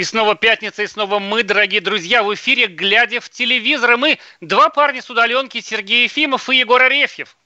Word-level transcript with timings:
И 0.00 0.04
снова 0.04 0.34
пятница, 0.34 0.82
и 0.82 0.86
снова 0.86 1.18
мы, 1.18 1.42
дорогие 1.42 1.82
друзья, 1.82 2.22
в 2.22 2.32
эфире, 2.32 2.68
глядя 2.68 3.20
в 3.20 3.28
телевизор. 3.28 3.92
И 3.92 3.96
мы 3.96 4.18
два 4.40 4.70
парня 4.70 5.02
с 5.02 5.10
удаленки, 5.10 5.60
Сергей 5.60 6.04
Ефимов 6.04 6.48
и 6.48 6.56
Егор 6.56 6.80
Арефьев. 6.80 7.36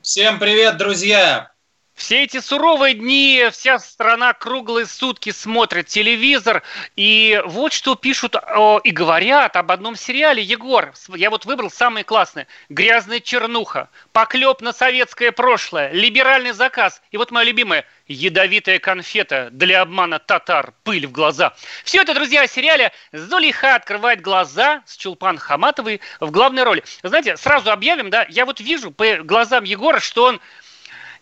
Всем 0.00 0.38
привет, 0.38 0.76
друзья! 0.76 1.53
Все 1.94 2.24
эти 2.24 2.40
суровые 2.40 2.94
дни 2.94 3.48
вся 3.52 3.78
страна 3.78 4.32
круглые 4.32 4.84
сутки 4.84 5.30
смотрит 5.30 5.86
телевизор. 5.86 6.64
И 6.96 7.40
вот 7.46 7.72
что 7.72 7.94
пишут 7.94 8.34
о, 8.34 8.80
и 8.82 8.90
говорят 8.90 9.54
об 9.54 9.70
одном 9.70 9.94
сериале. 9.94 10.42
Егор, 10.42 10.92
я 11.14 11.30
вот 11.30 11.44
выбрал 11.44 11.70
самые 11.70 12.02
классные. 12.02 12.48
«Грязная 12.68 13.20
чернуха», 13.20 13.88
«Поклеп 14.12 14.60
на 14.60 14.72
советское 14.72 15.30
прошлое», 15.30 15.92
«Либеральный 15.92 16.52
заказ». 16.52 17.00
И 17.12 17.16
вот 17.16 17.30
мое 17.30 17.44
любимое 17.44 17.84
«Ядовитая 18.08 18.80
конфета 18.80 19.48
для 19.52 19.82
обмана 19.82 20.18
татар, 20.18 20.74
пыль 20.82 21.06
в 21.06 21.12
глаза». 21.12 21.54
Все 21.84 22.02
это, 22.02 22.12
друзья, 22.12 22.42
о 22.42 22.48
сериале 22.48 22.92
«Зулиха 23.12 23.76
открывает 23.76 24.20
глаза» 24.20 24.82
с 24.84 24.96
Чулпан 24.96 25.38
Хаматовой 25.38 26.00
в 26.18 26.32
главной 26.32 26.64
роли. 26.64 26.82
Знаете, 27.04 27.36
сразу 27.36 27.70
объявим, 27.70 28.10
да, 28.10 28.26
я 28.28 28.46
вот 28.46 28.58
вижу 28.58 28.90
по 28.90 29.18
глазам 29.18 29.62
Егора, 29.62 30.00
что 30.00 30.24
он 30.24 30.40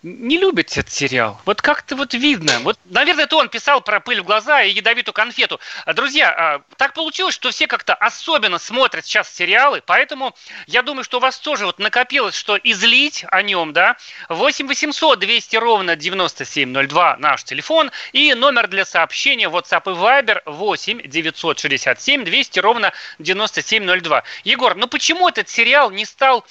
не 0.03 0.37
любит 0.39 0.77
этот 0.77 0.93
сериал. 0.93 1.41
Вот 1.45 1.63
как-то 1.63 1.95
вот 1.95 2.13
видно. 2.15 2.59
Вот, 2.61 2.79
наверное, 2.87 3.25
это 3.25 3.37
он 3.37 3.49
писал 3.49 3.81
про 3.81 4.01
пыль 4.01 4.21
в 4.21 4.25
глаза 4.25 4.63
и 4.63 4.73
ядовитую 4.73 5.15
конфету. 5.15 5.61
А, 5.85 5.93
друзья, 5.93 6.31
а, 6.31 6.63
так 6.77 6.93
получилось, 6.95 7.35
что 7.35 7.51
все 7.51 7.69
как-то 7.69 7.95
особенно 7.95 8.59
смотрят 8.59 9.07
сейчас 9.07 9.33
сериалы, 9.33 9.81
поэтому 9.85 10.35
я 10.67 10.83
думаю, 10.83 11.05
что 11.05 11.19
у 11.19 11.21
вас 11.21 11.39
тоже 11.39 11.67
вот 11.67 11.79
накопилось, 11.79 12.35
что 12.35 12.57
излить 12.57 13.25
о 13.29 13.43
нем, 13.43 13.73
да. 13.73 13.97
8 14.29 14.67
800 14.67 15.19
200 15.21 15.57
ровно 15.57 15.95
9702 15.95 17.17
наш 17.19 17.45
телефон 17.45 17.93
и 18.13 18.35
номер 18.35 18.67
для 18.67 18.85
сообщения 18.85 19.49
WhatsApp 19.49 19.83
и 19.87 19.95
Viber 19.95 20.43
8 20.47 21.03
967 21.03 22.25
200 22.25 22.59
ровно 22.59 22.93
9702. 23.21 24.25
Егор, 24.43 24.75
ну 24.75 24.89
почему 24.89 25.29
этот 25.29 25.49
сериал 25.49 25.93
не 25.93 26.05
стал 26.05 26.45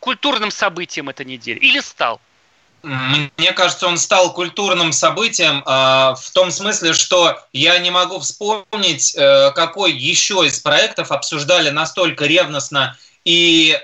культурным 0.00 0.50
событием 0.50 1.08
этой 1.08 1.24
недели? 1.24 1.58
Или 1.60 1.78
стал? 1.78 2.20
Мне 2.86 3.52
кажется, 3.52 3.88
он 3.88 3.98
стал 3.98 4.32
культурным 4.32 4.92
событием 4.92 5.58
э, 5.58 5.62
в 5.66 6.30
том 6.32 6.52
смысле, 6.52 6.92
что 6.92 7.36
я 7.52 7.78
не 7.78 7.90
могу 7.90 8.20
вспомнить, 8.20 9.12
э, 9.16 9.50
какой 9.56 9.92
еще 9.92 10.46
из 10.46 10.60
проектов 10.60 11.10
обсуждали 11.10 11.70
настолько 11.70 12.26
ревностно 12.26 12.96
и, 13.24 13.76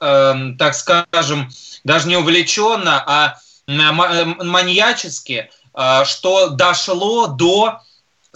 э, 0.00 0.34
так 0.58 0.74
скажем, 0.74 1.50
даже 1.84 2.08
не 2.08 2.16
увлеченно, 2.16 3.04
а 3.06 3.38
маньячески, 3.66 5.50
э, 5.74 6.04
что 6.06 6.48
дошло 6.48 7.26
до 7.26 7.82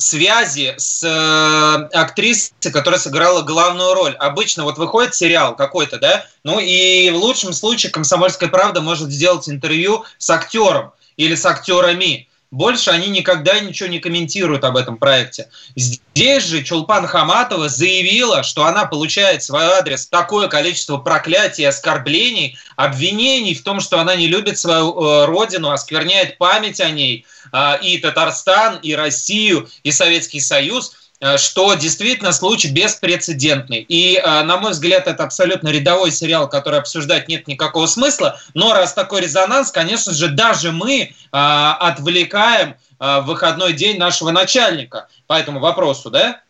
связи 0.01 0.75
с 0.77 1.05
э, 1.05 1.97
актрисой, 1.97 2.73
которая 2.73 2.99
сыграла 2.99 3.43
главную 3.43 3.95
роль. 3.95 4.15
Обычно 4.15 4.65
вот 4.65 4.79
выходит 4.79 5.15
сериал 5.15 5.55
какой-то, 5.55 5.99
да, 5.99 6.25
ну 6.43 6.59
и 6.59 7.11
в 7.11 7.17
лучшем 7.17 7.53
случае 7.53 7.93
«Комсомольская 7.93 8.49
правда» 8.49 8.81
может 8.81 9.11
сделать 9.11 9.49
интервью 9.49 10.05
с 10.19 10.31
актером 10.31 10.93
или 11.17 11.35
с 11.35 11.45
актерами 11.45 12.30
больше 12.51 12.91
они 12.91 13.09
никогда 13.09 13.61
ничего 13.61 13.89
не 13.89 14.01
комментируют 14.01 14.65
об 14.65 14.77
этом 14.77 14.97
проекте. 14.97 15.49
Здесь 15.77 16.45
же 16.45 16.65
Чулпан 16.65 17.07
Хаматова 17.07 17.69
заявила, 17.69 18.43
что 18.43 18.65
она 18.65 18.87
получает 18.87 19.43
в 19.43 19.47
свой 19.47 19.65
адрес 19.65 20.07
такое 20.07 20.49
количество 20.49 20.99
проклятий, 20.99 21.67
оскорблений, 21.67 22.59
обвинений 22.77 23.55
в 23.55 23.63
том, 23.63 23.81
что 23.81 24.01
она 24.01 24.17
не 24.17 24.27
любит 24.27 24.59
свою 24.59 25.01
э, 25.01 25.25
родину, 25.27 25.71
оскверняет 25.71 26.39
память 26.39 26.81
о 26.81 26.91
ней, 26.91 27.25
э, 27.53 27.83
и 27.83 27.99
Татарстан, 27.99 28.79
и 28.83 28.95
Россию, 28.95 29.69
и 29.83 29.93
Советский 29.93 30.41
Союз– 30.41 30.97
что 31.37 31.75
действительно 31.75 32.33
случай 32.33 32.69
беспрецедентный. 32.69 33.85
И, 33.89 34.17
э, 34.17 34.43
на 34.43 34.57
мой 34.57 34.73
взгляд, 34.73 35.07
это 35.07 35.25
абсолютно 35.25 35.69
рядовой 35.69 36.11
сериал, 36.11 36.49
который 36.49 36.79
обсуждать 36.79 37.29
нет 37.29 37.47
никакого 37.47 37.87
смысла. 37.87 38.41
Но 38.55 38.73
раз 38.73 38.95
такой 38.95 39.21
резонанс, 39.21 39.71
конечно 39.71 40.13
же, 40.13 40.29
даже 40.29 40.73
мы 40.73 41.03
э, 41.03 41.11
отвлекаем 41.33 42.77
в 42.99 43.23
выходной 43.23 43.73
день 43.73 43.97
нашего 43.97 44.31
начальника 44.31 45.09
по 45.27 45.33
этому 45.33 45.59
вопросу, 45.59 46.11
да? 46.11 46.43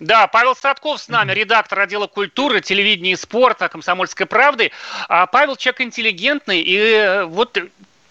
Да, 0.00 0.26
Павел 0.26 0.56
Садков 0.56 1.00
с 1.00 1.08
нами, 1.08 1.30
редактор 1.32 1.78
отдела 1.78 2.08
культуры, 2.08 2.60
телевидения 2.60 3.12
и 3.12 3.16
спорта 3.16 3.68
«Комсомольской 3.68 4.26
правды». 4.26 4.72
А 5.08 5.26
Павел 5.26 5.54
человек 5.54 5.82
интеллигентный, 5.82 6.60
и 6.60 7.22
вот 7.26 7.56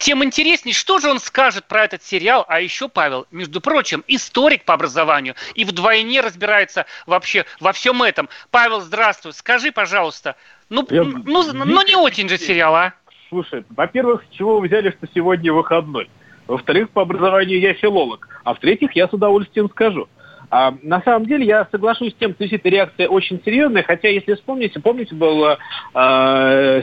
тем 0.02 0.24
интереснее, 0.24 0.74
что 0.74 0.98
же 0.98 1.08
он 1.08 1.20
скажет 1.20 1.64
про 1.66 1.84
этот 1.84 2.02
сериал. 2.02 2.44
А 2.48 2.60
еще 2.60 2.88
Павел, 2.88 3.26
между 3.30 3.60
прочим, 3.60 4.02
историк 4.08 4.64
по 4.64 4.74
образованию 4.74 5.36
и 5.54 5.64
вдвойне 5.64 6.20
разбирается 6.20 6.86
вообще 7.06 7.44
во 7.60 7.72
всем 7.72 8.02
этом. 8.02 8.28
Павел, 8.50 8.80
здравствуй. 8.80 9.32
Скажи, 9.32 9.70
пожалуйста, 9.70 10.34
ну, 10.68 10.84
Я... 10.90 11.04
ну, 11.04 11.52
ну 11.52 11.86
не 11.86 11.94
очень 11.94 12.28
же 12.28 12.36
сериал, 12.36 12.74
а? 12.74 12.94
Слушай, 13.28 13.64
во-первых, 13.70 14.24
с 14.24 14.36
чего 14.36 14.58
вы 14.58 14.66
взяли, 14.66 14.90
что 14.90 15.06
сегодня 15.14 15.52
выходной? 15.52 16.10
Во-вторых, 16.48 16.90
по 16.90 17.02
образованию 17.02 17.60
я 17.60 17.72
филолог. 17.74 18.28
А 18.42 18.54
в-третьих, 18.54 18.92
я 18.96 19.06
с 19.06 19.12
удовольствием 19.12 19.70
скажу. 19.70 20.08
А, 20.50 20.74
на 20.82 21.00
самом 21.00 21.26
деле 21.26 21.46
я 21.46 21.66
соглашусь 21.70 22.12
с 22.12 22.16
тем, 22.16 22.32
что 22.32 22.40
действительно 22.40 22.72
реакция 22.72 23.08
очень 23.08 23.40
серьезная, 23.42 23.84
хотя 23.84 24.08
если 24.08 24.34
вспомните, 24.34 24.80
помните, 24.80 25.14
был 25.14 25.46
э, 25.46 25.56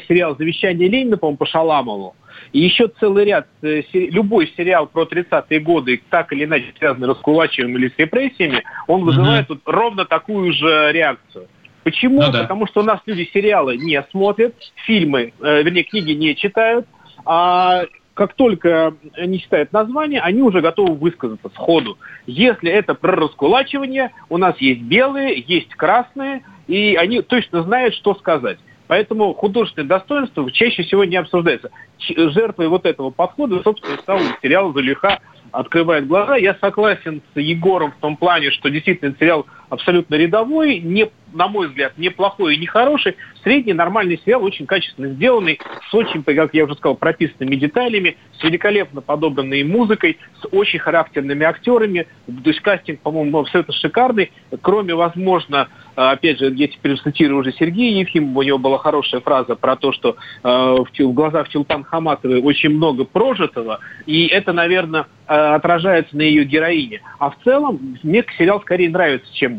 сериал 0.08 0.36
«Завещание 0.38 0.90
Ленина», 0.90 1.18
по-моему, 1.18 1.38
по 1.38 1.46
Шаламову, 1.46 2.16
и 2.52 2.60
еще 2.60 2.88
целый 3.00 3.26
ряд, 3.26 3.48
э, 3.62 3.82
любой 3.94 4.52
сериал 4.58 4.88
про 4.88 5.04
30-е 5.04 5.60
годы, 5.60 6.02
так 6.10 6.34
или 6.34 6.46
иначе 6.46 6.74
связанный 6.78 7.08
с 7.08 7.10
раскулачиванием 7.10 7.78
или 7.78 7.90
с 7.90 7.98
репрессиями, 7.98 8.64
он 8.88 9.04
вызывает 9.04 9.50
угу. 9.50 9.60
вот 9.66 9.74
ровно 9.74 10.06
такую 10.06 10.54
же 10.54 10.92
реакцию. 10.92 11.48
Почему? 11.84 12.22
Ну, 12.22 12.32
да. 12.32 12.42
Потому 12.42 12.68
что 12.68 12.82
у 12.82 12.84
нас 12.84 13.00
люди 13.06 13.30
сериалы 13.34 13.78
не 13.78 14.02
смотрят, 14.12 14.56
фильмы, 14.86 15.34
э, 15.40 15.64
вернее, 15.64 15.84
книги 15.84 16.12
не 16.12 16.36
читают, 16.36 16.88
а 17.26 17.84
как 18.14 18.34
только 18.34 18.96
они 19.14 19.40
читают 19.40 19.72
название, 19.72 20.20
они 20.20 20.42
уже 20.42 20.60
готовы 20.60 20.96
высказаться 20.96 21.50
сходу. 21.50 21.98
Если 22.26 22.70
это 22.70 22.94
про 22.94 23.16
раскулачивание, 23.16 24.12
у 24.28 24.38
нас 24.38 24.58
есть 24.58 24.82
белые, 24.82 25.44
есть 25.48 25.70
красные, 25.76 26.44
и 26.68 26.96
они 26.96 27.22
точно 27.22 27.64
знают, 27.64 27.96
что 27.96 28.16
сказать. 28.16 28.60
Поэтому 28.90 29.36
художественное 29.36 29.88
достоинство 29.88 30.52
чаще 30.52 30.82
всего 30.82 31.04
не 31.04 31.16
обсуждается. 31.16 31.70
Жертвой 32.00 32.70
вот 32.70 32.88
этого 32.88 33.12
подхода, 33.12 33.62
собственно, 33.62 33.98
стал 33.98 34.20
сериал 34.42 34.74
«Залиха 34.74 35.20
открывает 35.52 36.08
глаза». 36.08 36.38
Я 36.38 36.56
согласен 36.56 37.22
с 37.36 37.40
Егором 37.40 37.92
в 37.92 37.98
том 37.98 38.18
плане, 38.18 38.50
что 38.50 38.72
действительно 38.72 39.16
сериал 39.20 39.46
абсолютно 39.70 40.16
рядовой, 40.16 40.80
не, 40.80 41.10
на 41.34 41.48
мой 41.48 41.68
взгляд, 41.68 41.94
неплохой 41.98 42.56
и 42.56 42.60
не 42.60 42.66
хороший. 42.66 43.16
Средний 43.44 43.74
нормальный 43.74 44.20
сериал, 44.26 44.44
очень 44.44 44.66
качественно 44.66 45.10
сделанный, 45.10 45.60
с 45.90 45.94
очень, 45.94 46.24
как 46.24 46.54
я 46.54 46.66
уже 46.66 46.76
сказал, 46.76 46.96
прописанными 46.96 47.56
деталями, 47.56 48.18
с 48.40 48.44
великолепно 48.44 49.02
подобранной 49.02 49.64
музыкой, 49.64 50.18
с 50.42 50.48
очень 50.52 50.80
характерными 50.80 51.46
актерами. 51.46 52.08
То 52.26 52.50
есть 52.50 52.62
кастинг, 52.62 53.00
по-моему, 53.02 53.40
абсолютно 53.40 53.74
шикарный. 53.74 54.32
Кроме, 54.62 54.96
возможно, 54.96 55.70
а, 55.96 56.12
опять 56.12 56.40
же, 56.40 56.52
я 56.56 56.68
теперь 56.68 56.98
цитирую 56.98 57.42
уже 57.42 57.52
Сергея 57.52 58.00
Ефимова, 58.00 58.40
у 58.40 58.44
него 58.44 58.58
была 58.58 58.78
хорошая 58.78 59.22
фраза 59.22 59.56
про 59.56 59.76
то, 59.76 59.92
что 59.92 60.16
э, 60.44 60.48
в, 60.48 60.88
в 60.98 61.14
глазах 61.14 61.50
Чулпан 61.50 61.84
Хаматовой 61.84 62.42
очень 62.42 62.70
много 62.70 63.04
прожитого, 63.04 63.80
и 64.06 64.28
это, 64.28 64.54
наверное, 64.54 65.08
э, 65.28 65.34
отражается 65.34 66.16
на 66.16 66.22
ее 66.22 66.46
героине. 66.46 67.02
А 67.20 67.32
в 67.32 67.38
целом 67.44 67.98
мне 68.02 68.24
сериал 68.38 68.62
скорее 68.62 68.90
нравится, 68.90 69.28
чем. 69.34 69.59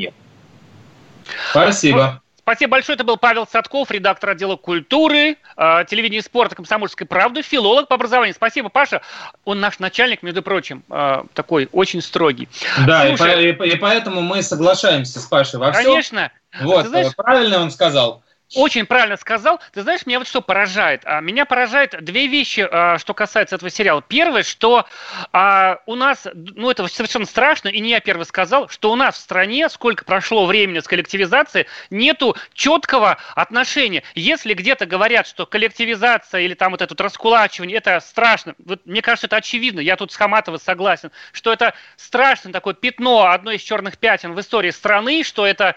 Спасибо. 1.51 2.23
Спасибо 2.51 2.73
большое. 2.73 2.97
Это 2.97 3.05
был 3.05 3.17
Павел 3.17 3.47
Садков, 3.47 3.93
редактор 3.93 4.31
отдела 4.31 4.57
культуры, 4.57 5.37
э, 5.57 5.85
телевидения 5.89 6.19
и 6.19 6.23
спорта 6.23 6.57
«Комсомольской 6.57 7.07
правды», 7.07 7.43
филолог 7.43 7.87
по 7.87 7.95
образованию. 7.95 8.35
Спасибо, 8.35 8.69
Паша. 8.69 9.03
Он 9.45 9.61
наш 9.61 9.79
начальник, 9.79 10.25
между 10.25 10.43
прочим, 10.43 10.83
э, 10.91 11.23
такой 11.35 11.69
очень 11.71 12.03
строгий. 12.03 12.49
Да, 12.87 13.07
Слушай, 13.07 13.51
и, 13.51 13.53
по, 13.53 13.63
и, 13.63 13.71
и 13.71 13.77
поэтому 13.77 14.21
мы 14.21 14.43
соглашаемся 14.43 15.21
с 15.21 15.27
Пашей 15.27 15.61
во 15.61 15.71
всем. 15.71 15.85
Конечно. 15.85 16.33
Вот, 16.61 16.87
знаешь, 16.87 17.15
правильно 17.15 17.61
он 17.61 17.71
сказал. 17.71 18.25
Очень 18.57 18.85
правильно 18.87 19.17
сказал. 19.17 19.61
Ты 19.73 19.83
знаешь, 19.83 20.07
меня 20.07 20.19
вот 20.19 20.27
что 20.27 20.41
поражает? 20.41 21.03
А, 21.05 21.21
меня 21.21 21.45
поражает 21.45 21.95
две 22.03 22.27
вещи, 22.27 22.67
а, 22.69 22.99
что 22.99 23.15
касается 23.15 23.55
этого 23.55 23.71
сериала. 23.71 24.03
Первое, 24.03 24.43
что 24.43 24.87
а, 25.33 25.79
у 25.87 25.95
нас, 25.95 26.27
ну 26.35 26.69
это 26.69 26.89
совершенно 26.89 27.27
страшно, 27.27 27.69
и 27.69 27.79
не 27.79 27.91
я 27.91 28.01
первый 28.01 28.25
сказал, 28.25 28.69
что 28.69 28.91
у 28.91 28.97
нас 28.97 29.15
в 29.17 29.19
стране, 29.19 29.69
сколько 29.69 30.05
прошло 30.05 30.47
времени 30.47 30.81
с 30.81 30.89
коллективизацией, 30.89 31.67
нету 31.91 32.37
четкого 32.53 33.19
отношения. 33.37 34.03
Если 34.17 34.55
где-то 34.55 34.85
говорят, 34.85 35.29
что 35.29 35.47
коллективизация 35.47 36.41
или 36.41 36.55
там 36.55 36.73
вот 36.73 36.83
это 36.83 36.93
вот 36.93 37.01
раскулачивание, 37.01 37.77
это 37.77 38.01
страшно, 38.01 38.57
вот, 38.65 38.85
мне 38.85 39.01
кажется, 39.01 39.27
это 39.27 39.37
очевидно, 39.37 39.79
я 39.79 39.95
тут 39.95 40.11
с 40.11 40.17
Хаматовой 40.17 40.59
согласен, 40.59 41.13
что 41.31 41.53
это 41.53 41.75
страшно 41.97 42.53
такое 42.53 42.75
пятно, 42.75 43.27
одно 43.31 43.53
из 43.53 43.61
черных 43.61 43.97
пятен 43.97 44.33
в 44.33 44.41
истории 44.41 44.71
страны, 44.71 45.23
что 45.23 45.47
это 45.47 45.77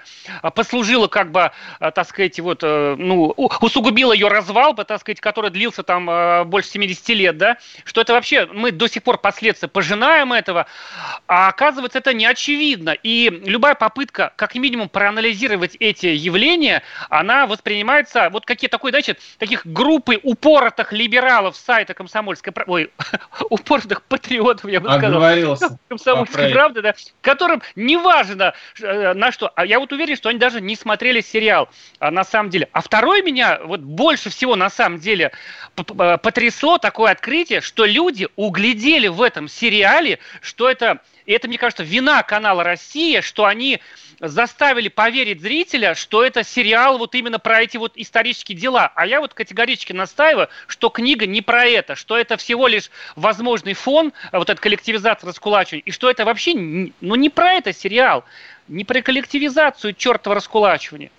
послужило 0.56 1.08
как 1.08 1.32
бы, 1.32 1.52
так 1.80 2.08
сказать, 2.08 2.40
вот 2.40 2.63
ну, 2.68 3.34
усугубило 3.62 4.14
ее 4.14 4.28
развал, 4.28 4.74
так 4.76 5.00
сказать, 5.00 5.20
который 5.20 5.50
длился 5.50 5.84
там 5.84 6.10
э, 6.10 6.44
больше 6.46 6.70
70 6.70 7.10
лет, 7.10 7.38
да, 7.38 7.58
что 7.86 8.02
это 8.02 8.14
вообще, 8.14 8.48
мы 8.52 8.72
до 8.72 8.88
сих 8.88 9.04
пор 9.04 9.18
последствия 9.18 9.68
пожинаем 9.68 10.34
этого, 10.34 10.68
а 11.28 11.48
оказывается, 11.48 12.00
это 12.00 12.14
не 12.14 12.26
очевидно. 12.26 12.92
И 12.92 13.30
любая 13.46 13.76
попытка, 13.76 14.34
как 14.36 14.56
минимум, 14.56 14.90
проанализировать 14.90 15.76
эти 15.80 16.08
явления, 16.08 16.84
она 17.10 17.48
воспринимается, 17.48 18.30
вот 18.30 18.46
какие 18.46 18.70
такой, 18.70 18.92
значит, 18.92 19.20
таких 19.38 19.66
группы 19.66 20.20
упоротых 20.24 20.94
либералов 20.94 21.56
сайта 21.56 21.94
комсомольской, 21.94 22.54
ой, 22.68 22.92
упоротых 23.50 24.04
патриотов, 24.04 24.70
я 24.70 24.80
бы 24.80 24.92
сказал, 24.94 25.58
комсомольской 25.90 26.50
правды, 26.50 26.82
да, 26.82 26.94
которым 27.22 27.62
неважно 27.76 28.54
на 28.80 29.32
что, 29.32 29.52
а 29.56 29.66
я 29.66 29.80
вот 29.80 29.92
уверен, 29.92 30.16
что 30.16 30.30
они 30.30 30.40
даже 30.40 30.62
не 30.62 30.76
смотрели 30.76 31.22
сериал, 31.22 31.70
а, 32.00 32.12
на 32.12 32.24
самом 32.24 32.50
деле. 32.54 32.70
А 32.72 32.82
второй 32.82 33.22
меня 33.22 33.60
вот 33.64 33.82
больше 33.82 34.30
всего 34.30 34.56
на 34.56 34.70
самом 34.70 35.00
деле 35.00 35.32
потрясло 35.76 36.78
такое 36.78 37.12
открытие, 37.12 37.62
что 37.62 37.86
люди 37.86 38.28
углядели 38.36 39.08
в 39.08 39.22
этом 39.22 39.48
сериале, 39.48 40.20
что 40.42 40.70
это, 40.70 41.00
и 41.26 41.34
это, 41.34 41.48
мне 41.48 41.58
кажется, 41.58 41.84
вина 41.84 42.24
канала 42.24 42.64
«Россия», 42.64 43.22
что 43.22 43.46
они 43.46 43.80
заставили 44.20 44.88
поверить 44.88 45.42
зрителя, 45.42 45.96
что 45.96 46.24
это 46.24 46.44
сериал 46.44 46.98
вот 46.98 47.14
именно 47.16 47.40
про 47.40 47.62
эти 47.62 47.76
вот 47.78 47.94
исторические 47.96 48.58
дела. 48.58 48.92
А 48.96 49.06
я 49.06 49.20
вот 49.20 49.34
категорически 49.34 49.92
настаиваю, 49.92 50.48
что 50.68 50.90
книга 50.90 51.26
не 51.26 51.42
про 51.42 51.66
это, 51.66 51.96
что 51.96 52.18
это 52.18 52.38
всего 52.38 52.68
лишь 52.68 52.90
возможный 53.16 53.74
фон, 53.74 54.14
вот 54.32 54.50
эта 54.50 54.62
коллективизация, 54.62 55.28
раскулачивания, 55.28 55.84
и 55.86 55.92
что 55.92 56.10
это 56.10 56.24
вообще, 56.24 56.54
ну 56.56 57.16
не 57.16 57.30
про 57.30 57.54
это 57.54 57.74
сериал, 57.74 58.24
не 58.68 58.86
про 58.86 59.02
коллективизацию 59.02 59.94
чертова 59.94 60.36
раскулачивания. 60.36 61.12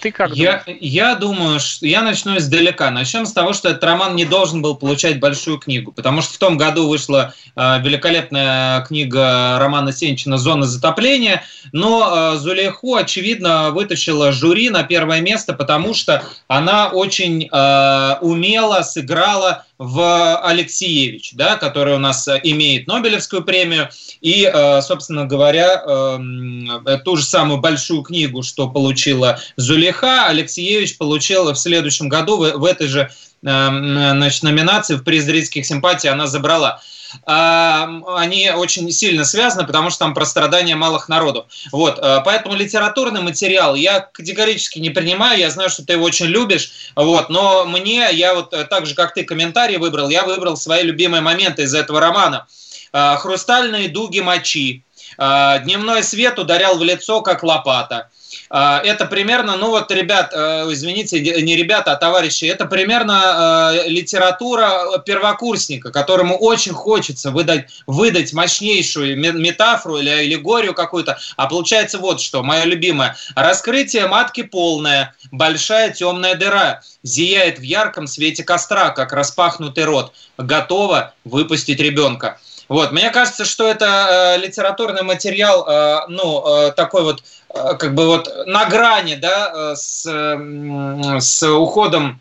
Ты 0.00 0.12
как 0.12 0.30
я, 0.30 0.62
думаешь? 0.64 0.78
Я 0.80 1.14
думаю, 1.14 1.60
что 1.60 1.86
я 1.86 2.02
начну 2.02 2.36
издалека. 2.38 2.90
Начнем 2.90 3.26
с 3.26 3.32
того, 3.32 3.52
что 3.52 3.68
этот 3.68 3.84
роман 3.84 4.16
не 4.16 4.24
должен 4.24 4.62
был 4.62 4.76
получать 4.76 5.20
большую 5.20 5.58
книгу, 5.58 5.92
потому 5.92 6.22
что 6.22 6.34
в 6.34 6.38
том 6.38 6.56
году 6.56 6.88
вышла 6.88 7.34
э, 7.56 7.80
великолепная 7.82 8.82
книга 8.82 9.58
романа 9.58 9.92
Сенчина 9.92 10.38
«Зона 10.38 10.66
затопления», 10.66 11.42
но 11.72 12.34
э, 12.34 12.38
Зулейху, 12.38 12.94
очевидно, 12.94 13.70
вытащила 13.70 14.32
жюри 14.32 14.70
на 14.70 14.82
первое 14.82 15.20
место, 15.20 15.52
потому 15.52 15.94
что 15.94 16.24
она 16.48 16.88
очень 16.88 17.48
э, 17.50 18.16
умело 18.20 18.82
сыграла 18.82 19.64
в 19.80 20.36
Алексеевич, 20.42 21.32
да, 21.32 21.56
который 21.56 21.94
у 21.94 21.98
нас 21.98 22.28
имеет 22.42 22.86
Нобелевскую 22.86 23.42
премию, 23.42 23.88
и, 24.20 24.44
э, 24.44 24.82
собственно 24.82 25.24
говоря, 25.24 25.82
эм, 25.82 26.84
ту 27.02 27.16
же 27.16 27.24
самую 27.24 27.60
большую 27.60 28.02
книгу, 28.02 28.42
что 28.42 28.68
получила 28.68 29.40
Зулейха, 29.56 30.26
Алексеевич 30.26 30.98
получила 30.98 31.54
в 31.54 31.58
следующем 31.58 32.10
году 32.10 32.36
в, 32.36 32.58
в 32.58 32.64
этой 32.66 32.88
же 32.88 33.10
значит, 33.42 34.42
номинации 34.42 34.94
в 34.96 35.02
приз 35.02 35.24
зрительских 35.24 35.64
симпатий 35.64 36.08
она 36.08 36.26
забрала. 36.26 36.80
А, 37.26 37.88
они 38.16 38.50
очень 38.50 38.90
сильно 38.92 39.24
связаны, 39.24 39.66
потому 39.66 39.90
что 39.90 40.00
там 40.00 40.14
про 40.14 40.24
страдания 40.24 40.76
малых 40.76 41.08
народов. 41.08 41.46
Вот, 41.72 41.98
а, 41.98 42.20
поэтому 42.20 42.54
литературный 42.54 43.20
материал 43.20 43.74
я 43.74 44.00
категорически 44.00 44.78
не 44.78 44.90
принимаю, 44.90 45.38
я 45.38 45.50
знаю, 45.50 45.70
что 45.70 45.84
ты 45.84 45.94
его 45.94 46.04
очень 46.04 46.26
любишь, 46.26 46.92
вот, 46.94 47.30
но 47.30 47.64
мне, 47.64 48.08
я 48.12 48.34
вот 48.34 48.52
э, 48.52 48.64
так 48.64 48.86
же, 48.86 48.94
как 48.94 49.14
ты 49.14 49.24
комментарий 49.24 49.78
выбрал, 49.78 50.08
я 50.08 50.24
выбрал 50.24 50.56
свои 50.56 50.82
любимые 50.82 51.20
моменты 51.20 51.62
из 51.62 51.74
этого 51.74 52.00
романа. 52.00 52.46
А, 52.92 53.16
Хрустальные 53.16 53.88
дуги 53.88 54.20
мочи, 54.20 54.84
дневной 55.16 56.02
свет 56.02 56.38
ударял 56.38 56.78
в 56.78 56.82
лицо, 56.82 57.20
как 57.22 57.42
лопата– 57.42 58.08
а, 58.48 58.80
это 58.84 59.06
примерно, 59.06 59.56
ну 59.56 59.70
вот, 59.70 59.90
ребят, 59.90 60.32
э, 60.34 60.66
извините, 60.70 61.20
не 61.20 61.56
ребята, 61.56 61.92
а 61.92 61.96
товарищи, 61.96 62.44
это 62.44 62.66
примерно 62.66 63.72
э, 63.74 63.88
литература 63.88 64.98
первокурсника, 65.04 65.90
которому 65.90 66.36
очень 66.36 66.72
хочется 66.72 67.30
выдать, 67.30 67.66
выдать 67.86 68.32
мощнейшую 68.32 69.16
метафору 69.18 69.98
или 69.98 70.08
аллегорию 70.08 70.74
какую-то, 70.74 71.18
а 71.36 71.46
получается 71.46 71.98
вот 71.98 72.20
что, 72.20 72.42
мое 72.42 72.64
любимое. 72.64 73.16
Раскрытие 73.34 74.06
матки 74.06 74.42
полное, 74.42 75.14
большая 75.30 75.90
темная 75.90 76.34
дыра, 76.34 76.82
зияет 77.02 77.58
в 77.58 77.62
ярком 77.62 78.06
свете 78.06 78.44
костра, 78.44 78.90
как 78.90 79.12
распахнутый 79.12 79.84
рот, 79.84 80.12
готова 80.38 81.14
выпустить 81.24 81.80
ребенка. 81.80 82.38
Вот, 82.70 82.92
мне 82.92 83.10
кажется, 83.10 83.44
что 83.44 83.66
это 83.66 84.36
э, 84.36 84.38
литературный 84.38 85.02
материал, 85.02 85.66
э, 85.68 86.06
ну, 86.08 86.68
э, 86.68 86.70
такой 86.70 87.02
вот, 87.02 87.24
э, 87.52 87.74
как 87.76 87.96
бы 87.96 88.06
вот 88.06 88.30
на 88.46 88.64
грани, 88.66 89.16
да, 89.16 89.52
э, 89.52 89.74
с, 89.74 90.06
э, 90.06 91.18
с 91.20 91.42
уходом 91.50 92.20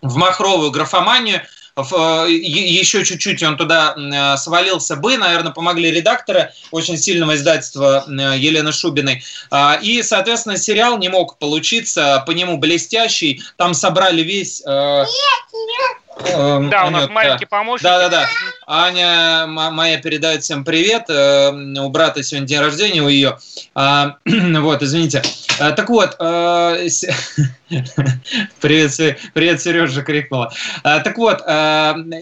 в 0.00 0.16
махровую 0.16 0.70
графоманию. 0.70 1.42
Э, 1.76 2.26
еще 2.30 3.04
чуть-чуть 3.04 3.42
он 3.42 3.56
туда 3.56 3.96
э, 3.96 4.36
свалился 4.36 4.94
бы, 4.94 5.18
наверное, 5.18 5.50
помогли 5.50 5.90
редакторы 5.90 6.52
очень 6.70 6.96
сильного 6.96 7.34
издательства 7.34 8.04
э, 8.06 8.38
Елены 8.38 8.70
Шубиной. 8.70 9.24
Э, 9.50 9.82
и, 9.82 10.04
соответственно, 10.04 10.56
сериал 10.56 10.98
не 10.98 11.08
мог 11.08 11.36
получиться, 11.38 12.22
по 12.28 12.30
нему 12.30 12.58
блестящий. 12.58 13.42
Там 13.56 13.74
собрали 13.74 14.22
весь... 14.22 14.62
Э, 14.64 15.04
Эм, 16.26 16.70
да, 16.70 16.86
у 16.86 16.90
нас 16.90 17.02
Анют, 17.04 17.14
маленький 17.14 17.46
помощник. 17.46 17.82
Да, 17.82 17.98
да, 17.98 18.08
да. 18.08 18.28
Аня 18.66 19.46
моя 19.46 19.98
передает 19.98 20.42
всем 20.42 20.64
привет. 20.64 21.04
Э, 21.08 21.50
у 21.50 21.88
брата 21.88 22.22
сегодня 22.22 22.46
день 22.46 22.60
рождения 22.60 23.02
у 23.02 23.08
ее. 23.08 23.38
А, 23.74 24.16
вот, 24.26 24.82
извините. 24.82 25.22
А, 25.58 25.72
так 25.72 25.88
вот, 25.88 26.16
э, 26.18 26.88
привет, 28.60 29.18
привет, 29.32 29.62
Сережа 29.62 30.02
крикнула. 30.02 30.52
А, 30.82 31.00
так 31.00 31.16
вот, 31.18 31.40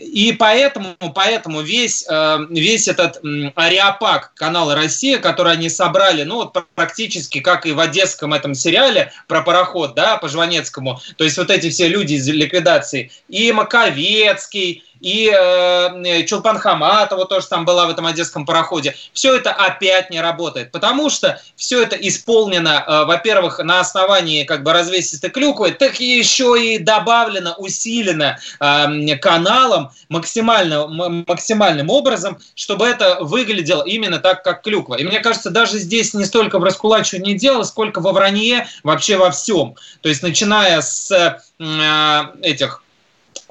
и 0.00 0.36
поэтому, 0.38 0.96
поэтому 1.14 1.62
весь, 1.62 2.06
весь 2.50 2.88
этот 2.88 3.20
ариапак 3.54 4.34
канала 4.34 4.74
Россия, 4.74 5.18
который 5.18 5.52
они 5.52 5.68
собрали, 5.68 6.24
ну 6.24 6.36
вот 6.36 6.56
практически 6.74 7.40
как 7.40 7.66
и 7.66 7.72
в 7.72 7.80
одесском 7.80 8.34
этом 8.34 8.54
сериале 8.54 9.12
про 9.26 9.42
пароход, 9.42 9.94
да, 9.94 10.18
по 10.18 10.28
Жванецкому, 10.28 11.00
то 11.16 11.24
есть 11.24 11.38
вот 11.38 11.50
эти 11.50 11.70
все 11.70 11.88
люди 11.88 12.14
из 12.14 12.28
ликвидации, 12.28 13.10
и 13.28 13.50
Маковецкий, 13.52 14.84
и 15.00 15.32
э, 15.32 16.24
Чулпан 16.24 16.58
Хаматова 16.58 17.26
тоже 17.26 17.46
там 17.46 17.64
была 17.64 17.86
в 17.86 17.90
этом 17.90 18.06
одесском 18.06 18.44
пароходе. 18.44 18.96
Все 19.12 19.36
это 19.36 19.52
опять 19.52 20.10
не 20.10 20.20
работает, 20.20 20.72
потому 20.72 21.10
что 21.10 21.40
все 21.56 21.82
это 21.82 21.96
исполнено, 21.96 22.84
э, 22.86 23.04
во-первых, 23.04 23.60
на 23.60 23.80
основании 23.80 24.44
как 24.44 24.62
бы 24.62 24.72
развесистой 24.72 25.30
клюквы, 25.38 25.70
так 25.70 26.00
еще 26.00 26.56
и 26.60 26.78
добавлено, 26.78 27.54
усилено 27.58 28.38
э, 28.60 29.16
каналом 29.16 29.90
максимально, 30.08 30.86
максимальным 31.26 31.90
образом, 31.90 32.38
чтобы 32.54 32.86
это 32.86 33.18
выглядело 33.20 33.82
именно 33.84 34.18
так, 34.18 34.42
как 34.42 34.62
клюква. 34.62 34.96
И 34.96 35.04
мне 35.04 35.20
кажется, 35.20 35.50
даже 35.50 35.78
здесь 35.78 36.12
не 36.14 36.24
столько 36.24 36.58
в 36.58 36.64
раскулачивании 36.64 37.34
дела, 37.34 37.62
сколько 37.62 38.00
во 38.00 38.12
вранье 38.12 38.66
вообще 38.82 39.16
во 39.16 39.30
всем. 39.30 39.76
То 40.00 40.08
есть 40.08 40.22
начиная 40.22 40.80
с 40.80 41.10
э, 41.58 42.22
этих 42.42 42.82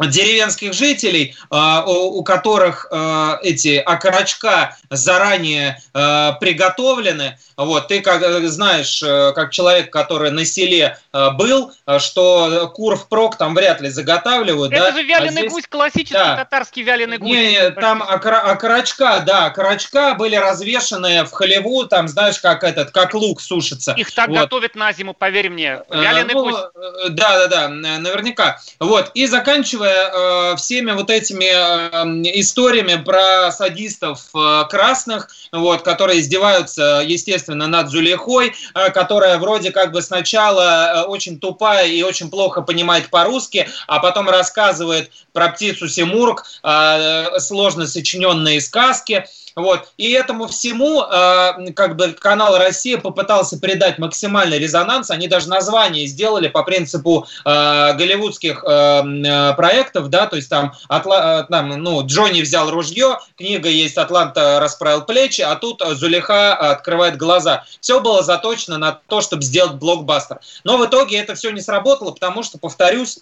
деревенских 0.05 0.73
жителей, 0.73 1.35
а, 1.49 1.83
у 1.85 2.23
которых 2.23 2.87
а, 2.91 3.39
эти 3.41 3.77
окорочка 3.77 4.77
заранее 4.89 5.81
а, 5.93 6.33
приготовлены. 6.33 7.37
Вот, 7.55 7.87
ты 7.87 8.01
как 8.01 8.21
знаешь, 8.47 9.01
э, 9.01 9.31
как 9.33 9.51
человек, 9.51 9.91
который 9.91 10.29
на 10.29 10.45
селе 10.45 10.99
был, 11.11 11.71
что 11.97 12.71
кур 12.75 12.95
впрок 12.95 13.35
там 13.35 13.55
вряд 13.55 13.81
ли 13.81 13.89
заготавливают. 13.89 14.71
Это 14.71 14.83
да? 14.83 14.91
же 14.91 15.01
вяленый 15.01 15.29
а 15.29 15.31
здесь... 15.31 15.51
гусь, 15.51 15.67
классический 15.67 16.13
да. 16.13 16.35
татарский 16.35 16.83
вяленый 16.83 17.17
гусь. 17.17 17.29
Не, 17.29 17.51
не 17.53 17.71
там 17.71 18.03
окорочка, 18.03 19.23
да, 19.25 19.45
окорочка 19.45 20.13
были 20.13 20.35
развешаны 20.35 21.23
в 21.23 21.31
халеву, 21.31 21.85
там, 21.85 22.07
знаешь, 22.07 22.37
как 22.37 22.63
этот, 22.63 22.91
как 22.91 23.15
лук 23.15 23.41
сушится. 23.41 23.93
Их 23.93 24.11
так 24.11 24.29
вот. 24.29 24.37
готовят 24.37 24.75
на 24.75 24.93
зиму, 24.93 25.15
поверь 25.15 25.49
мне. 25.49 25.81
Вяленый 25.89 26.35
ну, 26.35 26.43
гусь. 26.43 26.55
Э, 26.75 27.09
да, 27.09 27.39
да, 27.39 27.47
да, 27.47 27.69
наверняка. 27.69 28.59
Вот, 28.79 29.09
и 29.15 29.25
заканчивая 29.25 29.86
заканчивая 29.87 30.51
э, 30.53 30.55
всеми 30.57 30.91
вот 30.91 31.09
этими 31.09 31.45
э, 31.45 32.39
историями 32.39 33.01
про 33.01 33.51
садистов 33.51 34.29
э, 34.35 34.63
красных, 34.69 35.29
вот, 35.51 35.81
которые 35.81 36.19
издеваются, 36.19 37.03
естественно, 37.05 37.67
над 37.67 37.89
Зулейхой, 37.89 38.53
э, 38.73 38.89
которая 38.91 39.37
вроде 39.37 39.71
как 39.71 39.91
бы 39.91 40.01
сначала 40.01 40.61
э, 40.61 41.01
очень 41.03 41.39
тупая 41.39 41.87
и 41.87 42.01
очень 42.03 42.29
плохо 42.29 42.61
понимает 42.61 43.09
по-русски, 43.09 43.67
а 43.87 43.99
потом 43.99 44.29
рассказывает 44.29 45.11
про 45.33 45.49
птицу 45.49 45.87
Симург, 45.87 46.45
э, 46.63 47.39
сложно 47.39 47.87
сочиненные 47.87 48.61
сказки. 48.61 49.25
Вот. 49.57 49.89
И 49.97 50.11
этому 50.11 50.47
всему 50.47 51.01
э, 51.01 51.71
как 51.73 51.95
бы 51.95 52.13
канал 52.13 52.57
Россия 52.57 52.97
попытался 52.97 53.57
придать 53.57 53.97
максимальный 53.97 54.59
резонанс. 54.59 55.09
Они 55.09 55.27
даже 55.27 55.49
название 55.49 56.05
сделали 56.05 56.47
по 56.47 56.63
принципу 56.63 57.27
э, 57.43 57.93
голливудских 57.93 58.63
э, 58.63 59.53
проектов 59.55 59.87
проектов, 59.87 60.09
да, 60.09 60.27
то 60.27 60.35
есть 60.35 60.49
там, 60.49 60.73
Атла, 60.87 61.43
там 61.49 61.69
ну, 61.69 62.05
Джонни 62.05 62.41
взял 62.41 62.69
ружье, 62.69 63.19
книга 63.37 63.69
есть 63.69 63.97
«Атланта 63.97 64.59
расправил 64.59 65.03
плечи», 65.03 65.41
а 65.41 65.55
тут 65.55 65.81
Зулиха 65.85 66.55
открывает 66.55 67.17
глаза. 67.17 67.65
Все 67.81 67.99
было 67.99 68.23
заточено 68.23 68.77
на 68.77 68.91
то, 69.07 69.21
чтобы 69.21 69.43
сделать 69.43 69.73
блокбастер. 69.73 70.39
Но 70.63 70.77
в 70.77 70.85
итоге 70.85 71.17
это 71.17 71.35
все 71.35 71.51
не 71.51 71.61
сработало, 71.61 72.11
потому 72.11 72.43
что, 72.43 72.57
повторюсь, 72.57 73.19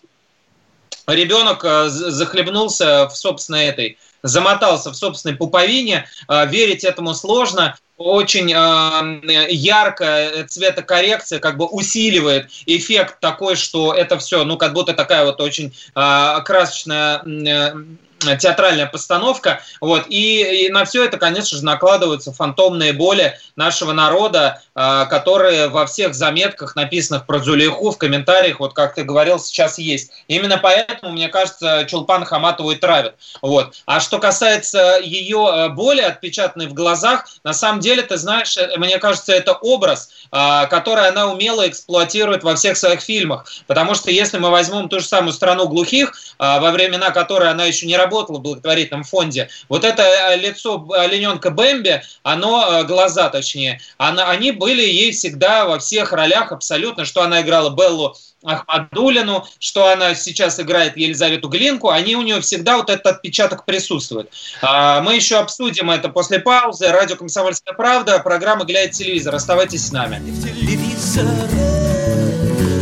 ребенок 1.08 1.64
захлебнулся 1.90 3.08
в 3.08 3.16
собственной 3.16 3.66
этой 3.66 3.98
замотался 4.28 4.92
в 4.92 4.96
собственной 4.96 5.36
пуповине, 5.36 6.08
верить 6.28 6.84
этому 6.84 7.14
сложно, 7.14 7.76
очень 7.98 8.52
э, 8.52 9.48
яркая 9.50 10.46
цветокоррекция 10.48 11.40
как 11.40 11.58
бы 11.58 11.66
усиливает 11.66 12.50
эффект 12.66 13.20
такой, 13.22 13.56
что 13.56 13.94
это 13.94 14.18
все, 14.18 14.44
ну, 14.44 14.58
как 14.58 14.74
будто 14.74 14.94
такая 14.94 15.24
вот 15.24 15.40
очень 15.40 15.74
э, 15.96 16.42
красочная 16.44 17.22
э, 17.24 17.74
театральная 18.20 18.86
постановка, 18.86 19.62
вот, 19.82 20.06
и, 20.10 20.66
и 20.66 20.70
на 20.70 20.86
все 20.86 21.06
это, 21.06 21.18
конечно 21.18 21.58
же, 21.58 21.64
накладываются 21.64 22.34
фантомные 22.34 22.94
боли 22.94 23.38
нашего 23.56 23.94
народа, 23.94 24.62
э, 24.76 25.06
которые 25.10 25.68
во 25.68 25.86
всех 25.86 26.16
заметках, 26.16 26.76
написанных 26.76 27.26
про 27.26 27.40
Зулейху, 27.40 27.92
в 27.92 27.98
комментариях, 27.98 28.60
вот 28.60 28.74
как 28.74 28.96
ты 28.96 29.04
говорил, 29.04 29.40
сейчас 29.40 29.78
есть. 29.78 30.12
Именно 30.28 30.58
поэтому, 30.58 31.12
мне 31.12 31.30
кажется, 31.30 31.86
Чулпан 31.90 32.26
Хаматову 32.26 32.72
и 32.72 32.76
травят. 32.76 33.16
Вот. 33.42 33.76
А 33.86 34.00
что 34.00 34.20
касается 34.20 35.00
ее 35.02 35.50
э, 35.52 35.70
боли, 35.70 36.02
отпечатанной 36.02 36.68
в 36.68 36.74
глазах, 36.74 37.28
на 37.44 37.54
самом 37.54 37.80
деле, 37.80 38.02
ты 38.02 38.18
знаешь, 38.18 38.58
э, 38.58 38.78
мне 38.78 38.98
кажется, 38.98 39.34
это 39.34 39.54
образ, 39.54 40.10
э, 40.32 40.68
который 40.68 41.08
она 41.08 41.28
умело 41.28 41.68
эксплуатирует 41.68 42.44
во 42.44 42.56
всех 42.56 42.78
своих 42.78 43.02
фильмах. 43.02 43.46
Потому 43.68 43.96
что 43.96 44.12
если 44.12 44.38
мы 44.38 44.50
возьмем 44.50 44.90
ту 44.90 45.00
же 45.00 45.06
самую 45.06 45.34
страну 45.34 45.68
глухих, 45.68 46.14
э, 46.40 46.60
во 46.60 46.72
времена 46.72 47.12
которой 47.12 47.50
она 47.50 47.66
еще 47.66 47.86
не 47.86 47.98
работала 48.06 48.38
в 48.38 48.42
благотворительном 48.42 49.04
фонде. 49.04 49.50
Вот 49.70 49.84
это 49.84 50.04
э, 50.04 50.38
лицо 50.38 50.86
олененка 50.92 51.52
Бэмби, 51.52 52.02
оно, 52.24 52.80
э, 52.80 52.84
глаза 52.86 53.30
точнее, 53.30 53.82
она, 53.98 54.30
они 54.30 54.52
были 54.52 54.82
ей 54.82 55.12
всегда 55.12 55.66
во 55.66 55.80
всех 55.80 56.14
ролях 56.14 56.52
абсолютно, 56.52 57.06
что 57.06 57.22
она 57.22 57.42
играла 57.42 57.70
Беллу 57.70 58.16
Ахмадулину, 58.46 59.46
что 59.60 59.88
она 59.92 60.16
сейчас 60.16 60.60
играет 60.60 60.98
Елизавету 60.98 61.50
Глинку, 61.50 61.90
они 61.90 62.16
у 62.16 62.22
нее 62.22 62.40
всегда 62.42 62.78
вот 62.78 62.90
этот 62.90 63.08
отпечаток 63.08 63.66
присутствует. 63.66 64.32
А, 64.62 65.02
мы 65.02 65.16
еще 65.16 65.38
обсудим 65.38 65.90
это 65.92 66.10
после 66.10 66.40
паузы. 66.40 66.92
Радио 66.92 67.16
«Комсомольская 67.16 67.74
правда», 67.74 68.20
программа 68.20 68.66
«Глядя 68.66 68.94
телевизор». 68.94 69.36
Оставайтесь 69.36 69.88
с 69.88 69.92
нами. 69.92 70.22
Телевизор, 70.42 71.26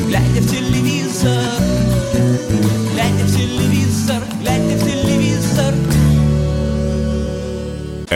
глядя 0.08 0.42
в 0.42 0.52
телевизор, 0.52 1.44
глядя 2.94 3.24
в 3.24 3.36
телевизор, 3.36 4.24
глядя 4.42 4.53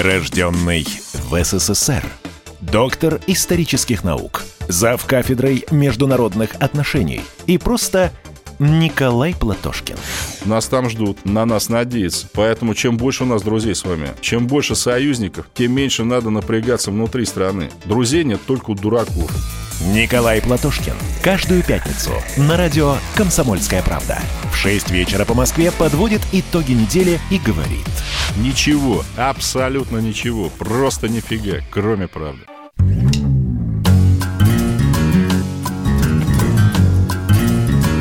Рожденный 0.01 0.85
в 1.13 1.43
СССР. 1.43 2.03
Доктор 2.61 3.19
исторических 3.25 4.03
наук. 4.03 4.43
Зав 4.67 5.03
кафедрой 5.05 5.65
международных 5.71 6.51
отношений. 6.59 7.21
И 7.47 7.57
просто 7.57 8.11
Николай 8.59 9.33
Платошкин. 9.33 9.95
Нас 10.45 10.67
там 10.67 10.89
ждут, 10.89 11.25
на 11.25 11.45
нас 11.45 11.69
надеются. 11.69 12.27
Поэтому 12.33 12.75
чем 12.75 12.97
больше 12.97 13.23
у 13.23 13.27
нас 13.27 13.41
друзей 13.41 13.73
с 13.73 13.85
вами, 13.85 14.09
чем 14.21 14.45
больше 14.45 14.75
союзников, 14.75 15.47
тем 15.55 15.71
меньше 15.73 16.03
надо 16.03 16.29
напрягаться 16.29 16.91
внутри 16.91 17.25
страны. 17.25 17.71
Друзей 17.85 18.23
нет 18.23 18.41
только 18.45 18.71
у 18.71 18.75
дураков. 18.75 19.31
Николай 19.79 20.41
Платошкин. 20.41 20.93
Каждую 21.21 21.63
пятницу 21.63 22.11
на 22.37 22.57
радио 22.57 22.95
«Комсомольская 23.15 23.83
правда». 23.83 24.19
В 24.51 24.55
6 24.55 24.89
вечера 24.89 25.23
по 25.23 25.35
Москве 25.35 25.71
подводит 25.71 26.21
итоги 26.31 26.71
недели 26.71 27.19
и 27.29 27.37
говорит. 27.37 27.87
Ничего, 28.37 29.03
абсолютно 29.15 29.99
ничего, 29.99 30.49
просто 30.49 31.07
нифига, 31.07 31.59
кроме 31.69 32.07
правды. 32.07 32.41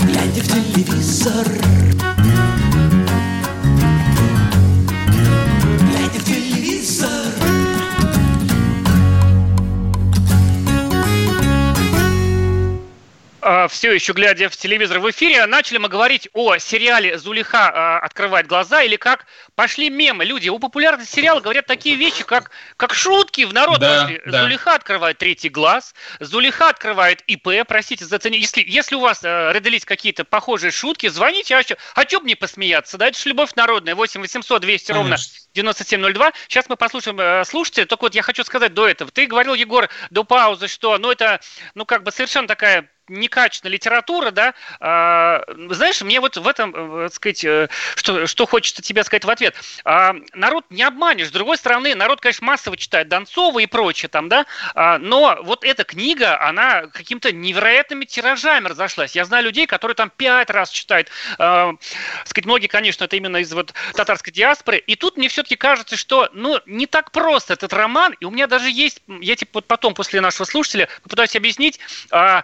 Глядя 0.02 0.40
в 0.40 0.48
телевизор, 0.48 1.46
все 13.68 13.92
еще 13.92 14.12
глядя 14.12 14.48
в 14.48 14.56
телевизор 14.56 14.98
в 14.98 15.10
эфире, 15.10 15.46
начали 15.46 15.78
мы 15.78 15.88
говорить 15.88 16.28
о 16.32 16.58
сериале 16.58 17.18
«Зулиха 17.18 17.68
а, 17.68 17.98
открывает 17.98 18.46
глаза» 18.46 18.82
или 18.82 18.96
как 18.96 19.26
пошли 19.54 19.90
мемы. 19.90 20.24
Люди 20.24 20.48
у 20.48 20.58
популярности 20.58 21.16
сериала 21.16 21.40
говорят 21.40 21.66
такие 21.66 21.96
вещи, 21.96 22.24
как, 22.24 22.50
как 22.76 22.94
шутки 22.94 23.44
в 23.44 23.52
народ 23.52 23.78
да, 23.78 24.02
пошли. 24.02 24.22
Да. 24.26 24.42
«Зулиха 24.42 24.74
открывает 24.74 25.18
третий 25.18 25.48
глаз», 25.48 25.94
«Зулиха 26.20 26.68
открывает 26.68 27.22
ИП», 27.26 27.66
простите 27.66 28.04
за 28.04 28.18
цене. 28.18 28.38
Если, 28.38 28.64
если 28.66 28.94
у 28.94 29.00
вас 29.00 29.22
э, 29.24 29.52
родились 29.52 29.84
какие-то 29.84 30.24
похожие 30.24 30.70
шутки, 30.70 31.08
звоните, 31.08 31.56
а 31.56 31.62
что, 31.62 31.76
а 31.94 32.02
что 32.02 32.20
бы 32.20 32.26
не 32.26 32.34
посмеяться? 32.34 32.98
Да, 32.98 33.08
это 33.08 33.18
же 33.18 33.28
любовь 33.28 33.54
народная, 33.54 33.94
8 33.94 34.20
800 34.20 34.62
200 34.62 34.86
Конечно. 34.86 35.02
ровно 35.02 35.16
9702. 35.54 36.32
Сейчас 36.48 36.68
мы 36.68 36.76
послушаем 36.76 37.20
э, 37.20 37.44
слушателя. 37.44 37.86
Только 37.86 38.02
вот 38.02 38.14
я 38.14 38.22
хочу 38.22 38.44
сказать 38.44 38.74
до 38.74 38.86
этого. 38.86 39.10
Ты 39.10 39.26
говорил, 39.26 39.54
Егор, 39.54 39.88
до 40.10 40.24
паузы, 40.24 40.68
что 40.68 40.98
ну 40.98 41.10
это, 41.10 41.40
ну 41.74 41.84
как 41.84 42.02
бы 42.02 42.12
совершенно 42.12 42.46
такая 42.46 42.88
некачественная 43.08 43.72
литература, 43.72 44.30
да, 44.30 44.54
а, 44.80 45.42
знаешь, 45.70 46.00
мне 46.02 46.20
вот 46.20 46.36
в 46.36 46.46
этом, 46.46 46.74
э, 46.74 47.08
так 47.08 47.14
сказать, 47.14 47.44
э, 47.44 47.68
что, 47.94 48.26
что 48.26 48.46
хочется 48.46 48.82
тебе 48.82 49.04
сказать 49.04 49.24
в 49.24 49.30
ответ. 49.30 49.54
А, 49.84 50.14
народ 50.34 50.64
не 50.70 50.82
обманешь. 50.82 51.28
С 51.28 51.30
другой 51.30 51.56
стороны, 51.56 51.94
народ, 51.94 52.20
конечно, 52.20 52.46
массово 52.46 52.76
читает 52.76 53.08
Донцова 53.08 53.58
и 53.58 53.66
прочее 53.66 54.08
там, 54.08 54.28
да, 54.28 54.46
а, 54.74 54.98
но 54.98 55.38
вот 55.42 55.64
эта 55.64 55.84
книга, 55.84 56.40
она 56.40 56.86
каким-то 56.86 57.32
невероятными 57.32 58.04
тиражами 58.04 58.68
разошлась. 58.68 59.14
Я 59.14 59.24
знаю 59.24 59.44
людей, 59.44 59.66
которые 59.66 59.94
там 59.94 60.10
пять 60.10 60.50
раз 60.50 60.70
читают. 60.70 61.10
А, 61.38 61.72
сказать, 62.24 62.46
многие, 62.46 62.68
конечно, 62.68 63.04
это 63.04 63.16
именно 63.16 63.38
из 63.38 63.52
вот 63.52 63.72
татарской 63.94 64.32
диаспоры. 64.32 64.78
И 64.78 64.96
тут 64.96 65.16
мне 65.16 65.28
все-таки 65.28 65.56
кажется, 65.56 65.96
что, 65.96 66.28
ну, 66.32 66.60
не 66.66 66.86
так 66.86 67.12
просто 67.12 67.54
этот 67.54 67.72
роман, 67.72 68.14
и 68.20 68.24
у 68.24 68.30
меня 68.30 68.46
даже 68.46 68.70
есть, 68.70 69.02
я 69.20 69.36
типа 69.36 69.50
вот 69.54 69.66
потом 69.66 69.94
после 69.94 70.20
нашего 70.20 70.44
слушателя 70.44 70.88
попытаюсь 71.02 71.36
объяснить, 71.36 71.80
э, 72.10 72.42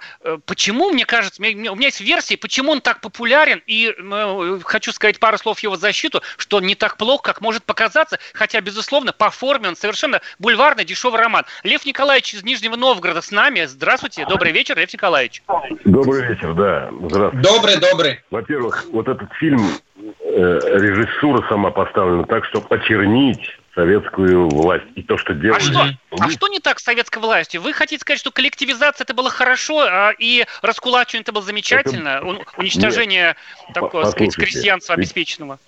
почему, 0.53 0.91
мне 0.91 1.07
кажется, 1.07 1.41
у 1.41 1.45
меня 1.47 1.87
есть 1.87 2.03
версии, 2.03 2.35
почему 2.35 2.73
он 2.73 2.83
так 2.83 3.01
популярен, 3.01 3.63
и 3.67 3.91
э, 3.97 4.59
хочу 4.65 4.93
сказать 4.93 5.19
пару 5.19 5.39
слов 5.39 5.61
в 5.61 5.63
его 5.63 5.77
защиту, 5.77 6.21
что 6.37 6.59
он 6.59 6.65
не 6.65 6.75
так 6.75 6.99
плохо, 6.99 7.23
как 7.23 7.41
может 7.41 7.65
показаться, 7.65 8.19
хотя, 8.35 8.61
безусловно, 8.61 9.15
по 9.15 9.31
форме 9.31 9.69
он 9.69 9.77
совершенно 9.77 10.21
бульварный, 10.39 10.85
дешевый 10.85 11.19
роман. 11.19 11.47
Лев 11.63 11.87
Николаевич 11.87 12.35
из 12.35 12.43
Нижнего 12.43 12.77
Новгорода 12.77 13.23
с 13.23 13.31
нами. 13.31 13.65
Здравствуйте, 13.65 14.27
добрый 14.27 14.53
вечер, 14.53 14.77
Лев 14.77 14.93
Николаевич. 14.93 15.43
Добрый 15.87 16.27
вечер, 16.27 16.53
да. 16.53 16.91
Здравствуйте. 17.01 17.49
Добрый, 17.49 17.77
добрый. 17.81 18.21
Во-первых, 18.31 18.85
вот 18.93 19.09
этот 19.09 19.33
фильм, 19.41 19.59
э, 19.97 20.59
режиссура 20.75 21.49
сама 21.49 21.71
поставлена 21.71 22.25
так, 22.25 22.45
чтобы 22.45 22.67
очернить 22.69 23.41
советскую 23.75 24.49
власть 24.49 24.85
и 24.95 25.03
то, 25.03 25.17
что 25.17 25.35
делали. 25.35 25.59
А 25.59 25.61
что, 25.61 25.87
а 26.21 26.31
что 26.31 26.49
не 26.49 26.61
так 26.61 26.79
с 26.79 26.85
советской 26.85 27.19
властью? 27.19 27.63
Вы 27.63 27.73
хотите 27.73 28.01
сказать, 28.01 28.21
что 28.21 28.31
коллективизация 28.31 29.05
это 29.05 29.15
было 29.15 29.31
хорошо, 29.31 29.81
а 29.81 30.13
и 30.19 30.45
раскулачивание 30.61 31.23
это 31.23 31.33
было 31.33 31.43
замечательно? 31.43 32.21
Это... 32.23 32.45
Уничтожение 32.59 33.29
Нет. 33.69 33.75
такого, 33.75 34.05
сказать, 34.05 34.37
крестьянства 34.37 34.93
ведь, 34.95 35.01
обеспеченного? 35.01 35.59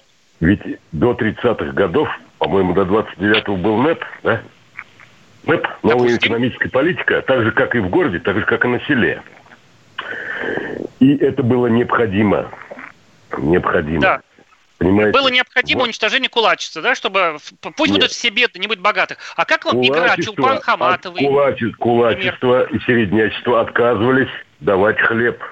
Ведь 0.41 0.61
до 0.93 1.13
30-х 1.13 1.73
годов, 1.73 2.09
по-моему, 2.39 2.75
до 2.75 2.83
29-го 2.83 3.57
был 3.57 3.79
НЭП, 3.79 4.05
да? 4.23 4.43
НЭП, 5.45 5.67
новая 5.83 5.99
Допустим. 5.99 6.19
экономическая 6.19 6.69
политика, 6.69 7.23
так 7.23 7.43
же, 7.43 7.53
как 7.53 7.75
и 7.75 7.79
в 7.79 7.89
городе, 7.89 8.19
так 8.19 8.37
же, 8.37 8.45
как 8.45 8.65
и 8.65 8.69
на 8.69 8.81
селе. 8.81 9.23
И 11.01 11.17
это 11.17 11.43
было 11.43 11.67
необходимо. 11.69 12.51
Необходимо. 13.39 14.01
Да. 14.01 14.21
Понимаете? 14.85 15.19
Было 15.19 15.29
необходимо 15.29 15.81
вот. 15.81 15.87
уничтожение 15.87 16.29
кулачества, 16.29 16.83
да, 16.83 16.95
чтобы 16.95 17.39
пусть 17.61 17.91
Нет. 17.91 18.01
будут 18.01 18.11
все 18.11 18.29
бедные, 18.29 18.61
не 18.61 18.67
будет 18.67 18.81
богатых. 18.81 19.19
А 19.35 19.47
как 19.47 19.65
вам 19.65 19.81
игра 19.83 20.15
Чулпан 20.17 20.61
Хаматовой? 20.61 21.21
Кулачество, 21.21 21.77
кулачество 21.79 22.65
и 22.65 22.79
середнячество 22.81 23.63
отказывались 23.63 24.29
давать 24.61 25.01
хлеб. 25.01 25.43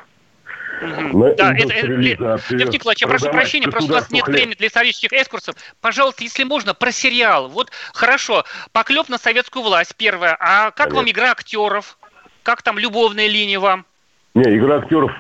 Угу. 0.83 1.35
Да, 1.37 1.55
это, 1.55 1.73
это, 1.73 1.87
Лев 1.87 2.51
Николаевич, 2.51 3.03
я 3.03 3.09
прошу 3.09 3.31
прощения, 3.31 3.69
просто 3.69 3.91
у 3.91 3.95
нас 3.95 4.11
нет 4.11 4.25
хлеб. 4.25 4.37
времени 4.37 4.55
для 4.57 4.67
исторических 4.67 5.13
экскурсов. 5.13 5.55
Пожалуйста, 5.81 6.25
если 6.25 6.45
можно, 6.45 6.75
про 6.75 6.93
сериал. 6.93 7.49
Вот 7.49 7.71
хорошо, 7.95 8.45
поклеп 8.73 9.09
на 9.09 9.17
советскую 9.17 9.63
власть, 9.63 9.95
первое. 9.97 10.37
А 10.39 10.73
как 10.73 10.77
Понятно. 10.77 10.97
вам 10.97 11.11
игра 11.11 11.31
актеров? 11.31 11.97
Как 12.43 12.63
там 12.63 12.79
любовная 12.79 13.29
линия 13.29 13.61
вам? 13.61 13.87
Не, 14.35 14.57
игра 14.59 14.79
актеров 14.79 15.13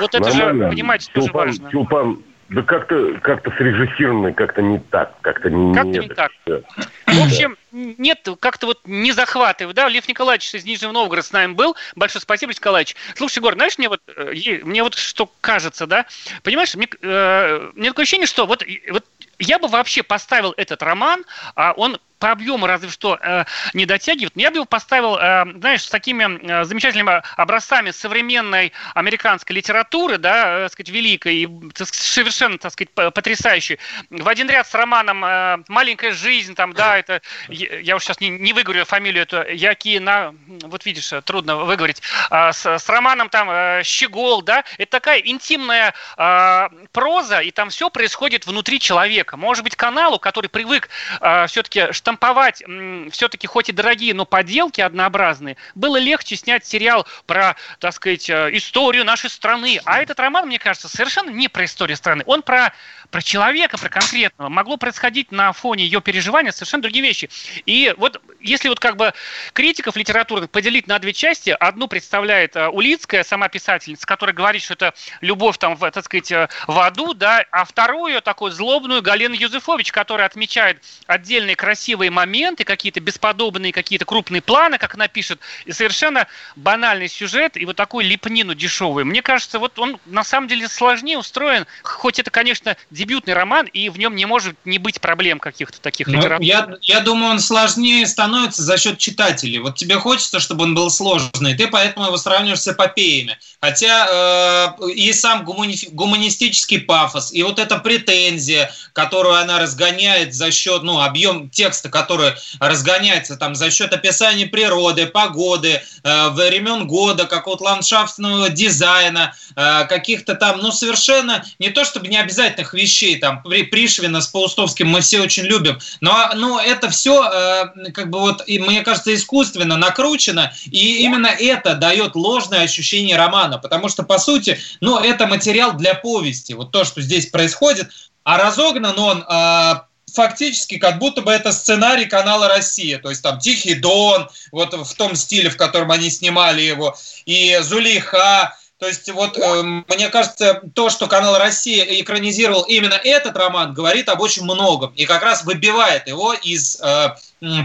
вот 0.00 0.14
это 0.14 0.28
Нормально. 0.28 0.64
же, 0.64 0.70
понимаете, 0.70 1.10
тоже 1.12 1.26
Чулпан, 1.26 1.46
важно. 1.48 1.70
Чулпан 1.70 2.22
Да 2.48 2.62
как-то 2.62 3.14
как 3.22 3.42
срежиссировано, 3.56 4.32
как-то 4.32 4.62
не 4.62 4.78
так. 4.78 5.20
Как-то 5.20 5.50
не, 5.50 5.74
как 5.74 5.84
не, 5.86 6.00
так. 6.02 6.30
В 6.46 7.24
общем, 7.24 7.56
нет, 7.72 8.28
как-то 8.38 8.66
вот 8.66 8.80
не 8.84 9.10
захватывает. 9.10 9.74
Да, 9.74 9.88
Лев 9.88 10.06
Николаевич 10.08 10.54
из 10.54 10.64
Нижнего 10.64 10.92
Новгорода 10.92 11.26
с 11.26 11.32
нами 11.32 11.54
был. 11.54 11.74
Большое 11.96 12.22
спасибо, 12.22 12.50
Лев 12.50 12.60
Николаевич. 12.60 12.94
Слушай, 13.16 13.38
Егор, 13.38 13.54
знаешь, 13.54 13.78
мне 13.78 13.88
вот, 13.88 14.00
э, 14.16 14.60
мне 14.62 14.84
вот 14.84 14.94
что 14.94 15.28
кажется, 15.40 15.86
да? 15.88 16.06
Понимаешь, 16.44 16.74
мне, 16.76 16.88
э, 17.02 17.70
мне 17.74 17.88
такое 17.88 18.04
ощущение, 18.04 18.28
что 18.28 18.46
вот, 18.46 18.64
вот 18.90 19.04
я 19.40 19.58
бы 19.58 19.66
вообще 19.66 20.04
поставил 20.04 20.54
этот 20.56 20.82
роман, 20.82 21.24
а 21.56 21.72
он 21.72 21.98
по 22.18 22.30
объему 22.30 22.66
разве 22.66 22.88
что 22.90 23.18
э, 23.20 23.44
не 23.74 23.86
дотягивает. 23.86 24.34
Но 24.36 24.42
я 24.42 24.50
бы 24.50 24.56
его 24.56 24.64
поставил, 24.64 25.16
э, 25.16 25.44
знаешь, 25.58 25.82
с 25.82 25.90
такими 25.90 26.24
э, 26.24 26.64
замечательными 26.64 27.22
образцами 27.36 27.90
современной 27.90 28.72
американской 28.94 29.56
литературы, 29.56 30.18
да, 30.18 30.66
э, 30.66 30.68
сказать, 30.68 30.88
великой 30.88 31.36
и 31.36 31.70
так, 31.72 31.88
совершенно, 31.92 32.58
так 32.58 32.72
сказать, 32.72 32.90
потрясающей. 32.92 33.78
В 34.10 34.28
один 34.28 34.48
ряд 34.48 34.66
с 34.66 34.74
романом 34.74 35.24
э, 35.24 35.58
«Маленькая 35.68 36.12
жизнь», 36.12 36.54
там, 36.54 36.72
да, 36.72 36.98
это, 36.98 37.20
я, 37.48 37.80
я 37.80 37.96
уж 37.96 38.04
сейчас 38.04 38.20
не, 38.20 38.30
не 38.30 38.52
выговорю 38.52 38.84
фамилию 38.84 39.22
эту, 39.22 39.42
Якина, 39.42 40.34
вот 40.62 40.86
видишь, 40.86 41.10
трудно 41.24 41.56
выговорить, 41.56 42.02
э, 42.30 42.52
с, 42.52 42.64
с 42.66 42.88
романом 42.88 43.28
там 43.28 43.50
э, 43.50 43.82
«Щегол», 43.84 44.42
да, 44.42 44.64
это 44.78 44.90
такая 44.90 45.18
интимная 45.20 45.94
э, 46.16 46.68
проза, 46.92 47.40
и 47.40 47.50
там 47.50 47.70
все 47.70 47.90
происходит 47.90 48.46
внутри 48.46 48.80
человека. 48.80 49.36
Может 49.36 49.64
быть, 49.64 49.76
каналу, 49.76 50.18
который 50.18 50.48
привык 50.48 50.88
э, 51.20 51.46
все-таки 51.48 51.92
штамповать 52.06 52.62
все-таки 53.10 53.48
хоть 53.48 53.68
и 53.68 53.72
дорогие, 53.72 54.14
но 54.14 54.24
поделки 54.24 54.80
однообразные, 54.80 55.56
было 55.74 55.96
легче 55.96 56.36
снять 56.36 56.64
сериал 56.64 57.04
про, 57.26 57.56
так 57.80 57.94
сказать, 57.94 58.30
э, 58.30 58.50
историю 58.52 59.04
нашей 59.04 59.28
страны. 59.28 59.80
А 59.84 60.00
этот 60.00 60.20
роман, 60.20 60.46
мне 60.46 60.60
кажется, 60.60 60.88
совершенно 60.88 61.30
не 61.30 61.48
про 61.48 61.64
историю 61.64 61.96
страны. 61.96 62.22
Он 62.26 62.42
про 62.42 62.72
про 63.10 63.22
человека, 63.22 63.78
про 63.78 63.88
конкретного, 63.88 64.48
могло 64.48 64.76
происходить 64.76 65.32
на 65.32 65.52
фоне 65.52 65.84
ее 65.84 66.00
переживания 66.00 66.52
совершенно 66.52 66.82
другие 66.82 67.02
вещи. 67.02 67.30
И 67.64 67.94
вот 67.96 68.20
если 68.40 68.68
вот 68.68 68.80
как 68.80 68.96
бы 68.96 69.14
критиков 69.52 69.96
литературных 69.96 70.50
поделить 70.50 70.86
на 70.86 70.98
две 70.98 71.12
части, 71.12 71.56
одну 71.58 71.88
представляет 71.88 72.56
э, 72.56 72.68
Улицкая, 72.68 73.24
сама 73.24 73.48
писательница, 73.48 74.06
которая 74.06 74.34
говорит, 74.34 74.62
что 74.62 74.74
это 74.74 74.94
любовь 75.20 75.56
там, 75.58 75.76
в, 75.76 75.90
так 75.90 76.04
сказать, 76.04 76.30
э, 76.30 76.48
в 76.66 76.78
аду, 76.78 77.14
да, 77.14 77.44
а 77.50 77.64
вторую 77.64 78.20
такую 78.22 78.52
злобную 78.52 79.02
Галину 79.02 79.34
Юзефович, 79.34 79.92
которая 79.92 80.26
отмечает 80.26 80.82
отдельные 81.06 81.56
красивые 81.56 81.95
моменты, 81.96 82.64
какие-то 82.64 83.00
бесподобные, 83.00 83.72
какие-то 83.72 84.04
крупные 84.04 84.42
планы, 84.42 84.78
как 84.78 84.94
она 84.94 85.08
пишет, 85.08 85.40
и 85.64 85.72
совершенно 85.72 86.26
банальный 86.54 87.08
сюжет, 87.08 87.56
и 87.56 87.64
вот 87.64 87.76
такую 87.76 88.06
лепнину 88.06 88.54
дешевую. 88.54 89.06
Мне 89.06 89.22
кажется, 89.22 89.58
вот 89.58 89.78
он 89.78 89.98
на 90.06 90.24
самом 90.24 90.48
деле 90.48 90.68
сложнее 90.68 91.18
устроен, 91.18 91.66
хоть 91.82 92.18
это, 92.18 92.30
конечно, 92.30 92.76
дебютный 92.90 93.34
роман, 93.34 93.66
и 93.66 93.88
в 93.88 93.98
нем 93.98 94.14
не 94.14 94.26
может 94.26 94.56
не 94.64 94.78
быть 94.78 95.00
проблем 95.00 95.38
каких-то 95.38 95.80
таких 95.80 96.06
ну, 96.06 96.20
Я, 96.40 96.68
я 96.82 97.00
думаю, 97.00 97.32
он 97.32 97.40
сложнее 97.40 98.06
становится 98.06 98.62
за 98.62 98.78
счет 98.78 98.98
читателей. 98.98 99.58
Вот 99.58 99.76
тебе 99.76 99.96
хочется, 99.96 100.40
чтобы 100.40 100.64
он 100.64 100.74
был 100.74 100.90
сложный, 100.90 101.54
ты 101.54 101.68
поэтому 101.68 102.06
его 102.06 102.16
сравниваешь 102.16 102.60
с 102.60 102.68
эпопеями. 102.68 103.38
Хотя 103.60 104.74
э, 104.80 104.90
и 104.90 105.12
сам 105.12 105.44
гумани, 105.44 105.76
гуманистический 105.90 106.80
пафос, 106.80 107.32
и 107.32 107.42
вот 107.42 107.58
эта 107.58 107.78
претензия, 107.78 108.70
которую 108.92 109.34
она 109.36 109.58
разгоняет 109.58 110.34
за 110.34 110.50
счет, 110.50 110.82
ну, 110.82 111.00
объем 111.00 111.50
текста, 111.50 111.85
который 111.88 112.32
разгоняется 112.60 113.36
там 113.36 113.54
за 113.54 113.70
счет 113.70 113.92
описания 113.92 114.46
природы, 114.46 115.06
погоды, 115.06 115.82
э, 116.02 116.28
времен 116.30 116.86
года, 116.86 117.26
какого-то 117.26 117.64
ландшафтного 117.64 118.48
дизайна, 118.48 119.34
э, 119.54 119.84
каких-то 119.84 120.34
там, 120.34 120.58
ну, 120.58 120.72
совершенно 120.72 121.44
не 121.58 121.70
то 121.70 121.84
чтобы 121.84 122.08
не 122.08 122.16
обязательных 122.16 122.74
вещей, 122.74 122.96
вещей, 123.06 123.18
там, 123.18 123.42
при, 123.42 123.62
Пришвина 123.62 124.20
с 124.20 124.28
Паустовским 124.28 124.88
мы 124.88 125.00
все 125.00 125.20
очень 125.20 125.44
любим, 125.44 125.78
но, 126.00 126.30
но 126.34 126.60
это 126.60 126.88
все, 126.88 127.24
э, 127.24 127.90
как 127.92 128.10
бы 128.10 128.20
вот, 128.20 128.42
и, 128.46 128.58
мне 128.58 128.82
кажется, 128.82 129.14
искусственно 129.14 129.76
накручено, 129.76 130.52
и 130.66 131.04
именно 131.04 131.26
это 131.26 131.74
дает 131.74 132.14
ложное 132.14 132.62
ощущение 132.62 133.16
романа, 133.16 133.58
потому 133.58 133.88
что, 133.88 134.02
по 134.02 134.18
сути, 134.18 134.58
ну, 134.80 134.98
это 134.98 135.26
материал 135.26 135.74
для 135.74 135.94
повести, 135.94 136.52
вот 136.52 136.72
то, 136.72 136.84
что 136.84 137.00
здесь 137.00 137.26
происходит, 137.26 137.90
а 138.24 138.38
разогнан 138.38 138.98
он 138.98 139.22
э, 139.22 139.74
фактически 140.16 140.78
как 140.78 140.98
будто 140.98 141.20
бы 141.20 141.30
это 141.30 141.52
сценарий 141.52 142.06
канала 142.06 142.48
«Россия». 142.48 142.98
То 142.98 143.10
есть 143.10 143.22
там 143.22 143.38
«Тихий 143.38 143.74
дон», 143.74 144.28
вот 144.50 144.72
в 144.72 144.94
том 144.94 145.14
стиле, 145.14 145.50
в 145.50 145.56
котором 145.56 145.90
они 145.92 146.10
снимали 146.10 146.62
его, 146.62 146.96
и 147.26 147.58
«Зулейха», 147.62 148.56
то 148.78 148.86
есть 148.86 149.10
вот 149.10 149.38
э, 149.38 149.62
мне 149.62 150.08
кажется, 150.10 150.60
то, 150.74 150.90
что 150.90 151.06
канал 151.06 151.38
«Россия» 151.38 151.84
экранизировал 152.00 152.62
именно 152.62 152.94
этот 152.94 153.36
роман, 153.36 153.72
говорит 153.72 154.08
об 154.10 154.20
очень 154.20 154.44
многом. 154.44 154.92
И 154.96 155.06
как 155.06 155.22
раз 155.22 155.44
выбивает 155.44 156.08
его 156.08 156.34
из 156.34 156.78
э, 156.82 157.08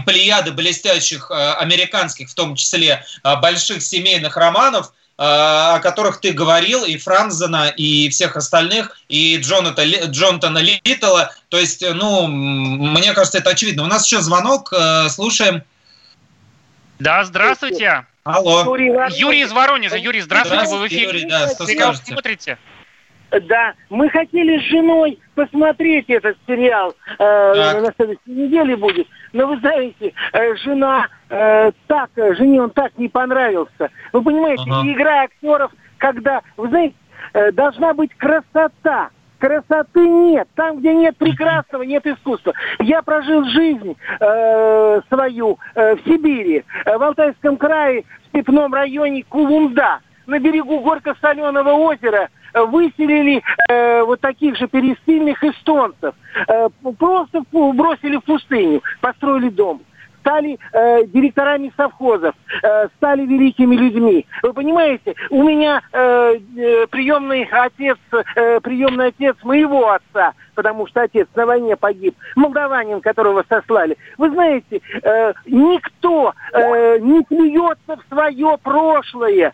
плеяды 0.06 0.52
блестящих 0.52 1.30
э, 1.30 1.52
американских, 1.54 2.30
в 2.30 2.34
том 2.34 2.54
числе 2.54 3.04
э, 3.24 3.36
больших 3.36 3.82
семейных 3.82 4.38
романов, 4.38 4.92
о 5.24 5.78
которых 5.78 6.20
ты 6.20 6.32
говорил, 6.32 6.84
и 6.84 6.96
Франзена, 6.96 7.68
и 7.68 8.08
всех 8.08 8.36
остальных, 8.36 8.96
и 9.08 9.36
Джоната, 9.36 9.84
Джонатана 10.06 10.58
Литтла. 10.58 11.32
То 11.48 11.58
есть, 11.58 11.84
ну, 11.94 12.26
мне 12.26 13.12
кажется, 13.12 13.38
это 13.38 13.50
очевидно. 13.50 13.84
У 13.84 13.86
нас 13.86 14.04
еще 14.04 14.20
звонок, 14.20 14.72
э, 14.72 15.08
слушаем. 15.10 15.62
Да, 16.98 17.22
здравствуйте. 17.22 18.04
Алло. 18.24 18.64
Юрий, 18.64 18.92
Юрий 19.16 19.42
из 19.42 19.52
Воронежа. 19.52 19.96
Юрий, 19.96 20.22
здравствуйте, 20.22 20.66
здравствуйте 20.66 20.80
вы 20.80 20.88
в 20.88 20.88
эфире. 20.88 21.20
Юрий, 21.20 21.30
да, 21.30 21.48
что 21.48 21.66
скажете? 21.66 22.12
смотрите? 22.12 22.58
Да, 23.40 23.72
мы 23.88 24.10
хотели 24.10 24.58
с 24.58 24.62
женой 24.64 25.18
посмотреть 25.34 26.10
этот 26.10 26.36
сериал. 26.46 26.94
Э, 27.18 27.80
на 27.80 27.92
следующей 27.96 28.20
неделе 28.26 28.76
будет. 28.76 29.06
Но 29.32 29.46
вы 29.46 29.58
знаете, 29.58 30.12
э, 30.32 30.54
жена 30.56 31.08
э, 31.30 31.72
так, 31.86 32.10
жене 32.16 32.62
он 32.62 32.70
так 32.70 32.92
не 32.98 33.08
понравился. 33.08 33.90
Вы 34.12 34.22
понимаете, 34.22 34.64
ага. 34.68 34.92
игра 34.92 35.22
актеров, 35.22 35.72
когда, 35.96 36.42
вы 36.58 36.68
знаете, 36.68 36.94
э, 37.32 37.52
должна 37.52 37.94
быть 37.94 38.14
красота. 38.16 39.10
Красоты 39.38 40.06
нет. 40.06 40.46
Там, 40.54 40.78
где 40.78 40.94
нет 40.94 41.16
прекрасного, 41.16 41.82
нет 41.82 42.06
искусства. 42.06 42.52
Я 42.80 43.02
прожил 43.02 43.44
жизнь 43.46 43.96
э, 44.20 45.00
свою 45.08 45.58
э, 45.74 45.96
в 45.96 46.00
Сибири, 46.04 46.64
э, 46.84 46.96
в 46.96 47.02
Алтайском 47.02 47.56
крае, 47.56 48.04
в 48.24 48.28
степном 48.28 48.72
районе 48.74 49.24
Кулунда, 49.28 50.00
на 50.26 50.38
берегу 50.38 50.80
горько-соленого 50.80 51.70
озера 51.72 52.28
выселили 52.54 53.42
э, 53.68 54.02
вот 54.02 54.20
таких 54.20 54.56
же 54.56 54.68
перестильных 54.68 55.42
эстонцев. 55.42 56.14
Э, 56.48 56.68
просто 56.98 57.42
бросили 57.52 58.16
в 58.16 58.24
пустыню, 58.24 58.82
построили 59.00 59.48
дом 59.48 59.82
стали 60.22 60.58
э, 60.72 61.04
директорами 61.06 61.72
совхозов, 61.76 62.34
э, 62.62 62.88
стали 62.96 63.26
великими 63.26 63.74
людьми. 63.74 64.26
Вы 64.42 64.52
понимаете, 64.52 65.14
у 65.30 65.42
меня 65.42 65.82
э, 65.92 66.34
э, 66.56 66.86
приемный 66.86 67.48
отец, 67.50 67.98
э, 68.36 68.60
приемный 68.60 69.08
отец 69.08 69.36
моего 69.42 69.90
отца, 69.90 70.32
потому 70.54 70.86
что 70.86 71.02
отец 71.02 71.28
на 71.34 71.46
войне 71.46 71.76
погиб, 71.76 72.16
молдаванин, 72.36 73.00
которого 73.00 73.44
сослали. 73.48 73.96
Вы 74.16 74.30
знаете, 74.30 74.80
э, 75.02 75.32
никто 75.46 76.34
э, 76.52 76.98
не 77.00 77.22
плюется 77.22 77.96
в 77.96 78.02
свое 78.08 78.56
прошлое. 78.62 79.52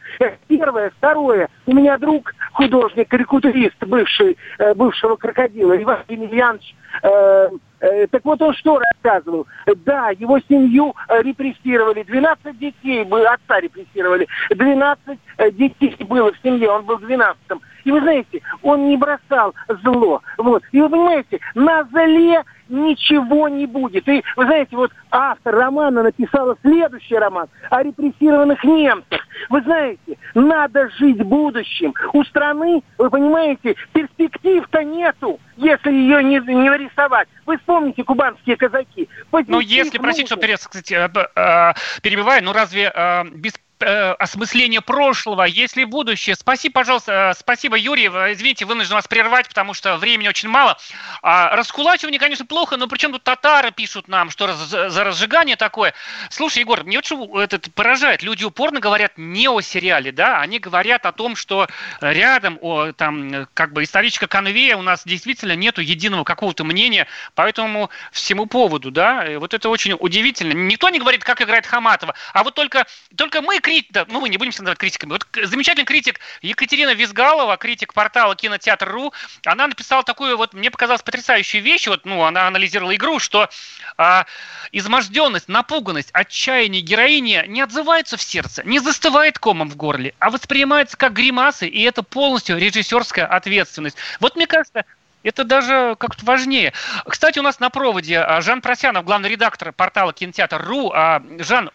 Первое. 0.48 0.90
Второе. 0.98 1.48
У 1.66 1.74
меня 1.74 1.96
друг, 1.98 2.34
художник, 2.58 3.08
карикатурист, 3.08 3.78
бывший, 3.86 4.36
э, 4.58 4.74
бывшего 4.74 5.14
крокодила, 5.14 5.80
Иван 5.80 6.00
Емельянович, 6.08 6.74
э, 7.04 7.48
Э, 7.80 8.06
так 8.08 8.24
вот 8.24 8.40
он 8.42 8.54
что 8.54 8.78
рассказывал? 8.78 9.46
Да, 9.84 10.10
его 10.10 10.38
семью 10.48 10.94
э, 11.08 11.22
репрессировали, 11.22 12.02
12 12.02 12.58
детей, 12.58 13.04
отца 13.04 13.60
репрессировали, 13.60 14.26
12 14.50 15.18
э, 15.38 15.50
детей 15.52 15.96
было 16.00 16.32
в 16.32 16.38
семье, 16.42 16.70
он 16.70 16.84
был 16.84 16.98
12-м. 16.98 17.60
И 17.88 17.90
вы 17.90 18.00
знаете, 18.00 18.42
он 18.62 18.86
не 18.90 18.98
бросал 18.98 19.54
зло. 19.82 20.20
Вот. 20.36 20.62
И 20.72 20.80
вы 20.82 20.90
понимаете, 20.90 21.40
на 21.54 21.84
зле 21.84 22.44
ничего 22.68 23.48
не 23.48 23.64
будет. 23.64 24.06
И 24.06 24.22
вы 24.36 24.44
знаете, 24.44 24.76
вот 24.76 24.92
автор 25.10 25.54
романа 25.54 26.02
написала 26.02 26.54
следующий 26.60 27.16
роман 27.16 27.48
о 27.70 27.82
репрессированных 27.82 28.62
немцах. 28.62 29.26
Вы 29.48 29.62
знаете, 29.62 30.18
надо 30.34 30.90
жить 30.98 31.22
будущим. 31.22 31.94
У 32.12 32.22
страны, 32.24 32.82
вы 32.98 33.08
понимаете, 33.08 33.74
перспектив-то 33.94 34.84
нету, 34.84 35.40
если 35.56 35.90
ее 35.90 36.22
не, 36.22 36.40
не 36.40 36.68
нарисовать. 36.68 37.28
Вы 37.46 37.56
вспомните 37.56 38.04
кубанские 38.04 38.58
казаки. 38.58 39.08
Позитив 39.30 39.54
ну, 39.54 39.60
если, 39.60 39.96
простите, 39.96 40.26
что 40.26 40.46
э, 40.46 41.08
э, 41.36 41.72
перебиваю, 42.02 42.44
ну 42.44 42.52
разве 42.52 42.92
э, 42.94 43.24
без 43.30 43.54
э, 43.80 44.12
осмысление 44.12 44.80
прошлого, 44.80 45.44
есть 45.44 45.76
ли 45.76 45.84
будущее. 45.84 46.36
Спасибо, 46.36 46.74
пожалуйста, 46.74 47.30
э, 47.30 47.38
спасибо, 47.38 47.76
Юрий. 47.76 48.06
Извините, 48.06 48.64
вынужден 48.64 48.94
вас 48.94 49.06
прервать, 49.08 49.48
потому 49.48 49.74
что 49.74 49.96
времени 49.96 50.28
очень 50.28 50.48
мало. 50.48 50.78
А, 51.22 51.54
раскулачивание, 51.56 52.18
конечно, 52.18 52.46
плохо, 52.46 52.76
но 52.76 52.88
причем 52.88 53.12
тут 53.12 53.22
татары 53.22 53.70
пишут 53.70 54.08
нам, 54.08 54.30
что 54.30 54.52
за 54.54 55.04
разжигание 55.04 55.56
такое. 55.56 55.94
Слушай, 56.30 56.60
Егор, 56.60 56.84
мне 56.84 57.00
вот 57.10 57.52
этот 57.52 57.72
поражает. 57.74 58.22
Люди 58.22 58.44
упорно 58.44 58.80
говорят 58.80 59.12
не 59.16 59.48
о 59.48 59.60
сериале, 59.60 60.12
да, 60.12 60.40
они 60.40 60.58
говорят 60.58 61.06
о 61.06 61.12
том, 61.12 61.36
что 61.36 61.68
рядом, 62.00 62.58
о, 62.60 62.92
там, 62.92 63.46
как 63.54 63.72
бы 63.72 63.84
исторической 63.84 64.26
конве 64.26 64.74
у 64.76 64.82
нас 64.82 65.02
действительно 65.04 65.54
нету 65.56 65.80
единого 65.80 66.24
какого-то 66.24 66.64
мнения 66.64 67.06
по 67.34 67.42
этому 67.42 67.90
всему 68.12 68.46
поводу, 68.46 68.90
да. 68.90 69.26
И 69.26 69.36
вот 69.36 69.54
это 69.54 69.68
очень 69.68 69.96
удивительно. 69.98 70.52
Никто 70.52 70.88
не 70.88 70.98
говорит, 70.98 71.24
как 71.24 71.40
играет 71.42 71.66
Хаматова, 71.66 72.14
а 72.32 72.44
вот 72.44 72.54
только, 72.54 72.86
только 73.16 73.42
мы 73.42 73.60
критики, 73.68 73.92
да, 73.92 74.06
ну 74.08 74.20
мы 74.20 74.30
не 74.30 74.38
будем 74.38 74.50
себя 74.50 74.62
называть 74.62 74.78
критиками. 74.78 75.12
Вот 75.12 75.26
замечательный 75.44 75.84
критик 75.84 76.20
Екатерина 76.40 76.94
Визгалова, 76.94 77.58
критик 77.58 77.92
портала 77.92 78.34
Кинотеатр.ру, 78.34 79.12
она 79.44 79.66
написала 79.66 80.02
такую 80.02 80.38
вот, 80.38 80.54
мне 80.54 80.70
показалось, 80.70 81.02
потрясающую 81.02 81.62
вещь, 81.62 81.86
вот, 81.86 82.06
ну, 82.06 82.24
она 82.24 82.46
анализировала 82.46 82.94
игру, 82.96 83.18
что 83.18 83.50
а, 83.98 84.24
изможденность, 84.72 85.48
напуганность, 85.48 86.08
отчаяние 86.12 86.80
героини 86.80 87.44
не 87.46 87.60
отзываются 87.60 88.16
в 88.16 88.22
сердце, 88.22 88.62
не 88.64 88.78
застывает 88.78 89.38
комом 89.38 89.68
в 89.68 89.76
горле, 89.76 90.14
а 90.18 90.30
воспринимается 90.30 90.96
как 90.96 91.12
гримасы, 91.12 91.66
и 91.66 91.82
это 91.82 92.02
полностью 92.02 92.56
режиссерская 92.56 93.26
ответственность. 93.26 93.98
Вот 94.18 94.36
мне 94.36 94.46
кажется, 94.46 94.86
это 95.22 95.44
даже 95.44 95.96
как-то 95.98 96.24
важнее. 96.24 96.72
Кстати, 97.06 97.38
у 97.38 97.42
нас 97.42 97.60
на 97.60 97.70
проводе 97.70 98.18
а, 98.20 98.40
Жан 98.40 98.62
Просянов, 98.62 99.04
главный 99.04 99.28
редактор 99.28 99.72
портала 99.72 100.12
Кинотеатр.ру. 100.12 100.92
А, 100.94 101.22
Жан, 101.40 101.70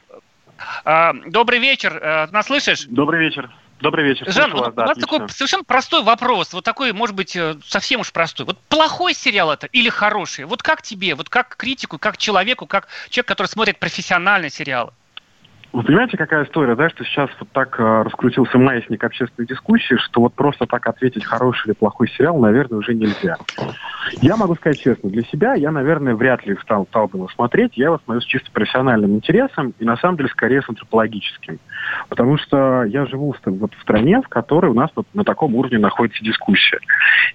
добрый 1.28 1.60
вечер. 1.60 1.98
Э, 2.02 2.28
нас 2.32 2.48
слышишь? 2.48 2.86
Добрый 2.88 3.20
вечер. 3.20 3.50
Добрый 3.84 4.06
вечер. 4.06 4.32
Жан, 4.32 4.52
вот 4.52 4.68
вас, 4.68 4.74
да, 4.74 4.84
у 4.84 4.86
нас 4.86 4.98
отлично. 4.98 5.20
такой 5.20 5.30
совершенно 5.30 5.64
простой 5.66 6.04
вопрос, 6.04 6.54
вот 6.54 6.64
такой, 6.64 6.94
может 6.94 7.16
быть, 7.16 7.36
э, 7.36 7.56
совсем 7.66 8.00
уж 8.00 8.14
простой. 8.14 8.46
Вот 8.46 8.58
плохой 8.70 9.14
сериал 9.14 9.52
это 9.52 9.68
или 9.68 9.90
хороший? 9.90 10.46
Вот 10.46 10.64
как 10.64 10.82
тебе, 10.82 11.16
вот 11.16 11.28
как 11.30 11.58
критику, 11.58 11.98
как 11.98 12.18
человеку, 12.18 12.66
как 12.66 12.88
человек, 13.10 13.28
который 13.28 13.48
смотрит 13.48 13.80
профессиональные 13.80 14.50
сериалы? 14.50 14.94
Вы 15.74 15.82
понимаете, 15.82 16.18
какая 16.18 16.46
история, 16.46 16.76
да, 16.76 16.88
что 16.90 17.04
сейчас 17.04 17.32
вот 17.40 17.50
так 17.50 17.80
э, 17.80 18.04
раскрутился 18.04 18.60
маятник 18.60 19.04
общественной 19.04 19.48
дискуссии, 19.48 19.96
что 19.96 20.22
вот 20.22 20.36
просто 20.36 20.68
так 20.68 20.86
ответить, 20.86 21.26
хороший 21.26 21.70
или 21.70 21.74
плохой 21.74 22.08
сериал, 22.10 22.38
наверное, 22.38 22.78
уже 22.78 22.94
нельзя. 22.94 23.38
Я 24.22 24.38
могу 24.38 24.54
сказать 24.54 24.80
честно, 24.80 25.10
для 25.10 25.24
себя 25.24 25.56
я, 25.56 25.72
наверное, 25.72 26.14
вряд 26.14 26.46
ли 26.46 26.56
стал, 26.62 26.86
стал 26.86 27.08
бы 27.08 27.18
его 27.18 27.28
смотреть. 27.30 27.76
Я 27.76 27.86
его 27.86 28.00
смотрю 28.06 28.22
с 28.22 28.26
чисто 28.26 28.52
профессиональным 28.52 29.16
интересом 29.16 29.74
и, 29.80 29.84
на 29.84 29.98
самом 29.98 30.18
деле, 30.18 30.30
скорее 30.30 30.62
с 30.62 30.70
антропологическим. 30.70 31.60
Потому 32.08 32.38
что 32.38 32.84
я 32.84 33.08
живу 33.08 33.36
вот 33.44 33.74
в 33.74 33.82
стране, 33.82 34.22
в 34.22 34.28
которой 34.28 34.70
у 34.70 34.76
нас 34.76 34.92
вот 34.96 35.08
на 35.16 35.24
таком 35.24 35.56
уровне 35.56 35.80
находится 35.80 36.24
дискуссия. 36.24 36.80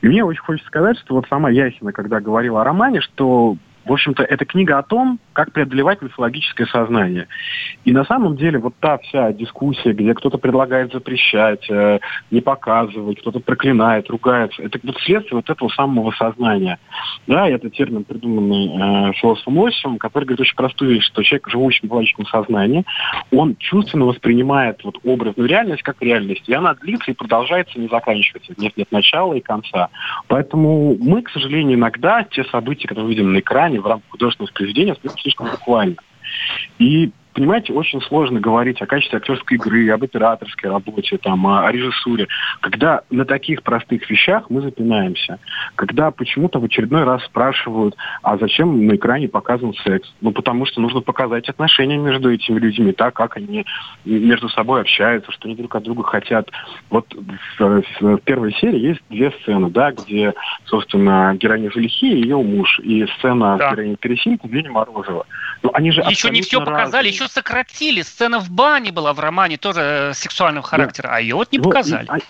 И 0.01 0.07
мне 0.07 0.25
очень 0.25 0.43
хочется 0.43 0.69
сказать, 0.69 0.97
что 0.99 1.17
вот 1.17 1.27
сама 1.29 1.51
Яхина, 1.51 1.91
когда 1.93 2.21
говорила 2.21 2.61
о 2.61 2.65
романе, 2.65 3.01
что 3.01 3.57
в 3.89 3.93
общем-то, 3.93 4.23
это 4.23 4.45
книга 4.45 4.79
о 4.79 4.83
том, 4.83 5.19
как 5.33 5.53
преодолевать 5.53 6.03
мифологическое 6.03 6.67
сознание. 6.67 7.27
И 7.85 7.93
на 7.93 8.05
самом 8.05 8.37
деле 8.37 8.59
вот 8.59 8.75
та 8.81 8.99
вся 8.99 9.33
дискуссия, 9.33 9.93
где 9.93 10.13
кто-то 10.15 10.37
предлагает 10.37 10.93
запрещать, 10.93 11.69
э, 11.71 11.99
не 12.31 12.41
показывать, 12.41 13.21
кто-то 13.21 13.41
проклинает, 13.41 14.11
ругается, 14.11 14.63
это 14.63 14.79
вот 14.83 14.99
следствие 14.99 15.37
вот 15.37 15.49
этого 15.49 15.69
самого 15.71 16.11
сознания. 16.13 16.79
Да, 17.27 17.49
это 17.49 17.71
термин, 17.71 18.05
придуманный 18.05 19.11
э, 19.11 19.13
философом 19.15 19.59
Лосевым, 19.59 19.99
который 19.99 20.25
говорит 20.25 20.41
очень 20.41 20.57
простую 20.57 20.93
вещь, 20.93 21.07
что 21.07 21.23
человек, 21.23 21.49
живущий 21.49 21.81
в 21.81 21.85
мифологическом 21.85 22.27
сознании, 22.27 22.85
он 23.33 23.57
чувственно 23.57 24.05
воспринимает 24.05 24.85
вот 24.85 24.99
образную 25.03 25.49
реальность 25.49 25.83
как 25.83 25.97
реальность, 26.03 26.47
и 26.47 26.53
она 26.53 26.75
длится 26.75 27.11
и 27.11 27.15
продолжается, 27.15 27.81
не 27.81 27.89
заканчивается. 27.89 28.53
Нет, 28.59 28.77
нет 28.77 28.93
начала 28.93 29.33
и 29.33 29.41
конца. 29.41 29.89
Поэтому 30.27 30.97
мы, 31.01 31.23
к 31.23 31.31
сожалению, 31.31 31.79
иногда 31.79 32.25
те 32.25 32.45
события, 32.45 32.87
которые 32.87 33.09
видим 33.09 33.33
на 33.33 33.39
экране, 33.39 33.78
в 33.81 33.87
рамках 33.87 34.11
художественного 34.11 34.53
произведения 34.53 34.97
слишком 35.21 35.51
буквально. 35.51 35.97
И 36.79 37.11
понимаете, 37.39 37.73
очень 37.73 38.03
сложно 38.03 38.41
говорить 38.41 38.83
о 38.83 38.87
качестве 38.87 39.19
актерской 39.19 39.59
игры, 39.59 39.89
об 39.91 40.03
операторской 40.03 40.69
работе, 40.69 41.19
там, 41.19 41.47
о, 41.47 41.71
режиссуре, 41.71 42.27
когда 42.61 43.03
на 43.11 43.25
таких 43.25 43.63
простых 43.63 44.11
вещах 44.11 44.51
мы 44.51 44.61
запинаемся. 44.61 45.39
Когда 45.77 46.11
почему-то 46.11 46.59
в 46.59 46.65
очередной 46.65 47.05
раз 47.05 47.25
спрашивают, 47.27 47.97
а 48.23 48.37
зачем 48.39 48.85
на 48.87 48.97
экране 48.97 49.29
показан 49.29 49.73
секс? 49.85 50.13
Ну, 50.21 50.33
потому 50.33 50.67
что 50.67 50.81
нужно 50.81 51.01
показать 51.01 51.49
отношения 51.49 51.97
между 51.97 52.33
этими 52.33 52.59
людьми, 52.59 52.91
так, 52.91 53.15
как 53.15 53.37
они 53.37 53.65
между 54.05 54.49
собой 54.49 54.81
общаются, 54.81 55.31
что 55.31 55.47
они 55.47 55.55
друг 55.55 55.77
от 55.77 55.85
друга 55.85 56.03
хотят. 56.03 56.51
Вот 56.91 57.07
в, 57.59 57.83
в 58.01 58.19
первой 58.19 58.53
серии 58.55 58.81
есть 58.81 59.01
две 59.11 59.31
сцены, 59.43 59.71
да, 59.71 59.93
где, 59.93 60.35
собственно, 60.65 61.37
героиня 61.39 61.71
Залихи 61.73 62.13
и 62.13 62.21
ее 62.21 62.39
муж, 62.39 62.81
и 62.81 63.07
сцена 63.19 63.57
да. 63.59 63.71
героини 63.71 63.95
Пересилька, 63.95 64.49
Евгения 64.49 64.71
Морозова. 64.71 65.25
Ну, 65.63 65.71
они 65.75 65.91
же 65.91 66.03
еще 66.03 66.31
не 66.31 66.43
все 66.43 66.61
показали, 66.61 67.07
разные. 67.07 67.13
еще 67.13 67.29
сократили. 67.29 68.03
Сцена 68.03 68.39
в 68.39 68.51
бане 68.51 68.93
была 68.93 69.13
в 69.13 69.21
романе 69.21 69.57
тоже 69.57 69.81
э, 69.81 70.15
сексуального 70.15 70.67
характера, 70.67 71.09
да. 71.09 71.17
а 71.17 71.21
ее 71.21 71.35
вот 71.35 71.51
не 71.51 71.59
показали. 71.59 72.07
Вот, 72.09 72.19
и, 72.19 72.21
а, 72.21 72.25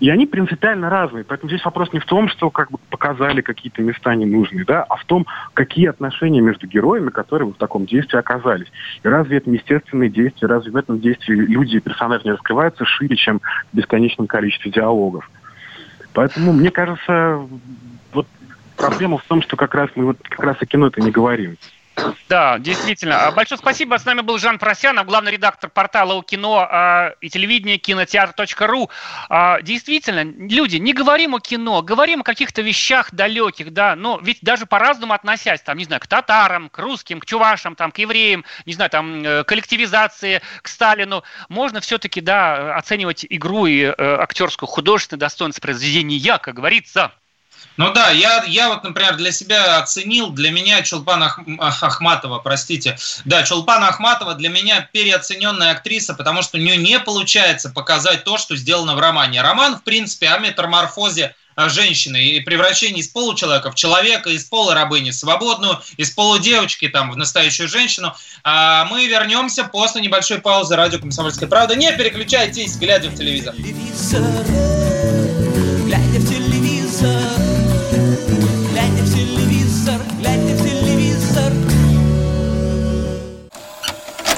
и 0.00 0.10
они 0.10 0.26
принципиально 0.26 0.90
разные. 0.90 1.24
Поэтому 1.24 1.48
здесь 1.48 1.64
вопрос 1.64 1.92
не 1.92 2.00
в 2.00 2.04
том, 2.04 2.28
что 2.28 2.50
как 2.50 2.70
бы 2.70 2.78
показали 2.90 3.40
какие-то 3.40 3.80
места 3.82 4.14
ненужные, 4.14 4.64
да, 4.64 4.82
а 4.82 4.96
в 4.96 5.04
том, 5.04 5.26
какие 5.54 5.86
отношения 5.86 6.40
между 6.40 6.66
героями, 6.66 7.08
которые 7.10 7.48
в 7.48 7.56
таком 7.56 7.86
действии 7.86 8.18
оказались. 8.18 8.70
И 9.02 9.08
разве 9.08 9.38
это 9.38 9.50
естественные 9.50 10.10
действия, 10.10 10.48
разве 10.48 10.72
в 10.72 10.76
этом 10.76 11.00
действии 11.00 11.34
люди 11.34 11.76
и 11.76 11.80
персонажи 11.80 12.24
не 12.24 12.32
раскрываются 12.32 12.84
шире, 12.84 13.16
чем 13.16 13.40
в 13.72 13.76
бесконечном 13.76 14.26
количестве 14.26 14.70
диалогов? 14.70 15.30
Поэтому, 16.12 16.52
мне 16.52 16.70
кажется, 16.70 17.40
вот 18.12 18.26
проблема 18.76 19.18
в 19.18 19.24
том, 19.24 19.42
что 19.42 19.56
как 19.56 19.74
раз 19.74 19.90
мы 19.94 20.06
вот 20.06 20.18
как 20.22 20.40
раз 20.40 20.56
о 20.60 20.66
кино-то 20.66 21.00
не 21.00 21.10
говорим. 21.10 21.56
Да, 22.28 22.58
действительно. 22.58 23.26
А, 23.26 23.30
большое 23.30 23.58
спасибо. 23.58 23.98
С 23.98 24.04
нами 24.04 24.20
был 24.20 24.38
Жан 24.38 24.58
Просянов, 24.58 25.06
главный 25.06 25.32
редактор 25.32 25.70
портала 25.70 26.22
кино 26.22 26.66
а, 26.68 27.14
и 27.20 27.28
телевидения 27.28 27.78
кинотеатр.ру. 27.78 28.90
А, 29.28 29.60
действительно, 29.60 30.24
люди, 30.24 30.76
не 30.76 30.92
говорим 30.92 31.34
о 31.34 31.40
кино, 31.40 31.82
говорим 31.82 32.20
о 32.20 32.24
каких-то 32.24 32.62
вещах 32.62 33.12
далеких, 33.12 33.72
да, 33.72 33.94
но 33.94 34.18
ведь 34.22 34.38
даже 34.42 34.66
по-разному 34.66 35.12
относясь, 35.12 35.62
там, 35.62 35.78
не 35.78 35.84
знаю, 35.84 36.00
к 36.00 36.06
татарам, 36.06 36.68
к 36.68 36.78
русским, 36.78 37.20
к 37.20 37.26
чувашам, 37.26 37.76
там, 37.76 37.92
к 37.92 37.98
евреям, 37.98 38.44
не 38.66 38.72
знаю, 38.72 38.90
там, 38.90 39.22
э, 39.22 39.44
коллективизации, 39.44 40.42
к 40.62 40.68
Сталину, 40.68 41.22
можно 41.48 41.80
все-таки, 41.80 42.20
да, 42.20 42.76
оценивать 42.76 43.24
игру 43.28 43.66
и 43.66 43.82
э, 43.82 43.92
актерскую 43.96 44.68
художественное 44.68 45.20
достоинство 45.20 45.62
произведения, 45.62 46.38
как 46.38 46.54
говорится. 46.54 47.12
Ну 47.76 47.92
да, 47.92 48.10
я, 48.10 48.44
я 48.46 48.68
вот, 48.68 48.84
например, 48.84 49.16
для 49.16 49.32
себя 49.32 49.78
оценил, 49.78 50.30
для 50.30 50.50
меня 50.50 50.82
Чулпан 50.82 51.22
Ах, 51.22 51.82
Ахматова, 51.82 52.38
простите, 52.38 52.96
да, 53.24 53.42
Чулпан 53.42 53.82
Ахматова 53.82 54.34
для 54.34 54.48
меня 54.48 54.88
переоцененная 54.92 55.72
актриса, 55.72 56.14
потому 56.14 56.42
что 56.42 56.56
у 56.56 56.60
нее 56.60 56.76
не 56.76 57.00
получается 57.00 57.70
показать 57.70 58.24
то, 58.24 58.38
что 58.38 58.54
сделано 58.56 58.94
в 58.94 59.00
романе. 59.00 59.42
Роман, 59.42 59.76
в 59.76 59.82
принципе, 59.82 60.28
о 60.28 60.38
метаморфозе 60.38 61.34
а, 61.56 61.68
женщины 61.68 62.22
и 62.22 62.40
превращении 62.40 63.00
из 63.00 63.08
получеловека 63.08 63.70
в 63.70 63.74
человека, 63.74 64.30
из 64.30 64.44
пола 64.44 64.74
рабыни 64.74 65.10
в 65.10 65.14
свободную, 65.14 65.80
из 65.96 66.10
полудевочки 66.10 66.88
там 66.88 67.10
в 67.10 67.16
настоящую 67.16 67.68
женщину. 67.68 68.14
А 68.42 68.84
мы 68.86 69.06
вернемся 69.06 69.64
после 69.64 70.00
небольшой 70.00 70.38
паузы 70.38 70.76
радио 70.76 70.98
«Комсомольская 70.98 71.48
правда». 71.48 71.76
Не 71.76 71.92
переключайтесь, 71.92 72.76
глядя 72.76 73.08
в 73.08 73.14
телевизор. 73.14 73.54
Глядя 73.56 74.73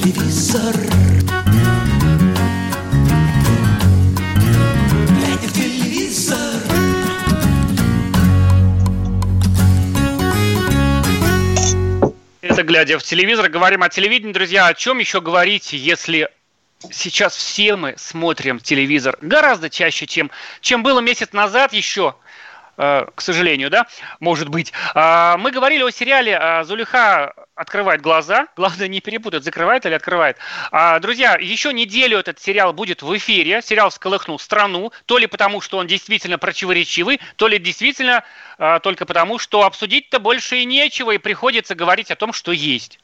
Телевизор 0.00 0.74
Глядя 5.18 5.46
в 5.46 5.52
телевизор 5.52 6.38
Это 12.40 12.62
глядя 12.62 12.98
в 12.98 13.02
телевизор, 13.02 13.50
говорим 13.50 13.82
о 13.82 13.90
телевидении, 13.90 14.32
друзья. 14.32 14.68
О 14.68 14.74
чем 14.74 14.98
еще 14.98 15.20
говорить, 15.20 15.74
если 15.74 16.30
сейчас 16.90 17.36
все 17.36 17.76
мы 17.76 17.94
смотрим 17.98 18.58
телевизор 18.58 19.18
гораздо 19.20 19.68
чаще, 19.68 20.06
чем, 20.06 20.30
чем 20.62 20.82
было 20.82 21.00
месяц 21.00 21.34
назад 21.34 21.74
еще, 21.74 22.14
э, 22.78 23.06
к 23.14 23.20
сожалению, 23.20 23.68
да, 23.68 23.86
может 24.18 24.48
быть. 24.48 24.72
А, 24.94 25.36
мы 25.36 25.50
говорили 25.50 25.82
о 25.82 25.90
сериале 25.90 26.38
а, 26.38 26.64
«Зулиха 26.64 27.34
открывает 27.60 28.00
глаза». 28.00 28.46
Главное 28.56 28.88
не 28.88 29.00
перепутать, 29.00 29.44
закрывает 29.44 29.86
или 29.86 29.94
открывает. 29.94 30.36
А, 30.72 30.98
друзья, 30.98 31.36
еще 31.40 31.72
неделю 31.72 32.18
этот 32.18 32.40
сериал 32.40 32.72
будет 32.72 33.02
в 33.02 33.16
эфире. 33.16 33.60
Сериал 33.62 33.90
всколыхнул 33.90 34.38
страну. 34.38 34.92
То 35.06 35.18
ли 35.18 35.26
потому, 35.26 35.60
что 35.60 35.78
он 35.78 35.86
действительно 35.86 36.38
противоречивый, 36.38 37.20
то 37.36 37.48
ли 37.48 37.58
действительно 37.58 38.24
а, 38.58 38.80
только 38.80 39.04
потому, 39.06 39.38
что 39.38 39.64
обсудить-то 39.64 40.18
больше 40.18 40.58
и 40.58 40.64
нечего, 40.64 41.12
и 41.12 41.18
приходится 41.18 41.74
говорить 41.74 42.10
о 42.10 42.16
том, 42.16 42.32
что 42.32 42.52
есть. 42.52 42.98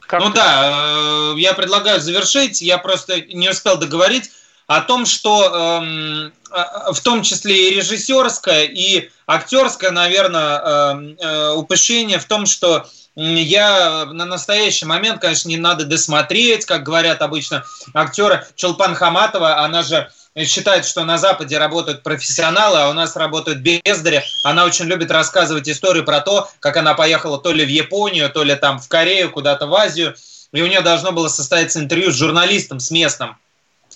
Как 0.00 0.20
ну 0.20 0.30
ты- 0.30 0.36
да, 0.36 1.32
э, 1.34 1.34
я 1.38 1.52
предлагаю 1.54 2.00
завершить. 2.00 2.62
Я 2.62 2.78
просто 2.78 3.20
не 3.22 3.48
успел 3.48 3.76
договорить 3.76 4.30
о 4.68 4.80
том, 4.80 5.04
что 5.04 5.80
эм, 5.82 6.32
э, 6.52 6.92
в 6.92 7.00
том 7.00 7.22
числе 7.22 7.70
и 7.70 7.74
режиссерское, 7.74 8.64
и 8.64 9.10
актерское, 9.26 9.90
наверное, 9.90 10.60
эм, 10.60 11.16
э, 11.18 11.52
упущение 11.54 12.18
в 12.18 12.24
том, 12.24 12.46
что 12.46 12.88
я 13.16 14.04
на 14.06 14.26
настоящий 14.26 14.84
момент, 14.84 15.20
конечно, 15.20 15.48
не 15.48 15.56
надо 15.56 15.84
досмотреть, 15.84 16.66
как 16.66 16.82
говорят 16.82 17.22
обычно 17.22 17.64
актеры. 17.94 18.46
Чулпан 18.56 18.94
Хаматова, 18.94 19.60
она 19.60 19.82
же 19.82 20.10
считает, 20.44 20.84
что 20.84 21.04
на 21.04 21.16
Западе 21.16 21.56
работают 21.56 22.02
профессионалы, 22.02 22.80
а 22.80 22.90
у 22.90 22.92
нас 22.92 23.16
работают 23.16 23.60
бездари. 23.60 24.22
Она 24.44 24.66
очень 24.66 24.84
любит 24.84 25.10
рассказывать 25.10 25.68
историю 25.68 26.04
про 26.04 26.20
то, 26.20 26.50
как 26.60 26.76
она 26.76 26.92
поехала 26.92 27.38
то 27.38 27.52
ли 27.52 27.64
в 27.64 27.68
Японию, 27.68 28.30
то 28.30 28.44
ли 28.44 28.54
там 28.54 28.78
в 28.78 28.86
Корею, 28.88 29.30
куда-то 29.30 29.66
в 29.66 29.74
Азию, 29.74 30.14
и 30.52 30.60
у 30.60 30.66
нее 30.66 30.82
должно 30.82 31.12
было 31.12 31.28
состояться 31.28 31.80
интервью 31.80 32.12
с 32.12 32.16
журналистом, 32.16 32.80
с 32.80 32.90
местным. 32.90 33.36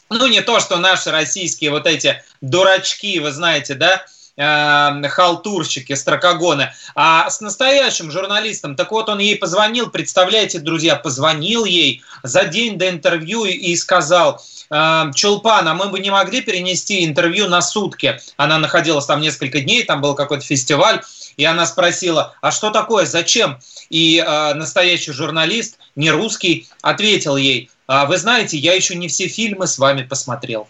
Ну, 0.09 0.27
не 0.27 0.41
то, 0.41 0.61
что 0.61 0.79
наши 0.79 1.11
российские 1.11 1.71
вот 1.71 1.87
эти 1.87 2.23
дурачки, 2.41 3.21
вы 3.21 3.33
знаете, 3.33 3.75
да, 3.75 4.05
э, 4.41 5.09
халтурщики, 5.09 5.93
строкогоны, 5.95 6.73
а 6.95 7.29
с 7.29 7.41
настоящим 7.41 8.11
журналистом. 8.11 8.75
Так 8.75 8.91
вот, 8.91 9.09
он 9.09 9.19
ей 9.19 9.37
позвонил, 9.37 9.91
представляете, 9.91 10.59
друзья, 10.59 10.97
позвонил 10.97 11.65
ей 11.65 12.03
за 12.23 12.45
день 12.45 12.79
до 12.79 12.89
интервью 12.89 13.45
и- 13.45 13.53
и 13.53 13.77
сказал, 13.77 14.43
э, 14.71 15.11
Чулпан, 15.15 15.69
а 15.69 15.75
мы 15.75 15.89
бы 15.89 16.01
не 16.01 16.11
могли 16.11 16.41
перенести 16.41 17.05
интервью 17.05 17.49
на 17.49 17.61
сутки? 17.61 18.21
Она 18.37 18.59
находилась 18.59 19.07
там 19.07 19.21
несколько 19.21 19.61
дней, 19.61 19.85
там 19.85 20.01
был 20.01 20.15
какой-то 20.15 20.45
фестиваль, 20.45 21.03
и 21.37 21.45
она 21.45 21.67
спросила, 21.67 22.35
а 22.41 22.51
что 22.51 22.71
такое, 22.71 23.07
зачем? 23.07 23.59
И 23.91 24.25
э, 24.25 24.55
настоящий 24.55 25.13
журналист, 25.13 25.79
не 25.97 26.11
русский, 26.11 26.67
ответил 26.83 27.37
ей, 27.37 27.71
«А 27.87 28.07
вы 28.07 28.19
знаете, 28.19 28.57
я 28.57 28.75
еще 28.75 28.95
не 28.95 29.09
все 29.09 29.27
фильмы 29.27 29.67
с 29.67 29.77
вами 29.77 30.05
посмотрел. 30.05 30.69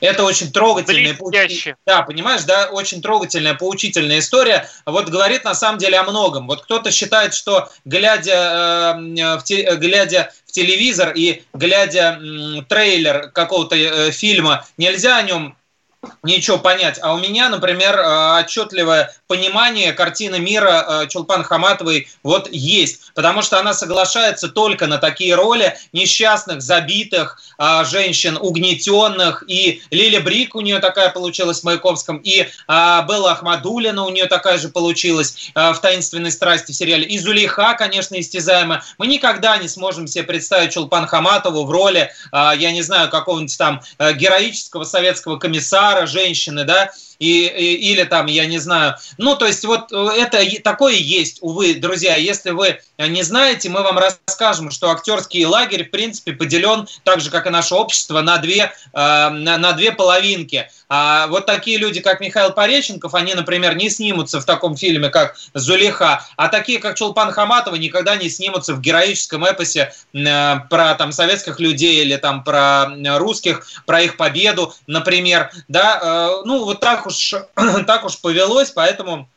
Это 0.00 0.24
очень 0.24 0.52
трогательная, 0.52 1.14
Блестяще. 1.14 1.76
да, 1.86 2.02
понимаешь, 2.02 2.44
да, 2.44 2.66
очень 2.70 3.02
трогательная, 3.02 3.54
поучительная 3.54 4.20
история. 4.20 4.68
Вот 4.86 5.08
говорит 5.08 5.44
на 5.44 5.54
самом 5.54 5.78
деле 5.78 5.98
о 5.98 6.04
многом. 6.04 6.46
Вот 6.46 6.62
кто-то 6.62 6.90
считает, 6.90 7.34
что 7.34 7.68
глядя, 7.84 8.94
э, 8.96 9.36
в, 9.38 9.42
те- 9.44 9.76
глядя 9.76 10.32
в 10.46 10.52
телевизор 10.52 11.12
и 11.14 11.42
глядя 11.52 12.18
м, 12.20 12.64
трейлер 12.66 13.30
какого-то 13.30 13.76
э, 13.76 14.10
фильма, 14.10 14.66
нельзя 14.76 15.16
о 15.18 15.22
нем 15.22 15.56
ничего 16.22 16.58
понять. 16.58 16.98
А 17.02 17.14
у 17.14 17.18
меня, 17.18 17.48
например, 17.48 17.98
э, 17.98 18.40
отчетливое 18.40 19.12
понимание 19.26 19.92
картины 19.92 20.38
мира 20.38 20.86
э, 21.02 21.06
Чулпан 21.08 21.42
Хаматовой 21.42 22.08
вот 22.22 22.48
есть. 22.50 23.12
Потому 23.14 23.42
что 23.42 23.58
она 23.58 23.74
соглашается 23.74 24.48
только 24.48 24.86
на 24.86 24.98
такие 24.98 25.34
роли 25.34 25.76
несчастных, 25.92 26.62
забитых 26.62 27.40
э, 27.58 27.84
женщин, 27.84 28.38
угнетенных. 28.40 29.44
И 29.48 29.82
Лиля 29.90 30.20
Брик 30.20 30.54
у 30.54 30.60
нее 30.60 30.78
такая 30.78 31.10
получилась 31.10 31.60
в 31.60 31.64
Маяковском. 31.64 32.18
И 32.18 32.48
Белла 32.68 33.32
Ахмадулина 33.32 34.04
у 34.04 34.10
нее 34.10 34.26
такая 34.26 34.58
же 34.58 34.68
получилась 34.68 35.50
в 35.54 35.78
«Таинственной 35.80 36.30
страсти» 36.30 36.72
в 36.72 36.74
сериале. 36.74 37.04
И 37.04 37.18
Зулейха, 37.18 37.74
конечно, 37.74 38.18
истязаемая. 38.18 38.82
Мы 38.98 39.06
никогда 39.06 39.56
не 39.58 39.68
сможем 39.68 40.06
себе 40.06 40.24
представить 40.24 40.72
Чулпан 40.72 41.06
Хаматову 41.06 41.64
в 41.64 41.70
роли, 41.70 42.10
я 42.32 42.72
не 42.72 42.82
знаю, 42.82 43.10
какого-нибудь 43.10 43.56
там 43.56 43.80
героического 43.98 44.84
советского 44.84 45.38
комиссара, 45.38 45.87
женщины, 46.06 46.64
да, 46.64 46.90
и, 47.18 47.46
и- 47.46 47.92
или 47.92 48.04
там, 48.04 48.26
я 48.26 48.46
не 48.46 48.58
знаю. 48.58 48.94
Ну, 49.18 49.36
то 49.36 49.46
есть 49.46 49.64
вот 49.64 49.92
э, 49.92 50.08
это 50.16 50.38
такое 50.62 50.94
есть, 50.94 51.38
увы, 51.40 51.74
друзья. 51.74 52.16
Если 52.16 52.50
вы 52.50 52.80
не 52.96 53.22
знаете, 53.22 53.68
мы 53.68 53.82
вам 53.82 53.98
расскажем, 53.98 54.70
что 54.70 54.90
актерский 54.90 55.44
лагерь, 55.44 55.84
в 55.84 55.90
принципе, 55.90 56.32
поделен 56.32 56.86
так 57.04 57.20
же, 57.20 57.30
как 57.30 57.46
и 57.46 57.50
наше 57.50 57.74
общество, 57.74 58.20
на 58.20 58.38
две, 58.38 58.64
э, 58.64 58.70
на, 58.92 59.58
на 59.58 59.72
две 59.72 59.92
половинки. 59.92 60.68
А 60.88 61.26
вот 61.26 61.46
такие 61.46 61.76
люди, 61.78 62.00
как 62.00 62.20
Михаил 62.20 62.52
Пореченков, 62.52 63.14
они, 63.14 63.34
например, 63.34 63.76
не 63.76 63.90
снимутся 63.90 64.40
в 64.40 64.44
таком 64.44 64.76
фильме, 64.76 65.10
как 65.10 65.36
«Зулиха», 65.54 66.24
а 66.36 66.48
такие, 66.48 66.78
как 66.78 66.96
Чулпан 66.96 67.32
Хаматова, 67.32 67.74
никогда 67.74 68.16
не 68.16 68.30
снимутся 68.30 68.74
в 68.74 68.80
героическом 68.80 69.44
эпосе 69.44 69.92
э, 70.14 70.54
про 70.70 70.94
там 70.94 71.12
советских 71.12 71.58
людей 71.58 72.02
или 72.02 72.16
там 72.16 72.44
про 72.44 72.86
русских, 73.18 73.66
про 73.86 74.02
их 74.02 74.16
победу, 74.16 74.72
например, 74.86 75.50
да, 75.66 76.40
ну 76.44 76.64
вот 76.64 76.80
так 76.80 77.07
уж, 77.08 77.34
так 77.86 78.04
уж 78.04 78.18
повелось, 78.20 78.70
поэтому 78.70 79.28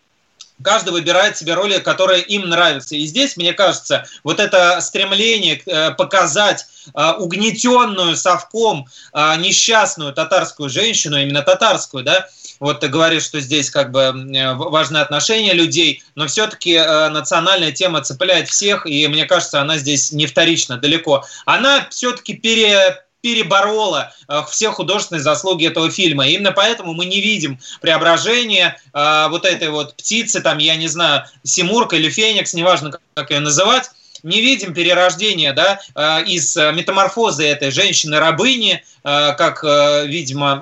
каждый 0.62 0.92
выбирает 0.92 1.38
себе 1.38 1.54
роли, 1.54 1.80
которые 1.80 2.22
им 2.22 2.50
нравятся. 2.50 2.96
И 2.96 3.06
здесь, 3.06 3.38
мне 3.38 3.54
кажется, 3.54 4.06
вот 4.24 4.40
это 4.40 4.80
стремление 4.82 5.62
э, 5.66 5.92
показать 5.92 6.66
э, 6.94 7.12
угнетенную 7.18 8.16
совком 8.16 8.88
э, 9.14 9.36
несчастную 9.38 10.14
татарскую 10.14 10.70
женщину, 10.70 11.18
именно 11.18 11.42
татарскую, 11.42 12.04
да, 12.04 12.28
вот 12.60 12.82
ты 12.82 12.90
говоришь, 12.90 13.24
что 13.24 13.40
здесь 13.40 13.72
как 13.72 13.92
бы 13.92 14.14
важны 14.56 14.98
отношения 14.98 15.54
людей, 15.54 16.04
но 16.14 16.28
все-таки 16.28 16.78
национальная 16.78 17.72
тема 17.72 18.02
цепляет 18.02 18.50
всех, 18.50 18.86
и 18.86 19.08
мне 19.08 19.26
кажется, 19.26 19.62
она 19.62 19.80
здесь 19.80 20.12
не 20.12 20.28
вторична 20.28 20.78
далеко. 20.78 21.26
Она 21.46 21.88
все-таки 21.90 22.36
пере 22.36 23.04
переборола 23.22 24.14
э, 24.28 24.42
все 24.50 24.72
художественные 24.72 25.22
заслуги 25.22 25.68
этого 25.68 25.90
фильма. 25.90 26.28
И 26.28 26.34
именно 26.34 26.52
поэтому 26.52 26.94
мы 26.94 27.06
не 27.06 27.22
видим 27.22 27.60
преображения 27.82 28.78
э, 28.94 29.28
вот 29.30 29.46
этой 29.46 29.70
вот 29.70 29.96
птицы, 29.96 30.42
там, 30.42 30.58
я 30.58 30.76
не 30.76 30.88
знаю, 30.88 31.24
Симурка 31.44 31.96
или 31.96 32.10
Феникс, 32.10 32.54
неважно, 32.54 33.00
как 33.14 33.32
ее 33.32 33.40
называть, 33.40 33.92
не 34.24 34.42
видим 34.42 34.74
перерождения 34.74 35.54
да, 35.54 35.80
э, 35.96 36.24
из 36.26 36.56
э, 36.58 36.72
метаморфозы 36.74 37.46
этой 37.46 37.72
женщины-рабыни, 37.72 38.84
э, 39.04 39.34
как, 39.34 39.64
видимо, 39.64 40.62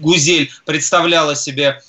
Гузель 0.00 0.50
представляла 0.64 1.36
себе 1.36 1.82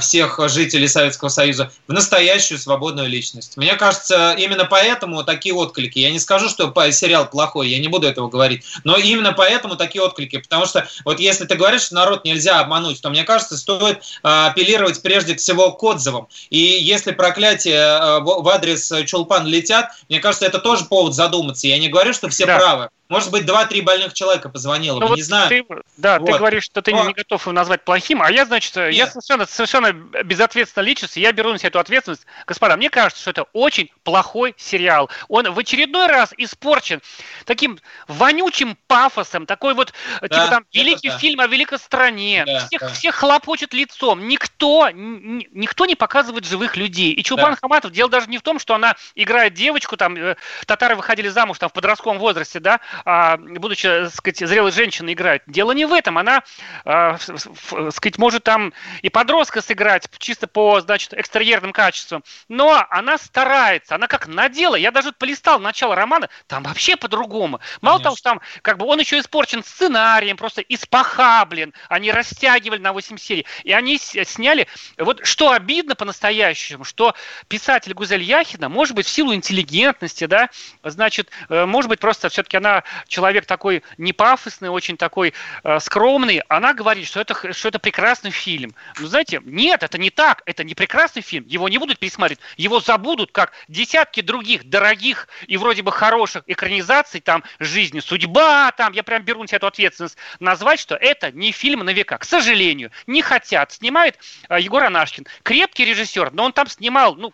всех 0.00 0.38
жителей 0.48 0.88
Советского 0.88 1.28
Союза 1.28 1.70
в 1.86 1.92
настоящую 1.92 2.58
свободную 2.58 3.08
личность. 3.08 3.56
Мне 3.56 3.74
кажется, 3.76 4.34
именно 4.38 4.64
поэтому 4.64 5.24
такие 5.24 5.54
отклики. 5.54 5.98
Я 5.98 6.10
не 6.10 6.18
скажу, 6.18 6.48
что 6.48 6.72
сериал 6.90 7.28
плохой, 7.28 7.68
я 7.68 7.78
не 7.78 7.88
буду 7.88 8.06
этого 8.06 8.28
говорить, 8.28 8.64
но 8.84 8.96
именно 8.96 9.32
поэтому 9.32 9.76
такие 9.76 10.02
отклики. 10.02 10.38
Потому 10.38 10.66
что 10.66 10.86
вот 11.04 11.20
если 11.20 11.44
ты 11.44 11.54
говоришь, 11.54 11.82
что 11.82 11.94
народ 11.94 12.24
нельзя 12.24 12.60
обмануть, 12.60 13.00
то 13.00 13.10
мне 13.10 13.24
кажется, 13.24 13.56
стоит 13.56 13.98
э, 13.98 14.02
апеллировать 14.22 15.00
прежде 15.02 15.36
всего 15.36 15.72
к 15.72 15.82
отзывам. 15.82 16.28
И 16.50 16.58
если 16.58 17.12
проклятия 17.12 17.98
э, 17.98 18.20
в 18.20 18.42
в 18.42 18.48
адрес 18.48 18.92
Чулпан 19.06 19.46
летят, 19.46 19.90
мне 20.08 20.20
кажется, 20.20 20.46
это 20.46 20.58
тоже 20.58 20.84
повод 20.84 21.14
задуматься. 21.14 21.66
Я 21.66 21.78
не 21.78 21.88
говорю, 21.88 22.12
что 22.12 22.28
все 22.28 22.44
правы. 22.44 22.88
Может 23.12 23.30
быть, 23.30 23.44
два-три 23.44 23.82
больных 23.82 24.14
человека 24.14 24.48
позвонило, 24.48 24.98
ну, 24.98 25.08
вот 25.08 25.16
не 25.16 25.22
знаю. 25.22 25.48
Ты, 25.50 25.64
да, 25.98 26.18
вот. 26.18 26.26
ты 26.26 26.38
говоришь, 26.38 26.64
что 26.64 26.80
ты 26.80 26.92
Но... 26.92 27.06
не 27.06 27.12
готов 27.12 27.42
его 27.42 27.52
назвать 27.52 27.84
плохим, 27.84 28.22
а 28.22 28.30
я, 28.30 28.46
значит, 28.46 28.74
Нет. 28.74 28.94
я 28.94 29.06
совершенно, 29.06 29.44
совершенно 29.44 29.92
безответственная 29.92 30.86
личность, 30.86 31.16
я 31.18 31.30
беру 31.32 31.52
на 31.52 31.58
себя 31.58 31.68
эту 31.68 31.78
ответственность. 31.78 32.24
Господа, 32.46 32.76
мне 32.78 32.88
кажется, 32.88 33.20
что 33.20 33.30
это 33.30 33.42
очень 33.52 33.90
плохой 34.02 34.54
сериал. 34.56 35.10
Он 35.28 35.52
в 35.52 35.58
очередной 35.58 36.06
раз 36.06 36.32
испорчен 36.38 37.02
таким 37.44 37.78
вонючим 38.08 38.78
пафосом, 38.86 39.44
такой 39.44 39.74
вот, 39.74 39.92
да, 40.22 40.28
типа 40.28 40.46
там, 40.48 40.64
великий 40.72 41.10
да. 41.10 41.18
фильм 41.18 41.40
о 41.40 41.46
великой 41.46 41.78
стране, 41.78 42.44
да, 42.46 42.66
всех, 42.66 42.80
да. 42.80 42.88
всех 42.88 43.14
хлопочет 43.14 43.74
лицом, 43.74 44.26
никто, 44.26 44.88
никто 44.90 45.84
не 45.84 45.96
показывает 45.96 46.46
живых 46.46 46.78
людей. 46.78 47.12
И 47.12 47.22
Чулпан 47.22 47.52
да. 47.52 47.58
Хаматов, 47.60 47.92
дело 47.92 48.08
даже 48.08 48.28
не 48.28 48.38
в 48.38 48.42
том, 48.42 48.58
что 48.58 48.74
она 48.74 48.96
играет 49.14 49.52
девочку, 49.52 49.98
там, 49.98 50.16
э, 50.16 50.36
татары 50.66 50.96
выходили 50.96 51.28
замуж 51.28 51.58
там 51.58 51.68
в 51.68 51.74
подростковом 51.74 52.18
возрасте, 52.18 52.58
да, 52.58 52.80
будучи, 53.04 53.88
так 53.88 54.14
сказать, 54.14 54.38
зрелой 54.38 54.72
женщиной 54.72 55.14
играет. 55.14 55.42
Дело 55.46 55.72
не 55.72 55.84
в 55.84 55.92
этом, 55.92 56.18
она, 56.18 56.42
а, 56.84 57.16
так 57.18 57.92
сказать, 57.92 58.18
может 58.18 58.44
там 58.44 58.72
и 59.02 59.08
подростка 59.08 59.60
сыграть 59.62 60.08
чисто 60.18 60.46
по, 60.46 60.80
значит, 60.80 61.14
экстерьерным 61.14 61.72
качествам, 61.72 62.22
но 62.48 62.84
она 62.90 63.18
старается, 63.18 63.94
она 63.94 64.06
как 64.06 64.26
надела, 64.26 64.76
я 64.76 64.90
даже 64.90 65.12
полистал 65.12 65.58
начало 65.60 65.94
романа, 65.94 66.28
там 66.46 66.62
вообще 66.62 66.96
по-другому. 66.96 67.60
Мало 67.80 67.98
Конечно. 67.98 68.04
того, 68.04 68.16
что 68.16 68.30
там, 68.30 68.40
как 68.62 68.78
бы, 68.78 68.86
он 68.86 69.00
еще 69.00 69.18
испорчен 69.18 69.64
сценарием, 69.64 70.36
просто 70.36 70.62
испохаблен, 70.62 71.72
они 71.88 72.12
растягивали 72.12 72.78
на 72.78 72.92
8 72.92 73.16
серий, 73.16 73.46
и 73.64 73.72
они 73.72 73.98
сняли, 73.98 74.66
вот 74.98 75.26
что 75.26 75.52
обидно 75.52 75.94
по-настоящему, 75.94 76.84
что 76.84 77.14
писатель 77.48 77.94
Гузель 77.94 78.22
Яхина, 78.22 78.68
может 78.68 78.94
быть, 78.94 79.06
в 79.06 79.10
силу 79.10 79.34
интеллигентности, 79.34 80.26
да, 80.26 80.48
значит, 80.82 81.30
э, 81.48 81.66
может 81.66 81.88
быть, 81.88 82.00
просто 82.00 82.28
все-таки 82.28 82.56
она 82.56 82.84
человек 83.06 83.46
такой 83.46 83.82
не 83.98 84.12
пафосный, 84.12 84.68
очень 84.68 84.96
такой 84.96 85.34
э, 85.64 85.80
скромный, 85.80 86.42
она 86.48 86.74
говорит, 86.74 87.06
что 87.06 87.20
это, 87.20 87.52
что 87.52 87.68
это 87.68 87.78
прекрасный 87.78 88.30
фильм. 88.30 88.74
Но 88.98 89.06
знаете, 89.06 89.40
нет, 89.44 89.82
это 89.82 89.98
не 89.98 90.10
так, 90.10 90.42
это 90.46 90.64
не 90.64 90.74
прекрасный 90.74 91.22
фильм, 91.22 91.44
его 91.46 91.68
не 91.68 91.78
будут 91.78 91.98
пересматривать, 91.98 92.42
его 92.56 92.80
забудут, 92.80 93.32
как 93.32 93.52
десятки 93.68 94.20
других 94.20 94.68
дорогих 94.68 95.28
и 95.46 95.56
вроде 95.56 95.82
бы 95.82 95.92
хороших 95.92 96.44
экранизаций, 96.46 97.20
там, 97.20 97.44
«Жизнь 97.58 97.96
и 97.96 98.00
судьба», 98.00 98.72
там, 98.72 98.92
я 98.92 99.02
прям 99.02 99.22
беру 99.22 99.42
на 99.42 99.48
себя 99.48 99.58
эту 99.58 99.66
ответственность, 99.66 100.16
назвать, 100.40 100.80
что 100.80 100.96
это 100.96 101.30
не 101.32 101.52
фильм 101.52 101.80
на 101.80 101.90
века. 101.90 102.18
К 102.18 102.24
сожалению, 102.24 102.90
не 103.06 103.22
хотят. 103.22 103.72
Снимает 103.72 104.18
э, 104.48 104.60
Егор 104.60 104.82
Анашкин. 104.82 105.26
Крепкий 105.42 105.84
режиссер, 105.84 106.32
но 106.32 106.44
он 106.44 106.52
там 106.52 106.66
снимал, 106.66 107.14
ну, 107.14 107.32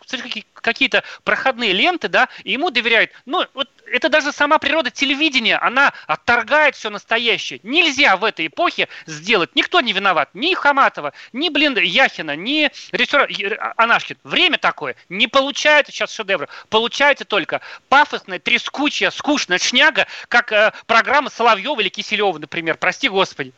какие-то 0.53 1.03
проходные 1.23 1.73
ленты, 1.73 2.07
да, 2.07 2.29
и 2.43 2.51
ему 2.51 2.69
доверяют. 2.69 3.11
Ну, 3.25 3.45
вот 3.53 3.69
это 3.91 4.09
даже 4.09 4.31
сама 4.31 4.59
природа 4.59 4.91
телевидения, 4.91 5.48
она 5.57 5.93
отторгает 6.07 6.75
все 6.75 6.89
настоящее. 6.89 7.59
Нельзя 7.63 8.17
в 8.17 8.23
этой 8.23 8.47
эпохе 8.47 8.87
сделать. 9.05 9.55
Никто 9.55 9.81
не 9.81 9.93
виноват. 9.93 10.29
Ни 10.33 10.53
Хаматова, 10.53 11.13
ни, 11.33 11.49
блин, 11.49 11.77
Яхина, 11.77 12.35
ни 12.35 12.71
режиссера 12.91 13.27
Анашкин. 13.77 14.17
Время 14.23 14.57
такое. 14.57 14.95
Не 15.09 15.27
получается 15.27 15.91
сейчас 15.91 16.13
шедевр. 16.13 16.49
Получается 16.69 17.25
только 17.25 17.61
пафосная, 17.89 18.39
трескучая, 18.39 19.11
скучная 19.11 19.59
шняга, 19.59 20.07
как 20.27 20.51
э, 20.51 20.73
программа 20.87 21.29
Соловьева 21.29 21.79
или 21.81 21.89
Киселева, 21.89 22.37
например. 22.37 22.77
Прости 22.77 23.09
господи. 23.09 23.53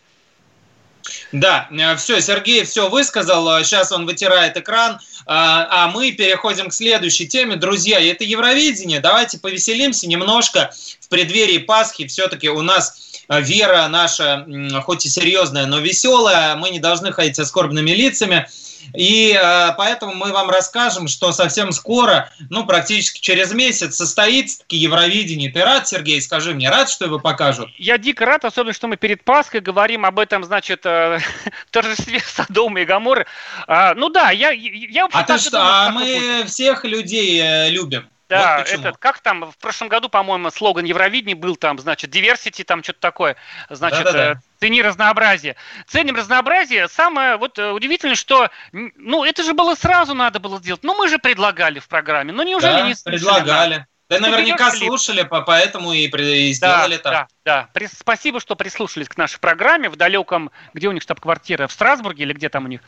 Да, 1.32 1.68
э, 1.72 1.96
все, 1.96 2.22
Сергей 2.22 2.64
все 2.64 2.90
высказал, 2.90 3.64
сейчас 3.64 3.92
он 3.92 4.06
вытирает 4.06 4.58
экран, 4.58 5.00
а, 5.26 5.68
а 5.86 5.88
мы 5.88 6.12
переходим 6.12 6.70
к 6.70 6.74
следующей 6.74 7.28
теме. 7.28 7.56
Друзья, 7.56 8.00
это 8.00 8.24
Евровидение, 8.24 9.00
давайте 9.00 9.40
повеселимся 9.40 10.08
немножко 10.08 10.74
в 11.00 11.10
преддверии 11.10 11.60
Пасхи, 11.60 12.08
все-таки 12.08 12.50
у 12.50 12.62
нас 12.62 12.90
э, 12.90 13.11
вера 13.39 13.88
наша, 13.88 14.46
хоть 14.84 15.06
и 15.06 15.10
серьезная, 15.10 15.65
но 15.65 15.80
веселая, 15.80 16.56
мы 16.56 16.70
не 16.70 16.80
должны 16.80 17.12
ходить 17.12 17.36
со 17.36 17.46
скорбными 17.46 17.91
лицами, 17.91 18.48
и 18.94 19.38
э, 19.41 19.72
поэтому 19.78 20.13
мы 20.13 20.32
вам 20.32 20.50
расскажем, 20.50 21.08
что 21.08 21.32
совсем 21.32 21.72
скоро, 21.72 22.32
ну, 22.50 22.65
практически 22.65 23.20
через 23.20 23.54
месяц 23.54 23.96
состоится 23.96 24.60
таки 24.60 24.78
Евровидение. 24.78 25.52
Ты 25.52 25.63
рад, 25.63 25.88
Сергей? 25.88 26.22
Скажи 26.22 26.54
мне, 26.54 26.70
рад, 26.70 26.89
что 26.89 27.06
его 27.06 27.20
покажут? 27.20 27.70
Я 27.78 27.98
дико 27.98 28.26
рад, 28.26 28.46
особенно, 28.46 28.74
что 28.74 28.88
мы 28.88 28.98
перед 28.98 29.24
Пасхой 29.24 29.62
говорим 29.62 30.06
об 30.06 30.20
этом, 30.20 30.44
значит, 30.44 30.86
э, 30.86 31.20
торжестве 31.72 32.20
Содома 32.20 32.82
и 32.82 32.86
Гаморы. 32.86 33.26
А, 33.67 33.94
ну 33.96 34.10
да, 34.10 34.32
я, 34.32 34.52
я 34.52 35.08
А 35.12 35.24
ты 35.24 35.38
что, 35.38 35.52
думаю, 35.52 35.67
а 35.70 35.89
мы 35.91 36.02
будет. 36.02 36.50
всех 36.50 36.84
людей 36.84 37.39
э, 37.41 37.70
любим. 37.70 38.10
Да, 38.39 38.58
вот 38.60 38.70
этот, 38.70 38.98
как 38.98 39.20
там, 39.20 39.52
в 39.52 39.58
прошлом 39.58 39.89
году, 39.89 40.10
по-моему, 40.10 40.50
слоган 40.52 40.86
Евровидения 40.86 41.36
был 41.36 41.56
там, 41.56 41.80
значит, 41.80 42.15
diversity, 42.15 42.63
там 42.63 42.84
что-то 42.84 43.00
такое, 43.00 43.36
значит, 43.70 44.04
Да-да-да. 44.04 44.32
Э, 44.32 44.36
цени 44.60 44.82
разнообразие. 44.82 45.56
Ценим 45.88 46.15
разнообразие. 46.15 46.88
Самое 46.88 47.38
вот 47.38 47.60
э, 47.60 47.72
удивительное, 47.72 48.15
что, 48.15 48.50
ну, 48.72 49.24
это 49.24 49.44
же 49.44 49.54
было 49.54 49.76
сразу 49.76 50.13
надо 50.13 50.39
было 50.39 50.60
сделать. 50.60 50.84
Ну, 50.84 50.96
мы 50.96 51.10
же 51.10 51.20
предлагали 51.20 51.80
в 51.80 51.88
программе. 51.88 52.32
Ну, 52.32 52.44
неужели 52.44 52.72
да, 52.72 52.88
не 52.88 52.96
предлагали. 53.04 53.86
Да, 54.10 54.20
наверняка 54.20 54.72
слушали, 54.72 55.24
поэтому 55.24 55.94
и, 55.94 56.08
и 56.08 56.54
сделали 56.54 56.98
да, 56.98 57.02
так. 57.02 57.13
Да, 57.13 57.28
да. 57.43 57.69
Спасибо, 57.97 58.39
что 58.39 58.56
прислушались 58.56 59.10
к 59.10 59.17
нашей 59.17 59.39
программе 59.39 59.89
в 59.89 59.95
далеком, 59.95 60.51
где 60.73 60.88
у 60.88 60.91
них 60.91 61.01
штаб-квартира, 61.01 61.67
в 61.67 61.71
Страсбурге 61.71 62.23
или 62.23 62.34
где 62.34 62.49
там 62.49 62.65
у 62.65 62.67
них? 62.67 62.82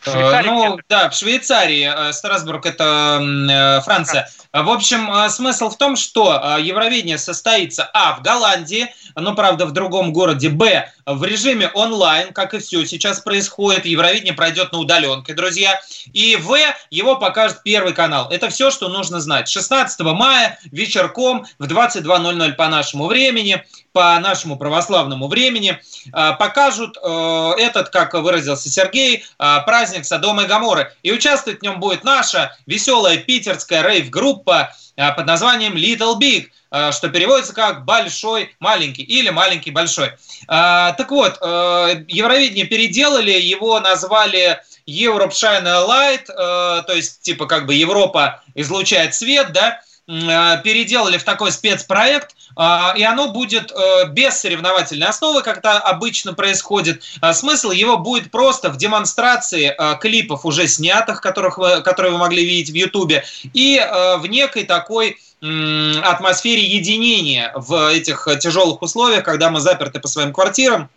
В 0.00 0.10
Швейцарии? 0.10 0.46
Ну, 0.46 0.78
да, 0.88 1.10
в 1.10 1.14
Швейцарии. 1.14 1.90
Э, 1.92 2.12
Страсбург– 2.12 2.66
это 2.66 3.20
э, 3.20 3.80
Франция. 3.82 4.28
В 4.52 4.70
общем, 4.70 5.10
э, 5.10 5.28
смысл 5.28 5.70
в 5.70 5.76
том, 5.76 5.96
что 5.96 6.56
Евровидение 6.58 7.18
состоится, 7.18 7.90
а, 7.92 8.16
в 8.16 8.22
Голландии, 8.22 8.94
но, 9.16 9.34
правда, 9.34 9.66
в 9.66 9.72
другом 9.72 10.12
городе, 10.12 10.50
б, 10.50 10.88
в 11.04 11.24
режиме 11.24 11.68
онлайн, 11.68 12.32
как 12.32 12.54
и 12.54 12.58
все 12.58 12.84
сейчас 12.84 13.20
происходит. 13.20 13.86
Евровидение 13.86 14.34
пройдет 14.34 14.72
на 14.72 14.78
удаленке, 14.78 15.34
друзья. 15.34 15.80
И 16.12 16.36
в, 16.36 16.56
его 16.90 17.16
покажет 17.16 17.62
Первый 17.64 17.92
канал. 17.92 18.28
Это 18.30 18.50
все, 18.50 18.70
что 18.70 18.88
нужно 18.88 19.20
знать. 19.20 19.48
16 19.48 20.00
мая 20.00 20.58
вечерком 20.70 21.46
в 21.58 21.66
22.00 21.66 22.52
по 22.52 22.68
нашему 22.68 23.06
времени, 23.06 23.64
по 23.96 24.20
нашему 24.20 24.58
православному 24.58 25.26
времени, 25.26 25.80
а, 26.12 26.34
покажут 26.34 26.98
э, 27.02 27.52
этот, 27.56 27.88
как 27.88 28.12
выразился 28.12 28.68
Сергей, 28.68 29.24
а, 29.38 29.60
праздник 29.60 30.04
Содома 30.04 30.42
и 30.42 30.46
Гаморы. 30.46 30.92
И 31.02 31.10
участвовать 31.10 31.60
в 31.60 31.62
нем 31.62 31.80
будет 31.80 32.04
наша 32.04 32.54
веселая 32.66 33.16
питерская 33.16 33.82
рейв-группа 33.82 34.70
а, 34.98 35.12
под 35.12 35.24
названием 35.26 35.76
Little 35.76 36.18
Big, 36.20 36.48
что 36.92 37.08
переводится 37.08 37.54
как 37.54 37.86
«большой 37.86 38.54
маленький» 38.60 39.02
или 39.02 39.30
«маленький 39.30 39.70
большой». 39.70 40.10
Так 40.46 41.10
вот, 41.10 41.38
э, 41.40 42.04
Евровидение 42.08 42.66
переделали, 42.66 43.30
его 43.30 43.80
назвали 43.80 44.60
Europe 44.86 45.30
Shine 45.30 45.64
Light, 45.64 46.28
э, 46.28 46.82
то 46.82 46.92
есть 46.92 47.22
типа 47.22 47.46
как 47.46 47.66
бы 47.66 47.74
Европа 47.74 48.42
излучает 48.54 49.14
свет, 49.14 49.52
да, 49.52 49.80
переделали 50.06 51.18
в 51.18 51.24
такой 51.24 51.50
спецпроект, 51.50 52.36
э, 52.56 52.62
и 52.96 53.02
оно 53.02 53.28
будет 53.28 53.72
э, 53.72 54.08
без 54.08 54.38
соревновательной 54.38 55.08
основы, 55.08 55.42
как 55.42 55.58
это 55.58 55.78
обычно 55.78 56.32
происходит. 56.32 57.02
Смысл 57.32 57.72
его 57.72 57.98
будет 57.98 58.30
просто 58.30 58.70
в 58.70 58.76
демонстрации 58.76 59.76
клипов, 60.00 60.44
уже 60.44 60.68
снятых, 60.68 61.20
которых 61.20 61.58
вы, 61.58 61.82
которые 61.82 62.12
вы 62.12 62.18
могли 62.18 62.44
видеть 62.44 62.70
в 62.70 62.74
Ютубе, 62.74 63.24
и 63.52 63.80
в 64.18 64.26
некой 64.26 64.64
такой 64.64 65.18
атмосфере 65.40 66.64
единения 66.64 67.52
в 67.54 67.90
этих 67.90 68.28
тяжелых 68.40 68.82
условиях, 68.82 69.24
когда 69.24 69.50
мы 69.50 69.60
заперты 69.60 70.00
по 70.00 70.08
своим 70.08 70.32
квартирам. 70.32 70.88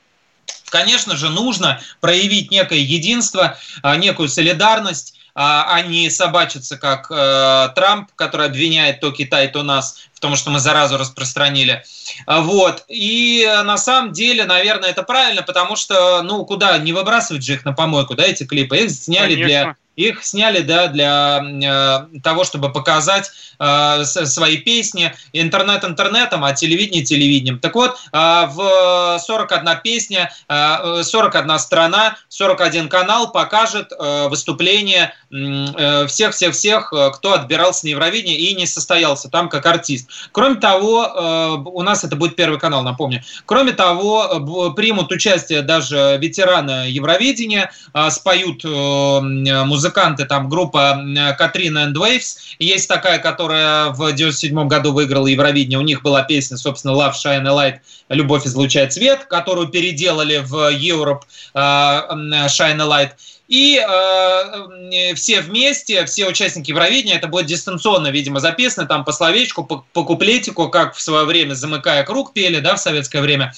Конечно 0.70 1.16
же, 1.16 1.30
нужно 1.30 1.82
проявить 2.00 2.52
некое 2.52 2.80
единство, 2.80 3.58
некую 3.84 4.30
солидарность, 4.30 5.19
а, 5.42 5.74
а 5.74 5.82
не 5.84 6.10
собачиться, 6.10 6.76
как 6.76 7.10
э, 7.10 7.70
Трамп, 7.74 8.10
который 8.16 8.48
обвиняет 8.48 9.00
то 9.00 9.10
Китай, 9.14 9.48
то 9.48 9.64
нас 9.64 9.96
в 10.14 10.20
том, 10.20 10.36
что 10.36 10.50
мы 10.52 10.60
заразу 10.60 10.98
распространили. 10.98 11.82
А, 12.26 12.42
вот. 12.42 12.84
И 12.90 13.50
на 13.64 13.78
самом 13.78 14.12
деле, 14.12 14.44
наверное, 14.44 14.90
это 14.90 15.02
правильно, 15.02 15.42
потому 15.42 15.78
что, 15.78 16.22
ну, 16.24 16.44
куда, 16.44 16.78
не 16.80 16.92
выбрасывать 16.92 17.42
же 17.42 17.54
их 17.54 17.64
на 17.64 17.72
помойку, 17.72 18.16
да, 18.16 18.26
эти 18.26 18.44
клипы. 18.44 18.80
Их 18.80 18.92
сняли 18.92 19.36
Конечно. 19.36 19.48
для 19.48 19.76
их 20.00 20.24
сняли 20.24 20.62
да, 20.62 20.88
для 20.88 21.42
э, 21.44 22.20
того, 22.22 22.46
чтобы 22.46 22.72
показать 22.72 23.32
э, 23.60 24.04
свои 24.06 24.58
песни. 24.58 25.14
Интернет 25.34 25.84
интернетом, 25.84 26.46
а 26.46 26.54
телевидение 26.54 27.04
телевидением. 27.04 27.60
Так 27.60 27.76
вот, 27.76 27.98
э, 28.14 28.46
в 28.48 29.20
41 29.20 29.82
песня, 29.84 30.32
э, 30.48 31.04
41 31.04 31.60
страна, 31.60 32.18
41 32.30 32.88
канал 32.88 33.32
покажет 33.32 33.92
э, 33.92 34.28
выступление 34.30 35.14
всех-всех-всех, 35.30 36.94
э, 36.94 37.12
кто 37.12 37.34
отбирался 37.34 37.86
на 37.86 37.90
Евровидение 37.90 38.38
и 38.38 38.56
не 38.56 38.66
состоялся 38.66 39.30
там 39.30 39.50
как 39.50 39.66
артист. 39.66 40.10
Кроме 40.32 40.56
того, 40.56 41.04
э, 41.04 41.56
у 41.66 41.82
нас 41.82 42.04
это 42.04 42.16
будет 42.16 42.36
Первый 42.36 42.60
канал, 42.60 42.84
напомню. 42.84 43.22
Кроме 43.46 43.74
того, 43.74 44.72
примут 44.76 45.12
участие 45.12 45.62
даже 45.62 46.18
ветераны 46.22 46.88
Евровидения, 46.88 47.72
споют 48.10 48.64
музыканты 48.64 49.89
музыканты, 49.90 50.26
там 50.26 50.50
группа 50.50 51.04
Катрина 51.38 51.90
and 51.90 51.94
Waves, 51.94 52.38
есть 52.60 52.88
такая, 52.88 53.20
которая 53.20 53.90
в 53.90 54.12
97 54.14 54.68
году 54.68 54.94
выиграла 54.94 55.28
Евровидение, 55.28 55.80
у 55.80 55.84
них 55.84 56.02
была 56.02 56.24
песня, 56.24 56.58
собственно, 56.58 56.92
Love, 56.92 57.14
Shine 57.14 57.48
a 57.48 57.52
Light, 57.52 57.80
Любовь 58.10 58.46
излучает 58.46 58.94
свет, 58.94 59.26
которую 59.26 59.68
переделали 59.68 60.38
в 60.38 60.72
Europe 60.74 61.22
Shine 61.56 62.82
a 62.82 62.88
Light. 62.88 63.12
И 63.50 63.84
э, 63.84 65.14
все 65.16 65.42
вместе, 65.42 66.06
все 66.06 66.28
участники 66.28 66.70
Евровидения, 66.70 67.18
это 67.18 67.28
будет 67.28 67.48
дистанционно, 67.48 68.10
видимо, 68.10 68.40
записано, 68.40 68.86
там 68.86 69.04
по 69.04 69.12
словечку, 69.12 69.64
по, 69.64 69.84
по 69.92 70.04
куплетику, 70.06 70.70
как 70.70 70.94
в 70.94 71.02
свое 71.02 71.26
время 71.26 71.56
«Замыкая 71.56 72.04
круг» 72.04 72.32
пели, 72.34 72.60
да, 72.60 72.76
в 72.76 72.80
советское 72.80 73.22
время, 73.22 73.52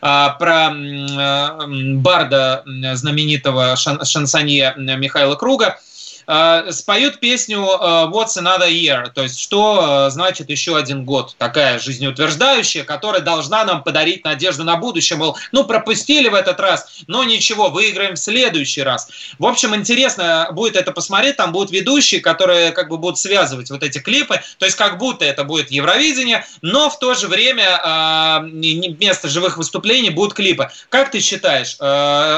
э, 0.00 0.28
про 0.38 0.72
э, 0.72 1.66
барда 1.96 2.62
знаменитого 2.94 3.74
шан, 3.74 4.04
шансонье 4.04 4.74
Михаила 4.76 5.34
Круга– 5.34 5.76
Э, 5.91 5.91
споют 6.70 7.20
песню 7.20 7.58
э, 7.58 8.06
What's 8.12 8.36
Another 8.38 8.70
Year, 8.70 9.10
то 9.12 9.22
есть 9.22 9.38
что 9.40 10.06
э, 10.06 10.10
значит 10.10 10.50
еще 10.50 10.76
один 10.76 11.04
год, 11.04 11.34
такая 11.38 11.78
жизнеутверждающая, 11.78 12.84
которая 12.84 13.22
должна 13.22 13.64
нам 13.64 13.82
подарить 13.82 14.24
надежду 14.24 14.64
на 14.64 14.76
будущее, 14.76 15.18
мол, 15.18 15.36
ну 15.52 15.64
пропустили 15.64 16.28
в 16.28 16.34
этот 16.34 16.60
раз, 16.60 17.02
но 17.06 17.24
ничего, 17.24 17.70
выиграем 17.70 18.14
в 18.14 18.18
следующий 18.18 18.82
раз. 18.82 19.08
В 19.38 19.46
общем, 19.46 19.74
интересно 19.74 20.48
будет 20.52 20.76
это 20.76 20.92
посмотреть, 20.92 21.36
там 21.36 21.52
будут 21.52 21.70
ведущие, 21.70 22.20
которые 22.20 22.72
как 22.72 22.88
бы 22.88 22.98
будут 22.98 23.18
связывать 23.18 23.70
вот 23.70 23.82
эти 23.82 23.98
клипы, 23.98 24.40
то 24.58 24.66
есть 24.66 24.76
как 24.76 24.98
будто 24.98 25.24
это 25.24 25.44
будет 25.44 25.70
Евровидение, 25.70 26.44
но 26.60 26.90
в 26.90 26.98
то 26.98 27.14
же 27.14 27.28
время 27.28 28.42
вместо 28.42 29.28
живых 29.28 29.56
выступлений 29.56 30.10
будут 30.10 30.34
клипы. 30.34 30.70
Как 30.88 31.10
ты 31.10 31.20
считаешь, 31.20 31.76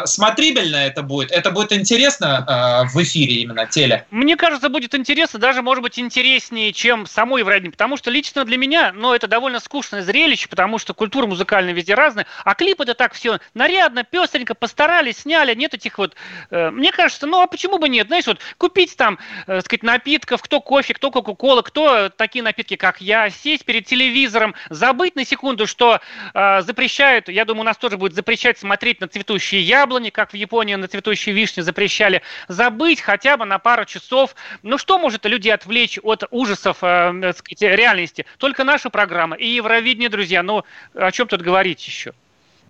смотрибельно 0.09 0.77
это 0.77 1.03
будет? 1.03 1.31
Это 1.31 1.51
будет 1.51 1.73
интересно 1.73 2.87
в 2.93 3.03
эфире 3.03 3.43
именно? 3.43 3.67
Теле? 3.75 4.07
Мне 4.11 4.37
кажется, 4.37 4.69
будет 4.69 4.95
интересно, 4.95 5.39
даже, 5.41 5.61
может 5.61 5.83
быть, 5.83 5.99
интереснее, 5.99 6.73
чем 6.73 7.07
самой 7.07 7.41
Евровидение, 7.41 7.73
потому 7.73 7.97
что 7.97 8.11
лично 8.11 8.45
для 8.45 8.57
меня, 8.57 8.93
ну, 8.93 9.13
это 9.13 9.27
довольно 9.27 9.59
скучное 9.59 10.03
зрелище, 10.03 10.49
потому 10.49 10.79
что 10.79 10.95
культура 10.95 11.27
музыкальная 11.27 11.73
везде 11.73 11.95
разная, 11.95 12.27
а 12.45 12.55
клип 12.55 12.81
это 12.81 12.95
так 12.95 13.13
все 13.15 13.41
нарядно, 13.53 14.05
пестренько, 14.05 14.55
постарались, 14.55 15.19
сняли, 15.19 15.55
нет 15.55 15.75
этих 15.75 15.99
вот... 15.99 16.15
Э, 16.51 16.71
мне 16.71 16.93
кажется, 16.93 17.27
ну, 17.27 17.41
а 17.41 17.47
почему 17.47 17.79
бы 17.79 17.89
нет? 17.89 18.07
Знаешь, 18.07 18.27
вот 18.27 18.39
купить 18.59 18.97
там, 18.97 19.19
э, 19.47 19.61
сказать, 19.61 19.83
напитков, 19.83 20.41
кто 20.43 20.61
кофе, 20.61 20.95
кто 20.95 21.11
кока-кола, 21.11 21.63
кто 21.63 22.09
такие 22.11 22.43
напитки, 22.43 22.77
как 22.77 23.01
я, 23.01 23.29
сесть 23.31 23.65
перед 23.65 23.87
телевизором, 23.87 24.55
забыть 24.71 25.17
на 25.17 25.25
секунду, 25.25 25.67
что 25.67 26.01
э, 26.33 26.63
запрещают, 26.63 27.29
я 27.29 27.45
думаю, 27.45 27.63
у 27.63 27.65
нас 27.65 27.77
тоже 27.77 27.99
будет 27.99 28.15
запрещать 28.15 28.59
смотреть 28.59 29.01
на 29.01 29.09
цветущие 29.09 29.63
яблони, 29.63 30.11
как 30.11 30.33
в 30.33 30.37
Японии 30.37 30.77
на 30.77 30.87
цветущие 30.87 31.35
вишни 31.35 31.63
запрещали, 31.63 32.23
забыть 32.47 33.01
хотя 33.01 33.37
бы 33.37 33.45
на 33.45 33.59
пару 33.65 33.87
часов. 33.87 34.37
Ну 34.63 34.79
что 34.79 34.99
может 34.99 35.25
людей 35.25 35.53
отвлечь 35.53 35.99
от 36.03 36.25
ужасов 36.31 36.79
э, 36.83 37.33
сказать, 37.35 37.63
реальности? 37.63 38.27
Только 38.39 38.63
наша 38.63 38.91
программа 38.91 39.37
и 39.37 39.47
Евровидение, 39.49 40.11
друзья. 40.11 40.43
Ну 40.43 40.63
о 40.95 41.11
чем 41.11 41.27
тут 41.27 41.41
говорить 41.41 41.85
еще? 41.85 42.13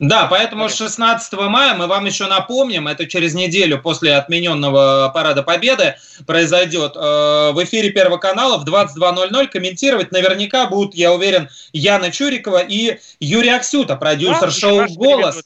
Да, 0.01 0.27
поэтому 0.27 0.69
16 0.69 1.33
мая 1.35 1.75
мы 1.75 1.87
вам 1.87 2.05
еще 2.05 2.27
напомним, 2.27 2.89
это 2.89 3.07
через 3.07 3.33
неделю 3.35 3.81
после 3.81 4.17
отмененного 4.17 5.11
Парада 5.15 5.43
Победы 5.43 5.97
произойдет. 6.27 6.95
Э, 6.97 7.53
в 7.53 7.65
эфире 7.65 7.91
Первого 7.91 8.19
канала 8.19 8.59
в 8.59 8.65
22.00 8.65 9.47
комментировать 9.49 10.13
наверняка 10.13 10.67
будут, 10.67 10.95
я 10.95 11.13
уверен, 11.13 11.49
Яна 11.73 12.11
Чурикова 12.11 12.59
и 12.59 12.99
Юрий 13.21 13.51
Аксюта, 13.51 13.97
продюсер 13.97 14.47
да, 14.47 14.51
шоу 14.51 14.87
«Голос». 14.95 15.43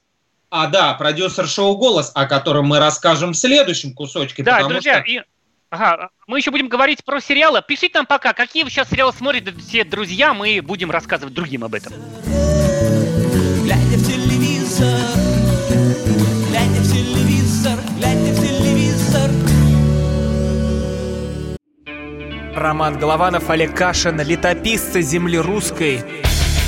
А, 0.50 0.66
да, 0.66 0.94
продюсер 0.94 1.46
шоу 1.46 1.76
«Голос», 1.76 2.10
о 2.14 2.26
котором 2.26 2.66
мы 2.66 2.78
расскажем 2.78 3.32
в 3.32 3.36
следующем 3.36 3.92
кусочке. 3.92 4.42
Да, 4.42 4.66
друзья, 4.66 5.02
что... 5.02 5.10
и 5.10 5.20
Ага, 5.70 6.08
мы 6.26 6.38
еще 6.38 6.50
будем 6.50 6.68
говорить 6.68 7.04
про 7.04 7.20
сериалы. 7.20 7.60
Пишите 7.66 7.98
нам 7.98 8.06
пока, 8.06 8.32
какие 8.32 8.64
вы 8.64 8.70
сейчас 8.70 8.88
сериалы 8.88 9.12
смотрите, 9.12 9.52
все 9.52 9.84
друзья, 9.84 10.32
мы 10.32 10.62
будем 10.62 10.90
рассказывать 10.90 11.34
другим 11.34 11.62
об 11.62 11.74
этом. 11.74 11.92
Глядя 13.64 13.98
в 13.98 14.06
телевизор, 14.06 14.98
глядя 16.48 16.80
в 16.80 16.90
телевизор, 16.90 17.78
глядя 17.98 18.32
в 18.32 18.40
телевизор. 18.40 19.30
Роман 22.56 22.98
Голованов, 22.98 23.50
Олег 23.50 23.76
Кашин, 23.76 24.18
летописцы 24.22 25.02
земли 25.02 25.36
русской. 25.36 26.02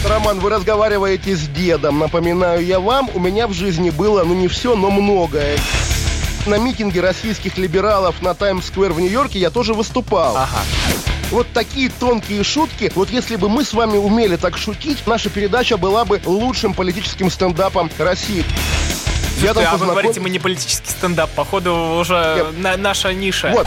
Роман, 0.06 0.40
вы 0.40 0.50
разговариваете 0.50 1.36
с 1.36 1.48
дедом. 1.48 2.00
Напоминаю 2.00 2.62
я 2.62 2.80
вам, 2.80 3.08
у 3.14 3.18
меня 3.18 3.46
в 3.46 3.54
жизни 3.54 3.88
было, 3.88 4.24
ну 4.24 4.34
не 4.34 4.48
все, 4.48 4.76
но 4.76 4.90
многое. 4.90 5.56
На 6.46 6.58
митинге 6.58 7.00
российских 7.00 7.58
либералов 7.58 8.22
на 8.22 8.34
Таймс-сквер 8.34 8.92
в 8.92 9.00
Нью-Йорке 9.00 9.38
я 9.38 9.50
тоже 9.50 9.74
выступал. 9.74 10.36
Ага. 10.36 10.58
Вот 11.30 11.46
такие 11.52 11.90
тонкие 11.90 12.42
шутки, 12.42 12.90
вот 12.94 13.10
если 13.10 13.36
бы 13.36 13.48
мы 13.48 13.64
с 13.64 13.72
вами 13.72 13.96
умели 13.96 14.36
так 14.36 14.58
шутить, 14.58 15.06
наша 15.06 15.30
передача 15.30 15.76
была 15.76 16.04
бы 16.04 16.20
лучшим 16.24 16.74
политическим 16.74 17.30
стендапом 17.30 17.88
России. 17.98 18.44
Я 19.40 19.54
там 19.54 19.64
а 19.64 19.70
познаком... 19.70 19.78
вы 19.78 19.86
говорите, 19.86 20.20
мы 20.20 20.28
не 20.28 20.38
политический 20.38 20.90
стендап, 20.90 21.30
походу 21.30 21.74
уже 22.00 22.46
на, 22.58 22.76
наша 22.76 23.12
ниша. 23.12 23.50
Вот. 23.54 23.66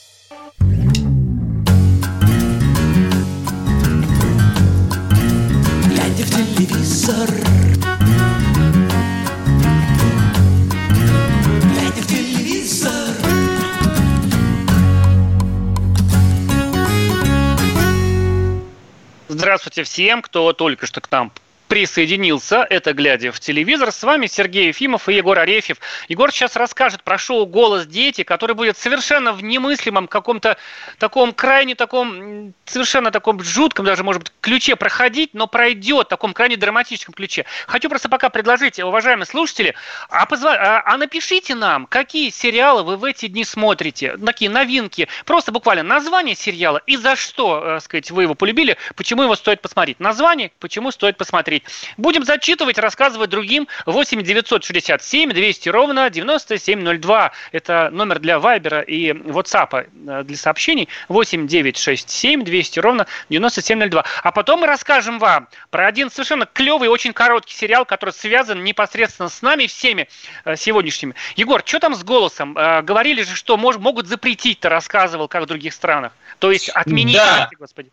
Здравствуйте 19.41 19.81
всем, 19.81 20.21
кто 20.21 20.53
только 20.53 20.85
что 20.85 21.01
к 21.01 21.09
нам 21.09 21.31
присоединился. 21.71 22.67
Это 22.69 22.91
«Глядя 22.91 23.31
в 23.31 23.39
телевизор». 23.39 23.93
С 23.93 24.03
вами 24.03 24.27
Сергей 24.27 24.67
Ефимов 24.67 25.07
и 25.07 25.13
Егор 25.13 25.39
Арефьев. 25.39 25.77
Егор 26.09 26.29
сейчас 26.29 26.57
расскажет 26.57 27.01
про 27.01 27.17
шоу 27.17 27.45
«Голос 27.45 27.85
дети», 27.85 28.23
который 28.23 28.57
будет 28.57 28.77
совершенно 28.77 29.31
в 29.31 29.41
немыслимом 29.41 30.09
каком-то 30.09 30.57
таком 30.97 31.31
крайне 31.31 31.75
таком, 31.75 32.53
совершенно 32.65 33.09
таком 33.09 33.41
жутком 33.41 33.85
даже, 33.85 34.03
может 34.03 34.23
быть, 34.23 34.33
ключе 34.41 34.75
проходить, 34.75 35.29
но 35.33 35.47
пройдет 35.47 36.07
в 36.07 36.09
таком 36.09 36.33
крайне 36.33 36.57
драматическом 36.57 37.13
ключе. 37.13 37.45
Хочу 37.67 37.87
просто 37.87 38.09
пока 38.09 38.29
предложить, 38.29 38.77
уважаемые 38.77 39.25
слушатели, 39.25 39.73
а, 40.09 40.25
позва... 40.25 40.53
а, 40.55 40.83
а 40.85 40.97
напишите 40.97 41.55
нам, 41.55 41.85
какие 41.85 42.31
сериалы 42.31 42.83
вы 42.83 42.97
в 42.97 43.05
эти 43.05 43.27
дни 43.27 43.45
смотрите, 43.45 44.17
такие 44.17 44.51
новинки, 44.51 45.07
просто 45.23 45.53
буквально 45.53 45.83
название 45.83 46.35
сериала 46.35 46.81
и 46.85 46.97
за 46.97 47.15
что, 47.15 47.61
так 47.61 47.77
э, 47.77 47.79
сказать, 47.79 48.11
вы 48.11 48.23
его 48.23 48.35
полюбили, 48.35 48.75
почему 48.97 49.23
его 49.23 49.37
стоит 49.37 49.61
посмотреть. 49.61 50.01
Название, 50.01 50.51
почему 50.59 50.91
стоит 50.91 51.15
посмотреть 51.15 51.60
Будем 51.97 52.23
зачитывать, 52.23 52.77
рассказывать 52.77 53.29
другим. 53.29 53.67
8 53.85 54.21
967 54.23 55.31
200 55.31 55.69
ровно 55.69 56.09
9702. 56.09 57.31
Это 57.51 57.89
номер 57.91 58.19
для 58.19 58.39
Вайбера 58.39 58.81
и 58.81 59.11
WhatsApp 59.11 59.87
э, 60.07 60.23
для 60.23 60.37
сообщений. 60.37 60.87
8 61.09 61.47
967 61.47 62.43
200 62.43 62.79
ровно 62.79 63.07
9702. 63.29 64.05
А 64.23 64.31
потом 64.31 64.61
мы 64.61 64.67
расскажем 64.67 65.19
вам 65.19 65.47
про 65.69 65.87
один 65.87 66.09
совершенно 66.09 66.45
клевый, 66.45 66.89
очень 66.89 67.13
короткий 67.13 67.55
сериал, 67.55 67.85
который 67.85 68.11
связан 68.11 68.63
непосредственно 68.63 69.29
с 69.29 69.41
нами 69.41 69.67
всеми 69.67 70.07
э, 70.45 70.55
сегодняшними. 70.55 71.15
Егор, 71.35 71.61
что 71.65 71.79
там 71.79 71.95
с 71.95 72.03
голосом? 72.03 72.57
Э, 72.57 72.81
говорили 72.81 73.23
же, 73.23 73.35
что 73.35 73.57
могут 73.57 74.07
запретить, 74.07 74.59
ты 74.59 74.69
рассказывал, 74.69 75.27
как 75.27 75.43
в 75.43 75.45
других 75.45 75.73
странах. 75.73 76.13
То 76.39 76.51
есть 76.51 76.69
отменить, 76.69 77.17
да. 77.17 77.49
господи. 77.57 77.91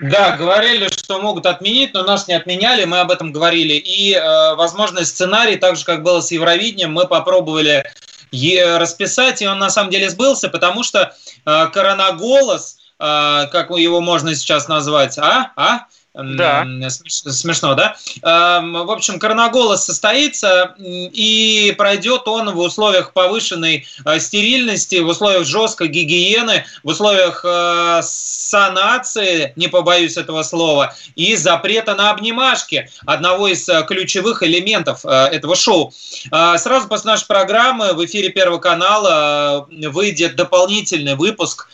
Да, 0.00 0.34
говорили, 0.36 0.88
что 0.88 1.20
могут 1.20 1.44
отменить, 1.44 1.92
но 1.92 2.02
нас 2.02 2.26
не 2.26 2.32
отменяли, 2.32 2.84
мы 2.86 3.00
об 3.00 3.10
этом 3.10 3.32
говорили. 3.32 3.74
И, 3.74 4.14
э, 4.14 4.54
возможно, 4.54 5.04
сценарий, 5.04 5.56
так 5.56 5.76
же, 5.76 5.84
как 5.84 6.02
было 6.02 6.22
с 6.22 6.30
Евровидением, 6.30 6.92
мы 6.92 7.06
попробовали 7.06 7.84
расписать, 8.32 9.42
и 9.42 9.46
он 9.46 9.58
на 9.58 9.70
самом 9.70 9.90
деле 9.90 10.08
сбылся, 10.08 10.48
потому 10.48 10.84
что 10.84 11.14
э, 11.44 11.66
коронаголос, 11.72 12.78
э, 12.98 13.46
как 13.52 13.70
его 13.70 14.00
можно 14.00 14.34
сейчас 14.34 14.68
назвать, 14.68 15.18
а? 15.18 15.52
А? 15.56 15.80
Да. 16.12 16.66
Смешно, 16.88 17.74
да? 17.74 17.96
Эм, 18.22 18.72
в 18.72 18.90
общем, 18.90 19.20
коронаголос 19.20 19.84
состоится, 19.84 20.74
и 20.78 21.72
пройдет 21.78 22.26
он 22.26 22.50
в 22.52 22.58
условиях 22.58 23.12
повышенной 23.12 23.86
э, 24.04 24.18
стерильности, 24.18 24.96
в 24.96 25.06
условиях 25.06 25.46
жесткой 25.46 25.86
гигиены, 25.86 26.64
в 26.82 26.88
условиях 26.88 27.44
э, 27.44 28.00
санации, 28.02 29.52
не 29.54 29.68
побоюсь 29.68 30.16
этого 30.16 30.42
слова, 30.42 30.96
и 31.14 31.36
запрета 31.36 31.94
на 31.94 32.10
обнимашки, 32.10 32.90
одного 33.06 33.46
из 33.46 33.68
э, 33.68 33.84
ключевых 33.86 34.42
элементов 34.42 35.04
этого 35.04 35.54
шоу. 35.54 35.92
Сразу 36.30 36.88
после 36.88 37.12
нашей 37.12 37.26
программы 37.26 37.92
в 37.92 38.04
эфире 38.04 38.30
Первого 38.30 38.58
канала 38.58 39.68
выйдет 39.70 40.36
дополнительный 40.36 41.14
выпуск 41.14 41.68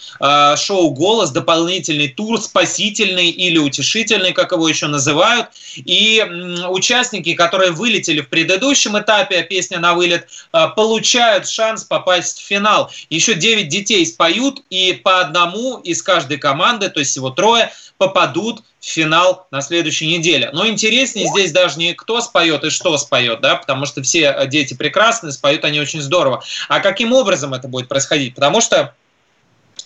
шоу 0.56 0.90
«Голос», 0.90 1.30
дополнительный 1.30 2.08
тур, 2.08 2.40
спасительный 2.40 3.30
или 3.30 3.58
утешительный, 3.58 4.25
отдельный, 4.26 4.32
как 4.32 4.52
его 4.52 4.68
еще 4.68 4.86
называют. 4.86 5.48
И 5.76 6.24
участники, 6.68 7.34
которые 7.34 7.70
вылетели 7.70 8.20
в 8.20 8.28
предыдущем 8.28 8.98
этапе, 8.98 9.42
песня 9.42 9.78
на 9.78 9.94
вылет, 9.94 10.28
а, 10.52 10.68
получают 10.68 11.48
шанс 11.48 11.84
попасть 11.84 12.38
в 12.38 12.46
финал. 12.46 12.90
Еще 13.10 13.34
9 13.34 13.68
детей 13.68 14.04
споют, 14.06 14.62
и 14.70 14.92
по 15.04 15.20
одному 15.20 15.78
из 15.78 16.02
каждой 16.02 16.38
команды, 16.38 16.88
то 16.88 17.00
есть 17.00 17.12
всего 17.12 17.30
трое, 17.30 17.70
попадут 17.98 18.62
в 18.80 18.84
финал 18.84 19.46
на 19.50 19.62
следующей 19.62 20.06
неделе. 20.06 20.50
Но 20.52 20.66
интереснее 20.66 21.28
здесь 21.28 21.52
даже 21.52 21.78
не 21.78 21.94
кто 21.94 22.20
споет 22.20 22.64
и 22.64 22.70
что 22.70 22.96
споет, 22.98 23.40
да, 23.40 23.56
потому 23.56 23.86
что 23.86 24.02
все 24.02 24.46
дети 24.46 24.74
прекрасные, 24.74 25.32
споют 25.32 25.64
они 25.64 25.80
очень 25.80 26.02
здорово. 26.02 26.42
А 26.68 26.80
каким 26.80 27.12
образом 27.12 27.54
это 27.54 27.68
будет 27.68 27.88
происходить? 27.88 28.34
Потому 28.34 28.60
что 28.60 28.94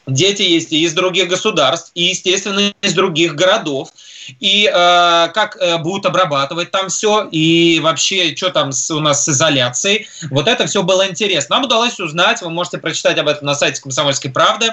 дети 0.06 0.42
есть 0.42 0.72
и 0.72 0.82
из 0.82 0.92
других 0.92 1.28
государств, 1.28 1.90
и, 1.94 2.04
естественно, 2.04 2.72
из 2.82 2.94
других 2.94 3.34
городов. 3.34 3.90
И 4.38 4.66
э, 4.66 4.70
как 4.72 5.56
э, 5.56 5.78
будут 5.78 6.06
обрабатывать 6.06 6.70
там 6.70 6.88
все, 6.88 7.28
и 7.32 7.80
вообще, 7.80 8.36
что 8.36 8.50
там 8.50 8.70
с, 8.70 8.90
у 8.90 9.00
нас 9.00 9.24
с 9.24 9.28
изоляцией. 9.28 10.06
Вот 10.30 10.46
это 10.46 10.66
все 10.66 10.82
было 10.82 11.08
интересно. 11.08 11.56
Нам 11.56 11.64
удалось 11.64 11.98
узнать, 11.98 12.40
вы 12.42 12.50
можете 12.50 12.78
прочитать 12.78 13.18
об 13.18 13.28
этом 13.28 13.46
на 13.46 13.54
сайте 13.54 13.80
«Комсомольской 13.80 14.30
правды» 14.30 14.72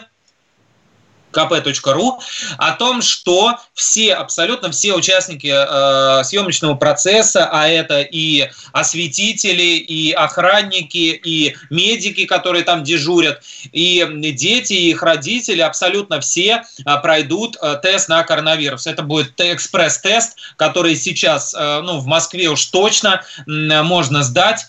kp.ru 1.32 2.20
о 2.58 2.72
том, 2.74 3.02
что 3.02 3.58
все, 3.74 4.14
абсолютно 4.14 4.72
все 4.72 4.94
участники 4.94 5.52
э, 5.54 6.24
съемочного 6.24 6.76
процесса, 6.76 7.50
а 7.52 7.68
это 7.68 8.02
и 8.02 8.50
осветители, 8.72 9.78
и 9.78 10.12
охранники, 10.12 11.20
и 11.24 11.56
медики, 11.70 12.26
которые 12.26 12.64
там 12.64 12.84
дежурят, 12.84 13.42
и 13.72 14.06
дети, 14.34 14.74
и 14.74 14.90
их 14.92 15.04
родители, 15.04 15.62
абсолютно 15.62 16.20
все 16.22 16.64
э, 16.86 16.98
пройдут 17.02 17.58
э, 17.62 17.78
тест 17.82 18.10
на 18.10 18.24
коронавирус. 18.24 18.88
Это 18.88 19.04
будет 19.04 19.40
экспресс-тест, 19.40 20.38
который 20.56 20.96
сейчас, 20.96 21.54
э, 21.54 21.82
ну, 21.82 22.00
в 22.00 22.08
Москве 22.08 22.50
уж 22.50 22.66
точно 22.66 23.24
э, 23.46 23.82
можно 23.84 24.24
сдать 24.24 24.66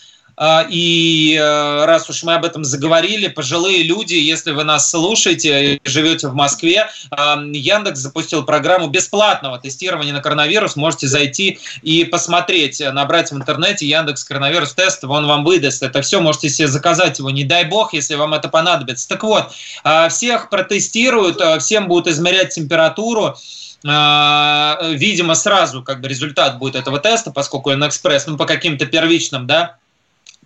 и 0.69 1.37
э, 1.37 1.85
раз 1.85 2.09
уж 2.09 2.23
мы 2.23 2.35
об 2.35 2.45
этом 2.45 2.63
заговорили, 2.63 3.27
пожилые 3.27 3.83
люди, 3.83 4.15
если 4.15 4.53
вы 4.53 4.63
нас 4.63 4.89
слушаете 4.89 5.75
и 5.75 5.81
живете 5.83 6.29
в 6.29 6.35
Москве, 6.35 6.89
а, 7.11 7.43
Яндекс 7.43 7.99
запустил 7.99 8.45
программу 8.45 8.87
бесплатного 8.87 9.59
тестирования 9.59 10.13
на 10.13 10.21
коронавирус. 10.21 10.77
Можете 10.77 11.09
зайти 11.09 11.59
и 11.83 12.05
посмотреть, 12.05 12.81
набрать 12.81 13.33
в 13.33 13.37
интернете 13.37 13.87
Яндекс 13.87 14.23
коронавирус 14.23 14.75
тест, 14.75 15.03
он 15.03 15.27
вам 15.27 15.45
выдаст. 15.45 15.83
Это 15.83 16.03
все, 16.03 16.21
можете 16.21 16.51
себе 16.51 16.69
заказать 16.69 17.19
его, 17.19 17.31
не 17.31 17.43
дай 17.43 17.65
бог, 17.65 17.93
если 17.93 18.15
вам 18.15 18.33
это 18.33 18.49
понадобится. 18.49 19.09
Так 19.09 19.25
вот, 19.25 19.51
а, 19.83 20.09
всех 20.09 20.51
протестируют, 20.51 21.43
всем 21.61 21.89
будут 21.89 22.07
измерять 22.07 22.55
температуру, 22.55 23.37
видимо, 23.85 25.37
сразу 25.37 25.85
как 25.85 26.01
бы 26.01 26.09
результат 26.09 26.59
будет 26.59 26.75
этого 26.75 26.99
теста, 26.99 27.31
поскольку 27.31 27.71
он 27.71 27.87
экспресс, 27.87 28.27
ну, 28.27 28.37
по 28.37 28.45
каким-то 28.45 28.87
первичным, 28.87 29.47
да, 29.47 29.77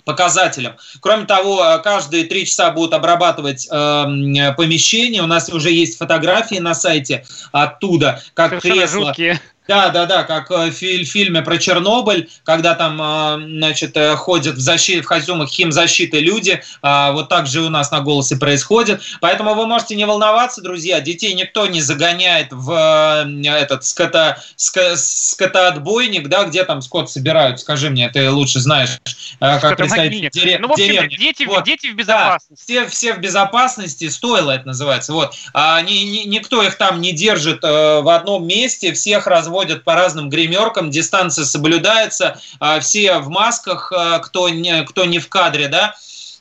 показателям. 0.04 0.74
Кроме 1.00 1.26
того, 1.26 1.80
каждые 1.82 2.24
три 2.24 2.46
часа 2.46 2.70
будут 2.70 2.94
обрабатывать 2.94 3.66
э, 3.70 4.52
помещение. 4.56 5.22
У 5.22 5.26
нас 5.26 5.48
уже 5.48 5.70
есть 5.70 5.98
фотографии 5.98 6.56
на 6.56 6.74
сайте 6.74 7.24
оттуда, 7.52 8.22
как 8.34 8.50
Совершенно 8.50 8.74
кресло. 8.74 9.06
Жуткие. 9.06 9.40
Да, 9.68 9.90
да, 9.90 10.06
да, 10.06 10.24
как 10.24 10.50
в 10.50 10.72
фильме 10.72 11.40
про 11.42 11.56
Чернобыль, 11.56 12.28
когда 12.44 12.74
там, 12.74 13.00
э, 13.00 13.46
значит, 13.58 13.96
э, 13.96 14.16
ходят 14.16 14.56
в, 14.56 14.60
защите, 14.60 15.02
в 15.02 15.06
костюмах 15.06 15.48
химзащиты 15.48 16.18
люди, 16.18 16.62
вот 16.82 17.28
так 17.28 17.46
же 17.46 17.62
у 17.62 17.68
нас 17.68 17.90
на 17.90 18.00
голосе 18.00 18.36
происходит. 18.36 19.00
Поэтому 19.20 19.54
вы 19.54 19.66
можете 19.66 19.94
не 19.94 20.04
волноваться, 20.04 20.62
друзья, 20.62 21.00
детей 21.00 21.32
никто 21.34 21.66
не 21.66 21.80
загоняет 21.80 22.48
в 22.50 23.26
этот 23.44 23.84
ското, 23.84 24.42
скотоотбойник, 24.56 26.28
да, 26.28 26.44
где 26.44 26.64
там 26.64 26.82
скот 26.82 27.10
собирают, 27.10 27.60
скажи 27.60 27.88
мне, 27.88 28.08
ты 28.08 28.30
лучше 28.30 28.60
знаешь, 28.60 28.98
как 29.38 29.76
представить 29.76 30.32
дерев... 30.32 30.60
ну, 30.60 30.68
в 30.68 30.72
общем, 30.72 30.86
деревню. 30.86 31.18
Дети, 31.18 31.44
вот. 31.44 31.64
дети 31.64 31.86
в 31.88 31.94
безопасности. 31.94 32.74
Да, 32.74 32.86
все, 32.86 32.88
все 32.88 33.14
в 33.14 33.20
безопасности, 33.20 34.08
стоило 34.08 34.50
это 34.50 34.66
называется. 34.66 35.12
Вот. 35.12 35.34
А, 35.54 35.80
ни, 35.82 35.92
ни, 35.92 36.26
никто 36.26 36.62
их 36.62 36.76
там 36.76 37.00
не 37.00 37.12
держит 37.12 37.62
э, 37.62 38.00
в 38.00 38.08
одном 38.08 38.46
месте, 38.46 38.92
всех 38.92 39.26
разводит 39.26 39.51
разводят 39.52 39.84
по 39.84 39.94
разным 39.94 40.30
гримеркам, 40.30 40.90
дистанция 40.90 41.44
соблюдается, 41.44 42.40
а, 42.58 42.80
все 42.80 43.18
в 43.18 43.28
масках, 43.28 43.92
а, 43.94 44.18
кто 44.18 44.48
не, 44.48 44.84
кто 44.84 45.04
не 45.04 45.18
в 45.18 45.28
кадре, 45.28 45.68
да, 45.68 45.94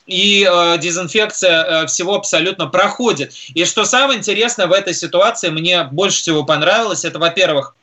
и 0.04 0.44
э, 0.50 0.78
дезинфекция 0.78 1.62
э, 1.62 1.86
всего 1.86 2.16
абсолютно 2.16 2.66
проходит. 2.66 3.32
И 3.54 3.64
что 3.64 3.84
самое 3.84 4.18
интересное 4.18 4.66
в 4.66 4.72
этой 4.72 4.94
ситуации, 4.94 5.48
мне 5.50 5.84
больше 5.84 6.18
всего 6.18 6.42
понравилось, 6.42 7.04
это, 7.04 7.20
во-первых, 7.20 7.76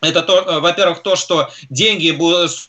это, 0.00 0.22
то, 0.22 0.38
э, 0.40 0.60
во-первых, 0.60 1.02
то, 1.02 1.16
что 1.16 1.50
деньги, 1.68 2.16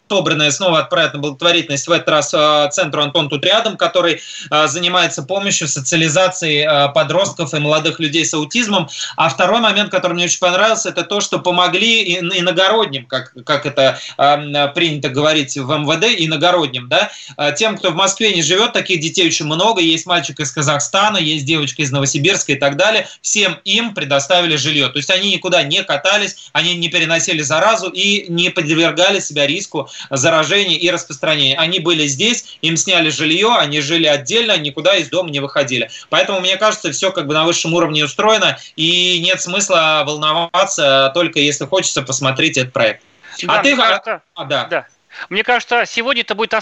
собранные, 0.09 0.51
снова 0.51 0.79
отправят 0.79 1.13
на 1.13 1.19
благотворительность, 1.19 1.87
в 1.87 1.91
этот 1.91 2.09
раз 2.09 2.33
э, 2.33 2.69
центру 2.71 3.01
Антон 3.01 3.29
тут 3.29 3.45
рядом, 3.45 3.77
который 3.77 4.21
э, 4.49 4.67
занимается 4.67 5.23
помощью 5.23 5.67
социализации 5.67 6.91
подростков 6.93 7.53
и 7.53 7.59
молодых 7.59 7.99
людей 7.99 8.25
с 8.25 8.33
аутизмом. 8.33 8.89
А 9.15 9.29
второй 9.29 9.59
момент, 9.59 9.91
который 9.91 10.13
мне 10.13 10.25
очень 10.25 10.39
понравился, 10.39 10.89
это 10.89 11.03
то, 11.03 11.21
что 11.21 11.39
помогли 11.39 12.17
иногородним, 12.19 13.05
как, 13.05 13.33
как 13.45 13.65
это 13.65 13.99
принято 14.17 15.09
говорить 15.09 15.57
в 15.57 15.69
МВД, 15.71 16.05
иногородним, 16.17 16.89
да, 16.89 17.11
тем, 17.53 17.77
кто 17.77 17.91
в 17.91 17.95
Москве 17.95 18.33
не 18.33 18.41
живет, 18.41 18.73
таких 18.73 18.99
детей 18.99 19.27
очень 19.27 19.45
много, 19.45 19.81
есть 19.81 20.05
мальчик 20.05 20.39
из 20.39 20.51
Казахстана, 20.51 21.17
есть 21.17 21.45
девочка 21.45 21.81
из 21.81 21.91
Новосибирска 21.91 22.53
и 22.53 22.55
так 22.55 22.77
далее, 22.77 23.07
всем 23.21 23.57
им 23.63 23.93
предоставили 23.93 24.55
жилье. 24.55 24.89
То 24.89 24.97
есть 24.97 25.09
они 25.09 25.33
никуда 25.33 25.63
не 25.63 25.83
катались, 25.83 26.49
они 26.53 26.75
не 26.75 26.89
переносили 26.89 27.20
переносили 27.21 27.41
заразу 27.41 27.89
и 27.89 28.25
не 28.29 28.49
подвергали 28.49 29.19
себя 29.19 29.47
риску 29.47 29.89
заражения 30.09 30.77
и 30.77 30.89
распространения. 30.89 31.57
Они 31.57 31.79
были 31.79 32.07
здесь, 32.07 32.57
им 32.61 32.77
сняли 32.77 33.09
жилье, 33.09 33.55
они 33.57 33.81
жили 33.81 34.07
отдельно, 34.07 34.57
никуда 34.57 34.95
из 34.95 35.09
дома 35.09 35.29
не 35.29 35.39
выходили. 35.39 35.89
Поэтому, 36.09 36.39
мне 36.39 36.57
кажется, 36.57 36.91
все 36.91 37.11
как 37.11 37.27
бы 37.27 37.33
на 37.33 37.45
высшем 37.45 37.73
уровне 37.73 38.03
устроено, 38.03 38.57
и 38.75 39.19
нет 39.21 39.41
смысла 39.41 40.03
волноваться, 40.05 41.11
только 41.13 41.39
если 41.39 41.65
хочется 41.65 42.01
посмотреть 42.01 42.57
этот 42.57 42.73
проект. 42.73 43.03
Да, 43.43 43.59
а 43.59 43.63
ты... 43.63 43.75
Кажется, 43.75 44.21
а, 44.35 44.45
да. 44.45 44.65
да. 44.65 44.87
Мне 45.29 45.43
кажется, 45.43 45.83
сегодня 45.85 46.21
это 46.21 46.35
будет 46.35 46.53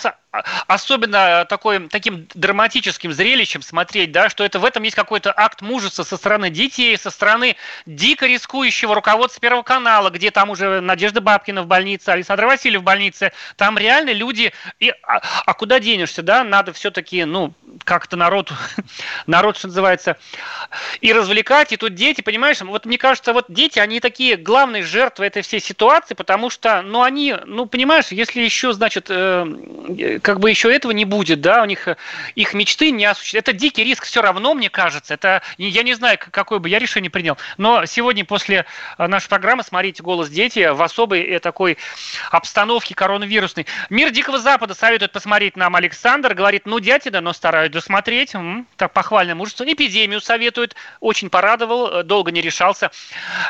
особенно 0.67 1.45
такой, 1.49 1.87
таким 1.89 2.27
драматическим 2.35 3.11
зрелищем 3.11 3.61
смотреть, 3.61 4.11
да, 4.11 4.29
что 4.29 4.43
это 4.43 4.59
в 4.59 4.65
этом 4.65 4.83
есть 4.83 4.95
какой-то 4.95 5.33
акт 5.35 5.61
мужества 5.61 6.03
со 6.03 6.17
стороны 6.17 6.51
детей, 6.51 6.95
со 6.97 7.09
стороны 7.09 7.55
дико 7.87 8.27
рискующего 8.27 8.93
руководства 8.93 9.41
Первого 9.41 9.63
канала, 9.63 10.09
где 10.11 10.29
там 10.29 10.51
уже 10.51 10.81
Надежда 10.81 11.21
Бабкина 11.21 11.63
в 11.63 11.67
больнице, 11.67 12.09
Александр 12.09 12.45
Васильев 12.45 12.81
в 12.81 12.83
больнице, 12.83 13.31
там 13.55 13.77
реально 13.77 14.11
люди, 14.11 14.53
и, 14.79 14.89
а, 14.89 15.21
а 15.45 15.53
куда 15.55 15.79
денешься, 15.79 16.21
да, 16.21 16.43
надо 16.43 16.73
все-таки, 16.73 17.25
ну, 17.25 17.53
как-то 17.83 18.15
народ, 18.15 18.53
народ, 19.27 19.57
что 19.57 19.67
называется, 19.67 20.17
и 21.01 21.11
развлекать, 21.11 21.73
и 21.73 21.77
тут 21.77 21.95
дети, 21.95 22.21
понимаешь, 22.21 22.61
вот 22.61 22.85
мне 22.85 22.99
кажется, 22.99 23.33
вот 23.33 23.45
дети, 23.49 23.79
они 23.79 23.99
такие 23.99 24.37
главные 24.37 24.83
жертвы 24.83 25.25
этой 25.25 25.41
всей 25.41 25.59
ситуации, 25.59 26.13
потому 26.13 26.51
что, 26.51 26.83
ну, 26.83 27.01
они, 27.01 27.35
ну, 27.45 27.65
понимаешь, 27.65 28.09
если 28.11 28.41
еще, 28.41 28.73
значит, 28.73 29.07
э, 29.09 30.18
как 30.21 30.39
бы 30.39 30.49
еще 30.49 30.73
этого 30.73 30.91
не 30.91 31.05
будет, 31.05 31.41
да, 31.41 31.61
у 31.61 31.65
них 31.65 31.87
э, 31.87 31.95
их 32.35 32.53
мечты 32.53 32.91
не 32.91 33.05
осуществляются. 33.05 33.51
Это 33.51 33.57
дикий 33.57 33.83
риск 33.83 34.05
все 34.05 34.21
равно, 34.21 34.53
мне 34.53 34.69
кажется. 34.69 35.13
Это, 35.13 35.41
я 35.57 35.83
не 35.83 35.93
знаю, 35.93 36.17
какое 36.19 36.59
бы 36.59 36.69
я 36.69 36.79
решение 36.79 37.09
принял, 37.09 37.37
но 37.57 37.85
сегодня 37.85 38.25
после 38.25 38.65
э, 38.97 39.07
нашей 39.07 39.29
программы 39.29 39.63
«Смотрите 39.63 40.03
голос 40.03 40.29
дети» 40.29 40.67
в 40.71 40.81
особой 40.81 41.21
э, 41.21 41.39
такой 41.39 41.77
обстановке 42.31 42.95
коронавирусной. 42.95 43.65
Мир 43.89 44.11
Дикого 44.11 44.39
Запада 44.39 44.73
советует 44.73 45.11
посмотреть 45.11 45.55
нам 45.55 45.75
Александр, 45.75 46.33
говорит, 46.33 46.65
ну, 46.65 46.79
дятина, 46.79 47.21
но 47.21 47.33
стараюсь 47.33 47.71
досмотреть, 47.71 48.35
м-м, 48.35 48.67
так 48.77 48.93
похвальное 48.93 49.35
мужество. 49.35 49.63
Эпидемию 49.63 50.21
советует, 50.21 50.75
очень 50.99 51.29
порадовал, 51.29 52.03
долго 52.03 52.31
не 52.31 52.41
решался. 52.41 52.91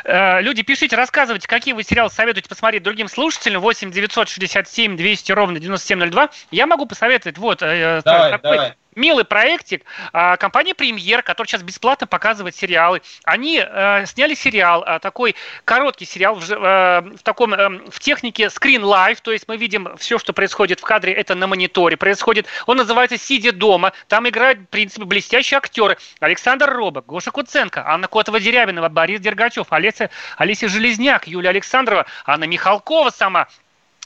Люди, 0.06 0.64
пишите, 0.64 0.96
рассказывайте, 0.96 1.48
какие 1.48 1.74
вы 1.74 1.84
сериалы 1.84 2.10
советуете 2.10 2.50
посмотреть 2.50 2.84
другим 2.84 3.08
слушателям. 3.08 3.62
8 3.62 3.92
967 3.92 4.98
200 4.98 5.32
ровно 5.32 5.60
9702. 5.60 6.30
Я 6.60 6.68
могу 6.68 6.86
посоветовать, 6.86 7.38
вот, 7.38 7.62
э, 7.62 8.02
давай, 8.04 8.32
такой 8.32 8.58
давай. 8.58 8.74
милый 8.94 9.24
проектик. 9.24 9.86
А, 10.12 10.36
компания 10.36 10.76
«Премьер», 10.76 11.24
которая 11.24 11.48
сейчас 11.48 11.64
бесплатно 11.64 12.06
показывает 12.06 12.54
сериалы, 12.54 13.02
они 13.24 13.64
э, 13.66 14.06
сняли 14.06 14.34
сериал, 14.34 14.84
э, 14.84 15.00
такой 15.00 15.38
короткий 15.64 16.04
сериал 16.04 16.36
в, 16.36 16.52
э, 16.52 17.00
в 17.16 17.24
таком, 17.24 17.54
э, 17.54 17.70
в 17.90 17.98
технике 18.02 18.48
Screen 18.48 18.82
Live, 18.82 19.20
то 19.22 19.32
есть 19.32 19.48
мы 19.48 19.56
видим 19.56 19.96
все, 19.96 20.20
что 20.20 20.34
происходит 20.34 20.82
в 20.82 20.84
кадре, 20.84 21.14
это 21.14 21.34
на 21.34 21.48
мониторе 21.48 21.96
происходит. 21.96 22.46
Он 22.66 22.76
называется 22.76 23.18
«Сидя 23.18 23.54
дома». 23.54 23.94
Там 24.10 24.28
играют, 24.28 24.60
в 24.60 24.66
принципе, 24.66 25.06
блестящие 25.06 25.60
актеры. 25.60 25.98
Александр 26.20 26.70
Робок, 26.70 27.06
Гоша 27.06 27.32
Куценко, 27.32 27.88
Анна 27.88 28.08
Котова-Дерябинова, 28.08 28.90
Борис 28.90 29.22
Дергачев, 29.22 29.68
Олеся, 29.70 30.10
Олеся 30.36 30.68
Железняк, 30.68 31.26
Юлия 31.26 31.52
Александрова, 31.52 32.06
Анна 32.26 32.44
Михалкова 32.44 33.12
сама– 33.12 33.48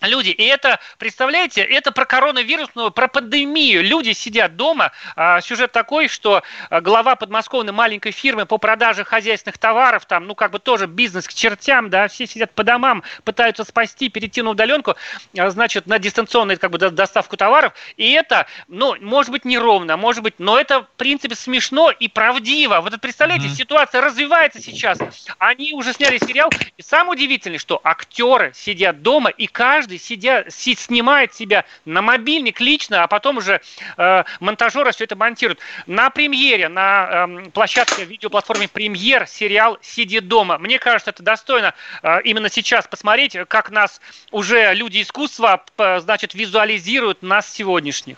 люди. 0.08 0.30
И 0.30 0.43
это, 0.43 0.80
представляете, 0.97 1.62
это 1.62 1.91
про 1.91 2.06
коронавирусную, 2.06 2.91
про 2.91 3.08
пандемию. 3.08 3.84
Люди 3.84 4.12
сидят 4.14 4.56
дома. 4.56 4.91
А, 5.16 5.41
сюжет 5.41 5.72
такой, 5.72 6.08
что 6.08 6.43
а, 6.70 6.82
глава 6.82 7.16
подмосковной 7.16 7.74
маленькой 7.74 8.12
фирмы 8.12 8.45
по 8.45 8.58
продаже 8.58 9.04
хозяйственных 9.04 9.58
товаров, 9.58 10.06
там, 10.06 10.28
ну, 10.28 10.36
как 10.36 10.51
бы 10.51 10.60
тоже 10.60 10.88
бизнес 10.88 11.28
к 11.28 11.34
чертям, 11.34 11.89
да, 11.89 12.08
все 12.08 12.28
сидят 12.28 12.54
по 12.54 12.64
домам, 12.64 13.04
пытаются 13.24 13.64
спасти, 13.64 14.10
перейти 14.10 14.41
на 14.41 14.51
удаленку, 14.51 14.95
а, 15.38 15.49
значит, 15.49 15.88
на 15.88 15.99
дистанционную, 15.99 16.60
как 16.60 16.72
бы, 16.72 16.78
доставку 16.78 17.38
товаров. 17.38 17.74
И 17.97 18.12
это, 18.12 18.47
ну, 18.68 18.95
может 19.01 19.32
быть, 19.32 19.45
неровно, 19.45 19.97
может 19.97 20.24
быть, 20.24 20.36
но 20.38 20.60
это, 20.60 20.84
в 20.84 20.89
принципе, 20.97 21.36
смешно 21.36 21.91
и 21.91 22.08
правдиво. 22.08 22.82
Вот 22.82 22.99
представляете, 23.01 23.47
mm-hmm. 23.47 23.56
ситуация 23.56 24.01
развивается 24.01 24.62
сейчас. 24.62 24.99
Они 25.39 25.74
уже 25.74 25.93
сняли 25.93 26.18
сериал. 26.18 26.49
И 26.78 26.82
самое 26.82 27.12
удивительное, 27.12 27.60
что 27.60 27.80
актеры 27.84 28.51
сидят 28.56 29.01
дома, 29.01 29.30
и 29.30 29.47
каждый 29.47 29.93
каждый 29.94 30.00
сидя, 30.00 30.46
си, 30.50 30.76
снимает 30.76 31.34
себя 31.34 31.66
на 31.86 32.02
мобильник 32.02 32.60
лично, 32.60 33.04
а 33.04 33.08
потом 33.08 33.38
уже 33.38 33.62
э, 33.98 34.24
монтажеры 34.39 34.91
все 34.91 35.04
это 35.04 35.16
монтируют. 35.16 35.60
На 35.88 36.10
премьере, 36.10 36.70
на 36.70 37.28
э, 37.28 37.50
площадке 37.52 38.06
видеоплатформе 38.06 38.68
премьер 38.68 39.28
сериал 39.28 39.78
«Сиди 39.82 40.20
дома». 40.20 40.58
Мне 40.58 40.80
кажется, 40.80 41.12
это 41.12 41.24
достойно 41.24 41.74
э, 42.02 42.22
именно 42.24 42.50
сейчас 42.50 42.88
посмотреть, 42.88 43.38
как 43.48 43.72
нас 43.72 44.02
уже 44.32 44.74
люди 44.74 45.02
искусства, 45.02 45.64
э, 45.78 46.00
значит, 46.00 46.34
визуализируют 46.34 47.22
нас 47.22 47.52
сегодняшних. 47.52 48.18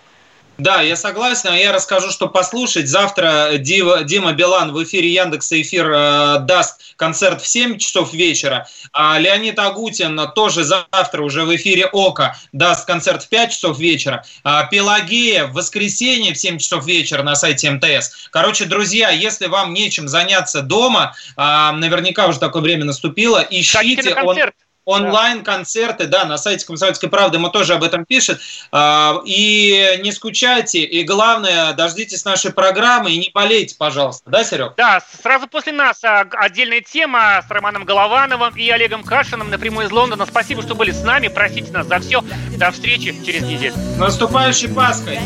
Да, 0.58 0.82
я 0.82 0.95
согласен. 0.95 1.53
Я 1.53 1.74
расскажу, 1.74 2.12
что 2.12 2.30
послушать. 2.30 2.88
Завтра 2.88 3.58
Дива, 3.58 4.03
Дима 4.03 4.32
Билан 4.32 4.72
в 4.72 4.82
эфире 4.84 5.14
Яндекса 5.14 5.62
эфир 5.62 5.91
э, 5.91 6.39
даст 6.39 6.95
концерт 6.95 7.41
в 7.41 7.47
7 7.47 7.78
часов 7.78 8.14
вечера. 8.14 8.68
А 8.93 9.20
Леонид 9.20 9.60
Агутин 9.60 10.20
тоже 10.34 10.64
завтра 10.64 11.22
уже 11.24 11.43
в 11.43 11.53
эфире 11.56 11.88
ОКО 11.88 12.38
даст 12.53 12.88
концерт 12.88 13.24
в 13.24 13.30
5 13.30 13.51
часов 13.51 13.80
вечера. 13.80 14.24
А 14.43 14.64
Пелагея 14.64 15.47
в 15.47 15.53
воскресенье 15.53 16.34
в 16.34 16.38
7 16.38 16.58
часов 16.58 16.86
вечера 16.86 17.22
на 17.22 17.36
сайте 17.36 17.70
МТС. 17.70 18.30
Короче, 18.32 18.64
друзья, 18.64 19.10
если 19.10 19.47
вам 19.47 19.74
нечем 19.74 20.08
заняться 20.08 20.62
дома, 20.62 21.16
а, 21.36 21.74
наверняка 21.74 22.28
уже 22.28 22.39
такое 22.39 22.62
время 22.62 22.86
наступило, 22.86 23.45
ищите... 23.49 24.16
Он 24.24 24.38
онлайн-концерты, 24.86 26.07
да, 26.07 26.25
на 26.25 26.38
сайте 26.38 26.65
«Комсомольской 26.65 27.09
правды» 27.09 27.39
мы 27.39 27.49
тоже 27.49 27.73
об 27.73 27.83
этом 27.83 28.05
пишет. 28.05 28.39
А, 28.71 29.21
и 29.25 29.99
не 30.03 30.11
скучайте, 30.11 30.83
и 30.83 31.03
главное, 31.03 31.73
дождитесь 31.73 32.23
нашей 32.25 32.53
программы 32.53 33.11
и 33.11 33.17
не 33.17 33.31
болейте, 33.33 33.75
пожалуйста. 33.77 34.29
Да, 34.29 34.43
Серег? 34.43 34.73
Да, 34.77 35.01
сразу 35.21 35.47
после 35.47 35.73
нас 35.73 36.03
а, 36.03 36.25
отдельная 36.31 36.81
тема 36.81 37.43
с 37.47 37.51
Романом 37.51 37.86
Головановым 37.86 38.55
и 38.55 38.69
Олегом 38.69 39.03
Кашиным 39.03 39.49
напрямую 39.49 39.88
из 39.88 39.91
Лондона. 39.91 40.25
Спасибо, 40.25 40.61
что 40.61 40.75
были 40.75 40.91
с 40.91 41.03
нами, 41.03 41.27
простите 41.27 41.71
нас 41.71 41.88
за 41.88 41.99
все. 41.99 42.23
До 42.57 42.71
встречи 42.71 43.15
через 43.25 43.41
неделю. 43.41 43.75
Наступающей 43.97 44.69
Пасхой! 44.69 45.19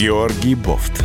Георгий 0.00 0.54
Бофт. 0.54 1.04